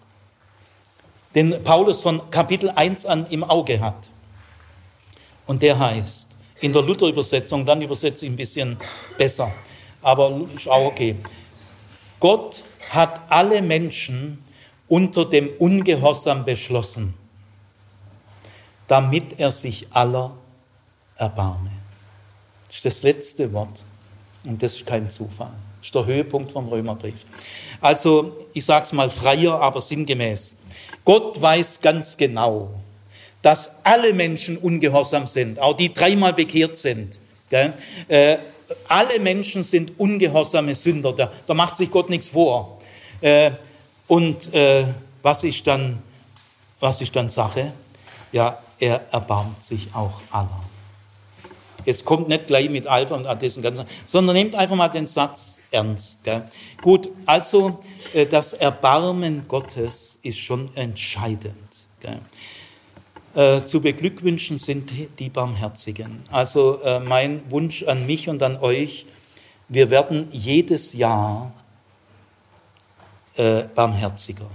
[1.35, 4.09] den Paulus von Kapitel 1 an im Auge hat.
[5.45, 6.29] Und der heißt,
[6.61, 8.77] in der Luther-Übersetzung, dann übersetze ich ein bisschen
[9.17, 9.51] besser,
[10.01, 11.15] aber ist auch okay.
[12.19, 14.43] Gott hat alle Menschen
[14.87, 17.13] unter dem Ungehorsam beschlossen,
[18.87, 20.35] damit er sich aller
[21.19, 21.71] erbarme.
[22.67, 23.83] Das ist das letzte Wort.
[24.43, 25.51] Und das ist kein Zufall.
[25.79, 27.25] Das ist der Höhepunkt vom Römerbrief.
[27.81, 30.55] Also, ich sage es mal freier, aber sinngemäß.
[31.05, 32.69] Gott weiß ganz genau,
[33.41, 37.17] dass alle Menschen ungehorsam sind, auch die dreimal bekehrt sind.
[37.49, 38.37] Äh,
[38.87, 41.13] alle Menschen sind ungehorsame Sünder.
[41.13, 42.79] Da, da macht sich Gott nichts vor.
[43.21, 43.51] Äh,
[44.07, 44.85] und äh,
[45.21, 46.01] was, ist dann,
[46.79, 47.71] was ist dann Sache?
[48.31, 50.61] Ja, er erbarmt sich auch aller.
[51.85, 55.61] Jetzt kommt nicht gleich mit Alpha und diesen ganzen, sondern nehmt einfach mal den Satz
[55.71, 56.23] ernst.
[56.23, 56.43] Gell?
[56.81, 57.79] Gut, also
[58.13, 61.55] äh, das Erbarmen Gottes ist schon entscheidend.
[61.99, 62.19] Gell?
[63.35, 66.21] Äh, zu beglückwünschen sind die Barmherzigen.
[66.31, 69.05] Also äh, mein Wunsch an mich und an euch,
[69.67, 71.53] wir werden jedes Jahr
[73.73, 74.47] barmherziger.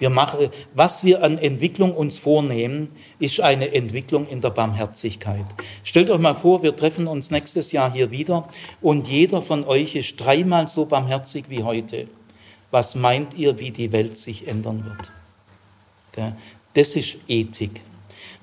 [0.00, 5.44] Wir machen, was wir an Entwicklung uns vornehmen, ist eine Entwicklung in der Barmherzigkeit.
[5.84, 8.48] Stellt euch mal vor, wir treffen uns nächstes Jahr hier wieder
[8.80, 12.08] und jeder von euch ist dreimal so barmherzig wie heute.
[12.70, 16.32] Was meint ihr, wie die Welt sich ändern wird?
[16.74, 17.82] Das ist Ethik.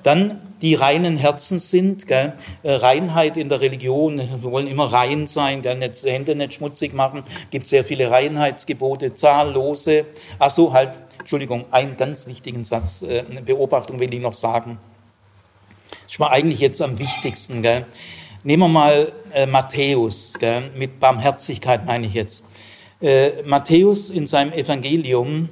[0.03, 2.33] Dann die reinen Herzen sind, gell?
[2.63, 5.77] Äh, Reinheit in der Religion, wir wollen immer rein sein, gell?
[5.77, 10.05] Nicht, Hände nicht schmutzig machen, gibt sehr viele Reinheitsgebote, zahllose.
[10.39, 10.91] Ach so, halt
[11.27, 14.79] Entschuldigung, einen ganz wichtigen Satz, äh, eine Beobachtung will ich noch sagen.
[16.07, 17.61] Das mir eigentlich jetzt am wichtigsten.
[17.61, 17.85] Gell?
[18.45, 20.71] Nehmen wir mal äh, Matthäus, gell?
[20.73, 22.45] mit Barmherzigkeit meine ich jetzt.
[23.01, 25.49] Äh, Matthäus in seinem Evangelium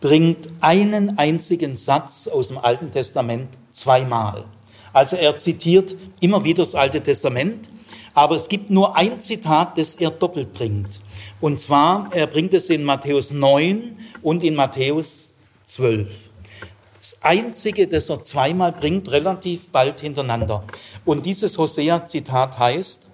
[0.00, 4.44] bringt einen einzigen Satz aus dem Alten Testament zweimal.
[4.92, 7.68] Also er zitiert immer wieder das Alte Testament,
[8.14, 11.00] aber es gibt nur ein Zitat, das er doppelt bringt.
[11.40, 15.32] Und zwar, er bringt es in Matthäus 9 und in Matthäus
[15.64, 16.30] 12.
[16.98, 20.64] Das Einzige, das er zweimal bringt, relativ bald hintereinander.
[21.04, 23.08] Und dieses Hosea-Zitat heißt,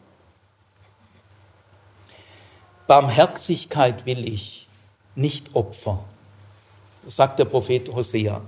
[2.86, 4.68] Barmherzigkeit will ich,
[5.14, 6.02] nicht Opfer,
[7.06, 8.40] sagt der Prophet Hosea.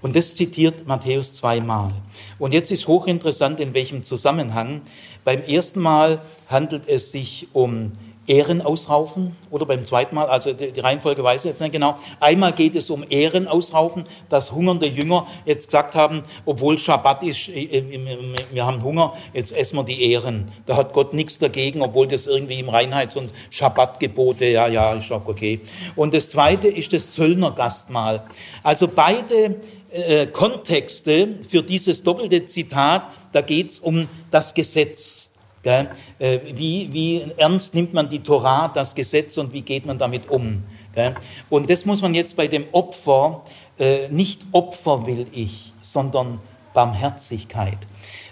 [0.00, 1.92] Und das zitiert Matthäus zweimal.
[2.38, 4.82] Und jetzt ist hochinteressant, in welchem Zusammenhang.
[5.24, 7.92] Beim ersten Mal handelt es sich um
[8.26, 11.98] Ehren ausraufen oder beim zweiten Mal, also die, Reihenfolge weiß ich jetzt nicht genau.
[12.20, 17.48] Einmal geht es um Ehren ausraufen, dass hungernde Jünger jetzt gesagt haben, obwohl Schabbat ist,
[17.48, 20.50] wir haben Hunger, jetzt essen wir die Ehren.
[20.66, 25.12] Da hat Gott nichts dagegen, obwohl das irgendwie im Reinheits- und Schabbatgebote, ja, ja, ist
[25.12, 25.60] auch okay.
[25.96, 28.22] Und das zweite ist das Zöllnergastmahl.
[28.62, 29.56] Also beide
[29.90, 35.33] äh, Kontexte für dieses doppelte Zitat, da geht es um das Gesetz.
[36.18, 40.28] Äh, wie, wie ernst nimmt man die Torah, das Gesetz und wie geht man damit
[40.30, 40.62] um?
[41.50, 43.42] Und das muss man jetzt bei dem Opfer,
[43.78, 46.40] äh, nicht Opfer will ich, sondern
[46.72, 47.78] Barmherzigkeit.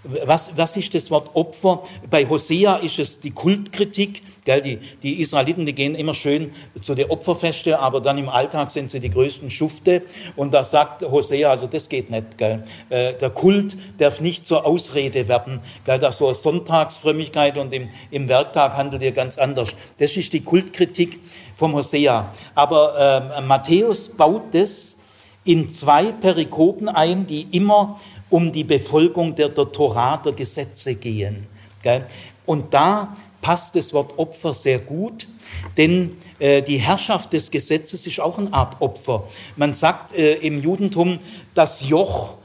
[0.04, 1.84] Was, was ist das Wort Opfer?
[2.10, 4.22] Bei Hosea ist es die Kultkritik.
[4.44, 4.60] Gell?
[4.60, 6.50] Die, die Israeliten, die gehen immer schön
[6.80, 10.02] zu den Opferfeste, aber dann im Alltag sind sie die größten Schufte.
[10.34, 12.36] Und da sagt Hosea, also das geht nicht.
[12.36, 12.64] Gell?
[12.90, 15.60] Äh, der Kult darf nicht zur Ausrede werden.
[15.84, 16.00] Gell?
[16.00, 19.70] Das so eine Sonntagsfrömmigkeit und im, im Werktag handelt ihr ganz anders.
[19.98, 21.20] Das ist die Kultkritik
[21.54, 22.34] vom Hosea.
[22.56, 24.98] Aber äh, Matthäus baut das
[25.44, 28.00] in zwei Perikopen ein, die immer
[28.32, 31.46] um die Befolgung der, der Torah, der Gesetze gehen.
[32.46, 35.26] Und da passt das Wort Opfer sehr gut,
[35.76, 39.24] denn äh, die Herrschaft des Gesetzes ist auch eine Art Opfer.
[39.56, 41.18] Man sagt äh, im Judentum,
[41.54, 42.36] das Joch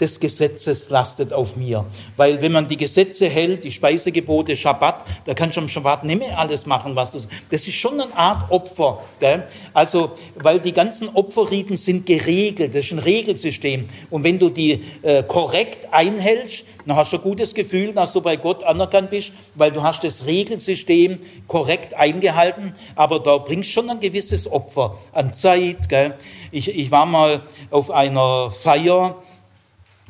[0.00, 1.84] des Gesetzes lastet auf mir.
[2.16, 6.18] Weil wenn man die Gesetze hält, die Speisegebote, Schabbat, da kannst du am Schabbat nicht
[6.18, 7.18] mehr alles machen, was du...
[7.50, 9.02] Das ist schon eine Art Opfer.
[9.20, 9.46] Gell?
[9.72, 13.88] Also, weil die ganzen Opferriten sind geregelt, das ist ein Regelsystem.
[14.10, 18.20] Und wenn du die äh, korrekt einhältst, dann hast du ein gutes Gefühl, dass du
[18.20, 21.18] bei Gott anerkannt bist, weil du hast das Regelsystem
[21.48, 25.88] korrekt eingehalten, aber da bringst schon ein gewisses Opfer an Zeit.
[25.88, 26.14] Gell?
[26.52, 29.16] Ich, ich war mal auf einer Feier,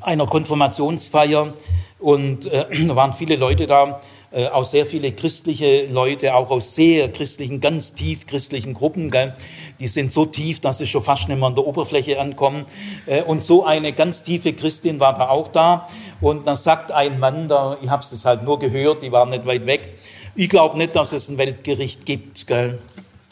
[0.06, 1.52] einer Konfirmationsfeier
[1.98, 4.00] und äh, da waren viele Leute da,
[4.32, 9.10] äh, auch sehr viele christliche Leute, auch aus sehr christlichen, ganz tief christlichen Gruppen.
[9.10, 9.34] Gell?
[9.80, 12.66] Die sind so tief, dass sie schon fast nicht mehr an der Oberfläche ankommen.
[13.06, 15.88] Äh, und so eine ganz tiefe Christin war da auch da.
[16.20, 19.46] Und dann sagt ein Mann, da, ich habe es halt nur gehört, die waren nicht
[19.46, 19.94] weit weg,
[20.34, 22.46] ich glaube nicht, dass es ein Weltgericht gibt.
[22.46, 22.78] Gell?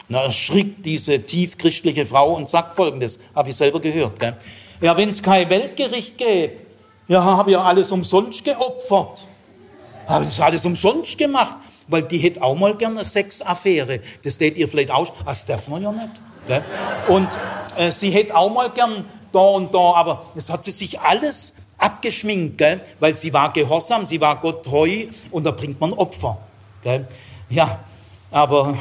[0.07, 4.19] Na, erschrickt diese tief christliche Frau und sagt Folgendes, habe ich selber gehört.
[4.19, 4.35] Gell?
[4.81, 6.64] Ja, wenn es kein Weltgericht gäbe,
[7.07, 9.25] ja, habe ja alles umsonst geopfert.
[10.07, 11.55] Habe das alles umsonst gemacht,
[11.87, 14.01] weil die hätte auch mal gerne eine Sexaffäre.
[14.23, 16.11] Das tätet ihr vielleicht aus, das darf man ja nicht.
[16.47, 16.63] Gell?
[17.07, 17.27] Und
[17.77, 21.53] äh, sie hätte auch mal gern da und da, aber das hat sie sich alles
[21.77, 22.81] abgeschminkt, gell?
[22.99, 26.37] weil sie war gehorsam, sie war Gott treu und da bringt man Opfer.
[26.83, 27.07] Gell?
[27.49, 27.79] Ja,
[28.31, 28.77] aber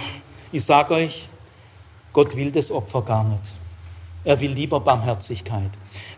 [0.53, 1.29] ich sage euch,
[2.13, 3.43] Gott will das Opfer gar nicht.
[4.25, 5.71] Er will lieber Barmherzigkeit.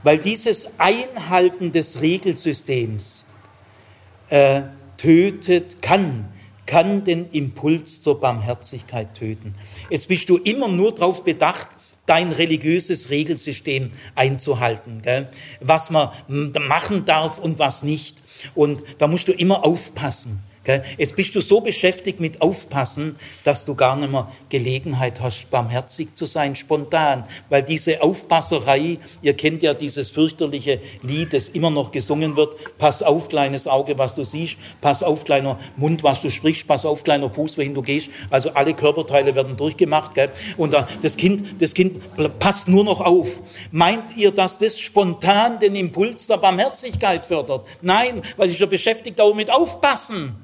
[0.06, 3.26] Weil dieses Einhalten des Regelsystems
[4.28, 4.62] äh,
[4.98, 6.28] tötet, kann,
[6.64, 9.56] kann den Impuls zur Barmherzigkeit töten.
[9.90, 11.66] Jetzt bist du immer nur darauf bedacht,
[12.06, 15.28] dein religiöses Regelsystem einzuhalten, gell?
[15.58, 18.22] was man machen darf und was nicht.
[18.54, 20.40] Und da musst du immer aufpassen.
[20.98, 26.14] Jetzt bist du so beschäftigt mit Aufpassen, dass du gar nicht mehr Gelegenheit hast, barmherzig
[26.14, 27.22] zu sein, spontan.
[27.48, 33.02] Weil diese Aufpasserei, ihr kennt ja dieses fürchterliche Lied, das immer noch gesungen wird, pass
[33.02, 37.05] auf, kleines Auge, was du siehst, pass auf, kleiner Mund, was du sprichst, pass auf,
[37.05, 38.10] kleiner Fuß, wohin du gehst.
[38.30, 40.14] Also alle Körperteile werden durchgemacht.
[40.14, 40.30] Gell?
[40.56, 42.01] Und das Kind, das Kind
[42.38, 43.40] passt nur noch auf.
[43.70, 47.66] Meint ihr, dass das spontan den Impuls der Barmherzigkeit fördert?
[47.82, 50.36] Nein, weil ich ja beschäftigt auch mit Aufpassen.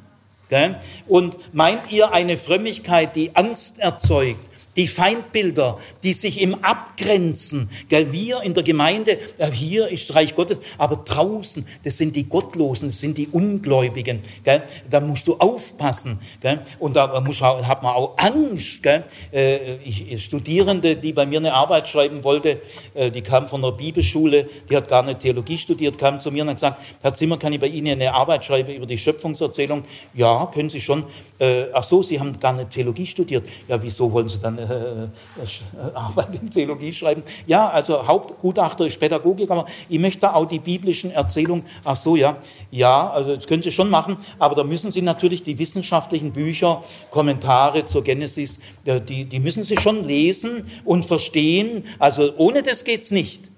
[1.07, 8.13] Und meint ihr eine Frömmigkeit, die Angst erzeugt, die Feindbilder, die sich im Abgrenzen, gell,
[8.13, 12.89] wir in der Gemeinde, ja, hier ist Reich Gottes, aber draußen, das sind die Gottlosen,
[12.89, 17.95] das sind die Ungläubigen, gell, da musst du aufpassen, gell, und da muss, hat man
[17.95, 22.61] auch Angst, gell, äh, ich, Studierende, die bei mir eine Arbeit schreiben wollte,
[22.95, 26.43] äh, die kam von der Bibelschule, die hat gar nicht Theologie studiert, kam zu mir
[26.43, 29.85] und hat gesagt, Herr Zimmer, kann ich bei Ihnen eine Arbeit schreiben über die Schöpfungserzählung?
[30.15, 31.05] Ja, können Sie schon.
[31.39, 33.49] Äh, ach so, Sie haben gar nicht Theologie studiert.
[33.69, 37.23] Ja, wieso wollen Sie dann äh, äh, Arbeit in Theologie schreiben.
[37.47, 42.37] Ja, also Hauptgutachter ist Pädagogik, aber ich möchte auch die biblischen Erzählungen, ach so, ja,
[42.71, 46.83] ja, also das können Sie schon machen, aber da müssen Sie natürlich die wissenschaftlichen Bücher,
[47.11, 51.85] Kommentare zur Genesis, die, die müssen Sie schon lesen und verstehen.
[51.99, 53.51] Also ohne das geht's nicht.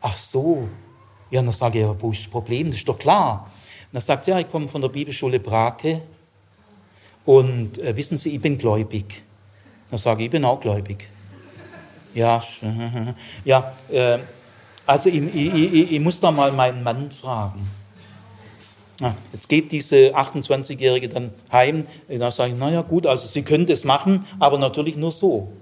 [0.00, 0.68] Ach so,
[1.30, 2.68] ja, dann sage ich, ja, wo ist das Problem?
[2.68, 3.50] Das ist doch klar.
[3.92, 6.02] dann sagt er, ja, ich komme von der Bibelschule Brake
[7.24, 9.22] und äh, wissen Sie, ich bin gläubig.
[9.90, 11.08] Dann sage ich, ich bin auch gläubig.
[12.14, 12.42] Ja,
[13.44, 14.18] ja äh,
[14.86, 17.68] also ich, ich, ich, muss da mal meinen Mann fragen.
[19.00, 21.86] Ja, jetzt geht diese 28-Jährige dann heim.
[22.08, 25.52] Da sage ich, naja gut, also Sie können das machen, aber natürlich nur so.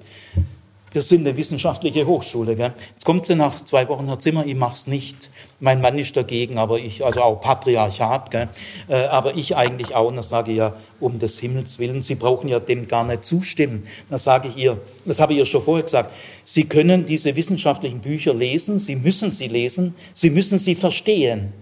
[0.92, 2.54] Wir sind eine wissenschaftliche Hochschule.
[2.54, 2.72] Gell?
[2.92, 5.30] Jetzt kommt sie nach zwei Wochen, Herr Zimmer, ich mache es nicht.
[5.58, 8.48] Mein Mann ist dagegen, aber ich, also auch Patriarchat, gell?
[8.88, 10.08] Äh, aber ich eigentlich auch.
[10.08, 13.24] Und dann sage ich ja, um des Himmels Willen, Sie brauchen ja dem gar nicht
[13.24, 13.86] zustimmen.
[14.08, 16.12] Dann sage ich ihr, das habe ich ihr schon vorher gesagt,
[16.44, 21.52] Sie können diese wissenschaftlichen Bücher lesen, Sie müssen sie lesen, Sie müssen sie verstehen.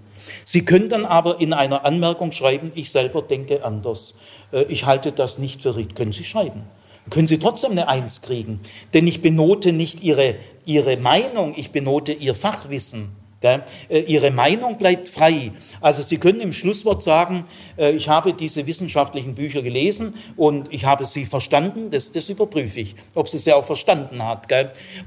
[0.44, 4.14] Sie können dann aber in einer Anmerkung schreiben, ich selber denke anders.
[4.52, 5.96] Äh, ich halte das nicht für richtig.
[5.96, 6.64] Können Sie schreiben
[7.10, 8.60] können Sie trotzdem eine Eins kriegen.
[8.92, 13.24] Denn ich benote nicht Ihre, Ihre Meinung, ich benote Ihr Fachwissen.
[13.44, 15.52] Äh, ihre Meinung bleibt frei.
[15.80, 17.44] Also Sie können im Schlusswort sagen,
[17.76, 22.80] äh, ich habe diese wissenschaftlichen Bücher gelesen und ich habe sie verstanden, das, das überprüfe
[22.80, 24.48] ich, ob sie sie auch verstanden hat.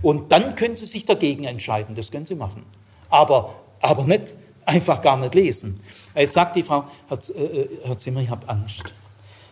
[0.02, 2.64] Und dann können Sie sich dagegen entscheiden, das können Sie machen.
[3.10, 5.80] Aber, aber nicht einfach gar nicht lesen.
[6.16, 8.84] Jetzt sagt die Frau, Herr, äh, Herr Zimmer, ich habe Angst.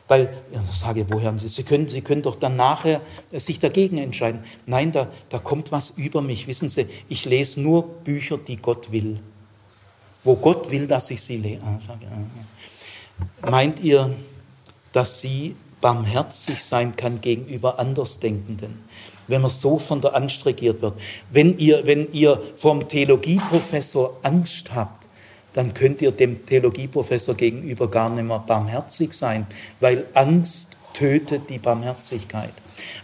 [0.07, 1.47] Weil, ja, sage, woher Sie?
[1.47, 3.01] Sie können, Sie können doch dann nachher
[3.31, 4.43] sich dagegen entscheiden.
[4.67, 6.47] Nein, da, da kommt was über mich.
[6.47, 9.19] Wissen Sie, ich lese nur Bücher, die Gott will.
[10.23, 11.61] Wo Gott will, dass ich sie lese.
[11.63, 13.49] Ah, sage, ah.
[13.49, 14.13] Meint ihr,
[14.91, 18.83] dass sie barmherzig sein kann gegenüber Andersdenkenden?
[19.27, 20.93] Wenn man so von der Angst regiert wird.
[21.31, 25.04] Wenn ihr, wenn ihr vom Theologieprofessor Angst habt,
[25.55, 29.47] dann könnt ihr dem Theologieprofessor gegenüber gar nicht mehr barmherzig sein,
[29.79, 32.51] weil Angst tötet die Barmherzigkeit.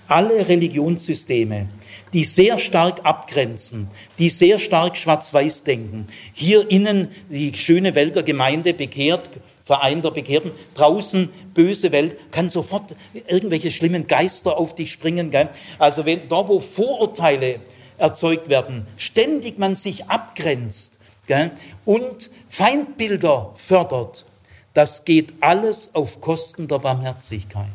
[0.07, 1.69] Alle Religionssysteme,
[2.11, 3.87] die sehr stark abgrenzen,
[4.19, 9.29] die sehr stark schwarz-weiß denken, hier innen die schöne Welt der Gemeinde bekehrt,
[9.63, 12.95] Verein der Bekehrten, draußen böse Welt, kann sofort
[13.27, 15.31] irgendwelche schlimmen Geister auf dich springen.
[15.31, 15.47] Gell?
[15.79, 17.61] Also wenn da, wo Vorurteile
[17.97, 21.51] erzeugt werden, ständig man sich abgrenzt, gell,
[21.85, 24.25] und Feindbilder fördert,
[24.73, 27.67] das geht alles auf Kosten der Barmherzigkeit.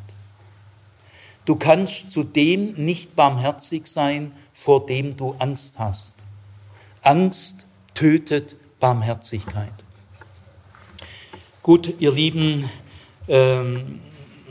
[1.45, 6.15] Du kannst zu dem nicht barmherzig sein, vor dem du Angst hast.
[7.03, 7.65] Angst
[7.95, 9.73] tötet Barmherzigkeit.
[11.63, 12.69] Gut, ihr Lieben,
[13.29, 14.01] ähm,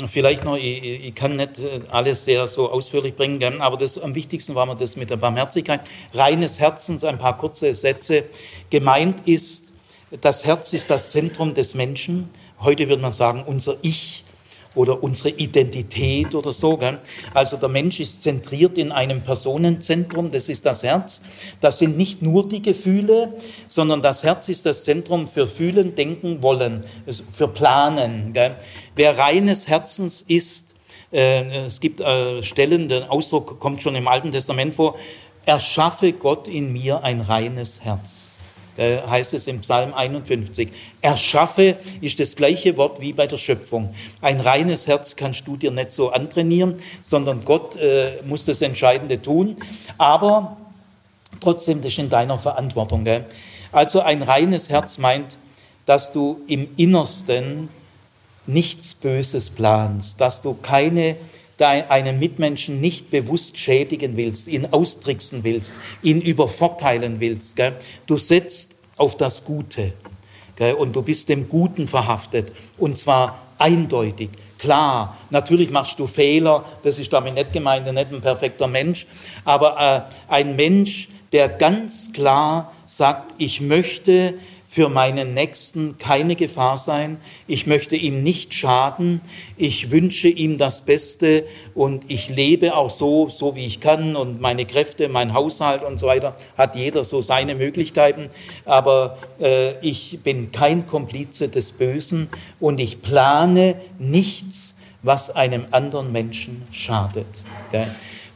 [0.08, 4.14] Vielleicht noch, ich, ich, kann nicht äh, alles sehr so ausführlich bringen, aber das, am
[4.14, 5.82] wichtigsten war mir das mit der Barmherzigkeit.
[6.14, 8.26] Reines Herzens, ein paar kurze Sätze.
[8.70, 9.72] Gemeint ist,
[10.20, 12.30] das Herz ist das Zentrum des Menschen.
[12.60, 14.25] Heute würde man sagen, unser Ich
[14.76, 16.78] oder unsere Identität oder so.
[16.78, 17.00] Gell?
[17.34, 21.22] Also der Mensch ist zentriert in einem Personenzentrum, das ist das Herz.
[21.62, 23.34] Das sind nicht nur die Gefühle,
[23.68, 26.84] sondern das Herz ist das Zentrum für Fühlen, Denken, Wollen,
[27.32, 28.34] für Planen.
[28.34, 28.56] Gell?
[28.96, 30.74] Wer reines Herzens ist,
[31.12, 34.96] äh, es gibt äh, Stellen, der Ausdruck kommt schon im Alten Testament vor,
[35.46, 38.25] erschaffe Gott in mir ein reines Herz
[38.78, 40.70] äh, heißt es im Psalm 51.
[41.02, 43.94] Erschaffe ist das gleiche Wort wie bei der Schöpfung.
[44.22, 49.22] Ein reines Herz kannst du dir nicht so antrainieren, sondern Gott äh, muss das Entscheidende
[49.22, 49.58] tun.
[49.98, 50.58] Aber
[51.40, 53.04] trotzdem, das ist in deiner Verantwortung.
[53.04, 53.26] Gell?
[53.72, 55.38] Also ein reines Herz meint,
[55.86, 57.70] dass du im Innersten
[58.48, 61.16] nichts Böses planst, dass du keine
[61.62, 65.74] einen Mitmenschen nicht bewusst schädigen willst, ihn austricksen willst,
[66.04, 67.56] ihn übervorteilen willst.
[67.56, 67.74] Gell?
[68.08, 69.94] Du setzt auf das Gute
[70.56, 70.74] gell?
[70.74, 74.30] und du bist dem Guten verhaftet und zwar eindeutig.
[74.58, 79.06] Klar, natürlich machst du Fehler, das ist damit nicht gemeint, nicht ein perfekter Mensch,
[79.44, 84.36] aber äh, ein Mensch, der ganz klar sagt, ich möchte
[84.76, 87.16] für meinen Nächsten keine Gefahr sein.
[87.48, 89.22] Ich möchte ihm nicht schaden.
[89.56, 94.42] Ich wünsche ihm das Beste und ich lebe auch so, so wie ich kann und
[94.42, 98.30] meine Kräfte, mein Haushalt und so weiter hat jeder so seine Möglichkeiten.
[98.66, 102.28] Aber äh, ich bin kein Komplize des Bösen
[102.60, 107.28] und ich plane nichts, was einem anderen Menschen schadet.
[107.72, 107.88] Ja.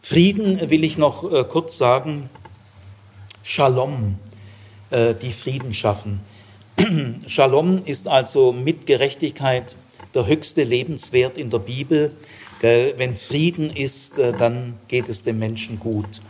[0.01, 2.29] Frieden will ich noch äh, kurz sagen.
[3.43, 4.15] Shalom
[4.89, 6.28] äh, die Frieden schaffen.
[7.27, 9.75] Shalom ist also mit Gerechtigkeit
[10.13, 12.11] der höchste Lebenswert in der Bibel.
[12.61, 16.21] Wenn Frieden ist, äh, dann geht es dem Menschen gut.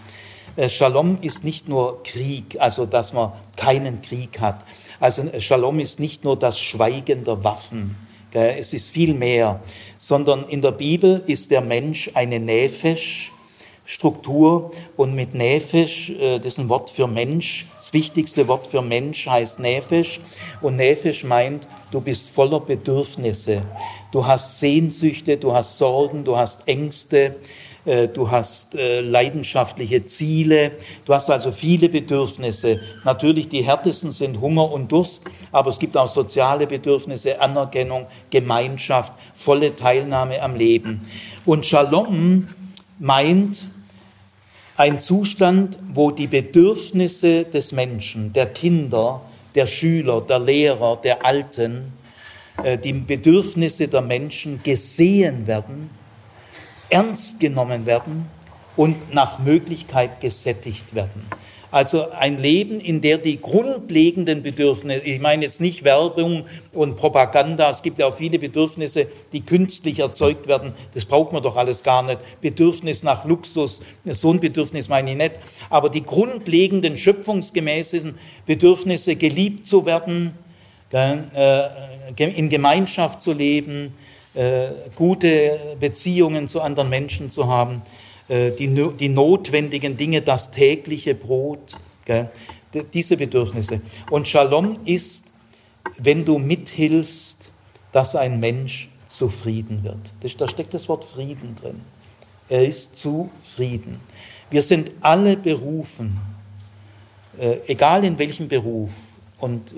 [0.55, 4.65] Äh, Shalom ist nicht nur Krieg, also dass man keinen Krieg hat.
[4.99, 7.95] Also äh, Shalom ist nicht nur das Schweigen der Waffen.
[8.31, 9.59] Es ist viel mehr,
[9.97, 13.31] sondern in der Bibel ist der Mensch eine Nephesh,
[13.89, 18.83] Struktur und mit Nephish, äh, das ist ein Wort für Mensch, das wichtigste Wort für
[18.83, 20.21] Mensch heißt Nephish
[20.61, 23.63] und Nephish meint, du bist voller Bedürfnisse,
[24.11, 27.37] du hast Sehnsüchte, du hast Sorgen, du hast Ängste,
[27.85, 30.73] äh, du hast äh, leidenschaftliche Ziele,
[31.05, 32.81] du hast also viele Bedürfnisse.
[33.05, 39.13] Natürlich die härtesten sind Hunger und Durst, aber es gibt auch soziale Bedürfnisse, Anerkennung, Gemeinschaft,
[39.33, 41.09] volle Teilnahme am Leben.
[41.43, 42.47] Und Shalom
[42.99, 43.65] meint
[44.79, 49.21] ein Zustand, wo die Bedürfnisse des Menschen, der Kinder,
[49.53, 51.93] der Schüler, der Lehrer, der Alten,
[52.63, 55.89] äh, die Bedürfnisse der Menschen gesehen werden
[56.89, 58.25] ernst genommen werden
[58.75, 61.25] und nach Möglichkeit gesättigt werden.
[61.71, 67.69] Also ein Leben, in der die grundlegenden Bedürfnisse, ich meine jetzt nicht Werbung und Propaganda,
[67.69, 71.83] es gibt ja auch viele Bedürfnisse, die künstlich erzeugt werden, das braucht man doch alles
[71.83, 72.19] gar nicht.
[72.41, 75.33] Bedürfnis nach Luxus, so ein Bedürfnis meine ich nicht,
[75.69, 78.17] aber die grundlegenden schöpfungsgemäßen
[78.47, 80.33] Bedürfnisse, geliebt zu werden,
[80.91, 81.67] äh,
[82.17, 83.93] in Gemeinschaft zu leben,
[84.33, 87.81] äh, gute Beziehungen zu anderen Menschen zu haben,
[88.29, 92.29] die, die notwendigen Dinge, das tägliche Brot, gell?
[92.93, 93.81] diese Bedürfnisse.
[94.11, 95.25] Und Shalom ist,
[95.97, 97.49] wenn du mithilfst,
[97.91, 100.39] dass ein Mensch zufrieden wird.
[100.39, 101.81] da steckt das Wort Frieden drin.
[102.47, 103.99] Er ist zufrieden.
[104.51, 106.19] Wir sind alle berufen,
[107.39, 108.91] äh, egal in welchem Beruf,
[109.39, 109.75] und äh,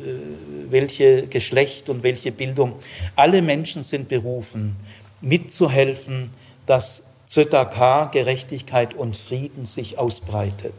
[0.69, 2.75] welche Geschlecht und welche Bildung.
[3.15, 4.75] Alle Menschen sind berufen,
[5.21, 6.31] mitzuhelfen,
[6.65, 10.73] dass Zötaka, Gerechtigkeit und Frieden sich ausbreitet,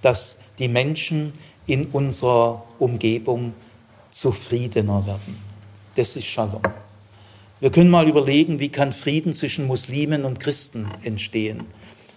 [0.00, 1.32] dass die Menschen
[1.66, 3.52] in unserer Umgebung
[4.12, 5.42] zufriedener werden.
[5.96, 6.62] Das ist Shalom.
[7.58, 11.64] Wir können mal überlegen, wie kann Frieden zwischen Muslimen und Christen entstehen?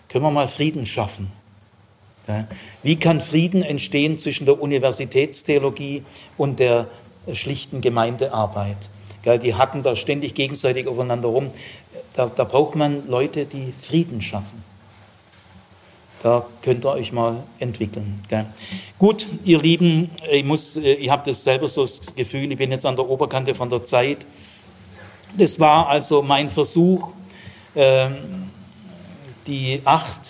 [0.09, 1.31] Können wir mal Frieden schaffen?
[2.83, 6.03] Wie kann Frieden entstehen zwischen der Universitätstheologie
[6.37, 6.87] und der
[7.33, 8.77] schlichten Gemeindearbeit?
[9.43, 11.51] Die hacken da ständig gegenseitig aufeinander rum.
[12.13, 14.63] Da, da braucht man Leute, die Frieden schaffen.
[16.23, 18.21] Da könnt ihr euch mal entwickeln.
[18.29, 18.45] Gell?
[18.99, 22.85] Gut, ihr Lieben, ich, muss, ich habe das selber so das Gefühl, ich bin jetzt
[22.85, 24.19] an der Oberkante von der Zeit.
[25.35, 27.13] Das war also mein Versuch,
[27.75, 28.49] ähm,
[29.47, 30.29] die acht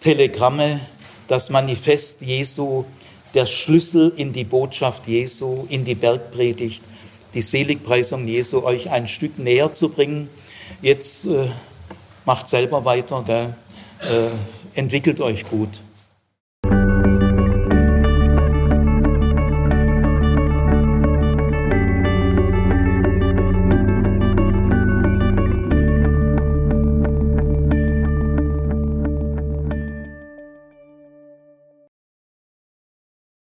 [0.00, 0.80] Telegramme
[1.26, 2.84] das Manifest Jesu,
[3.34, 6.82] der Schlüssel in die Botschaft Jesu, in die Bergpredigt,
[7.34, 10.28] die Seligpreisung Jesu, euch ein Stück näher zu bringen.
[10.80, 11.48] Jetzt äh,
[12.24, 13.24] macht selber weiter?
[14.00, 15.80] Äh, entwickelt euch gut.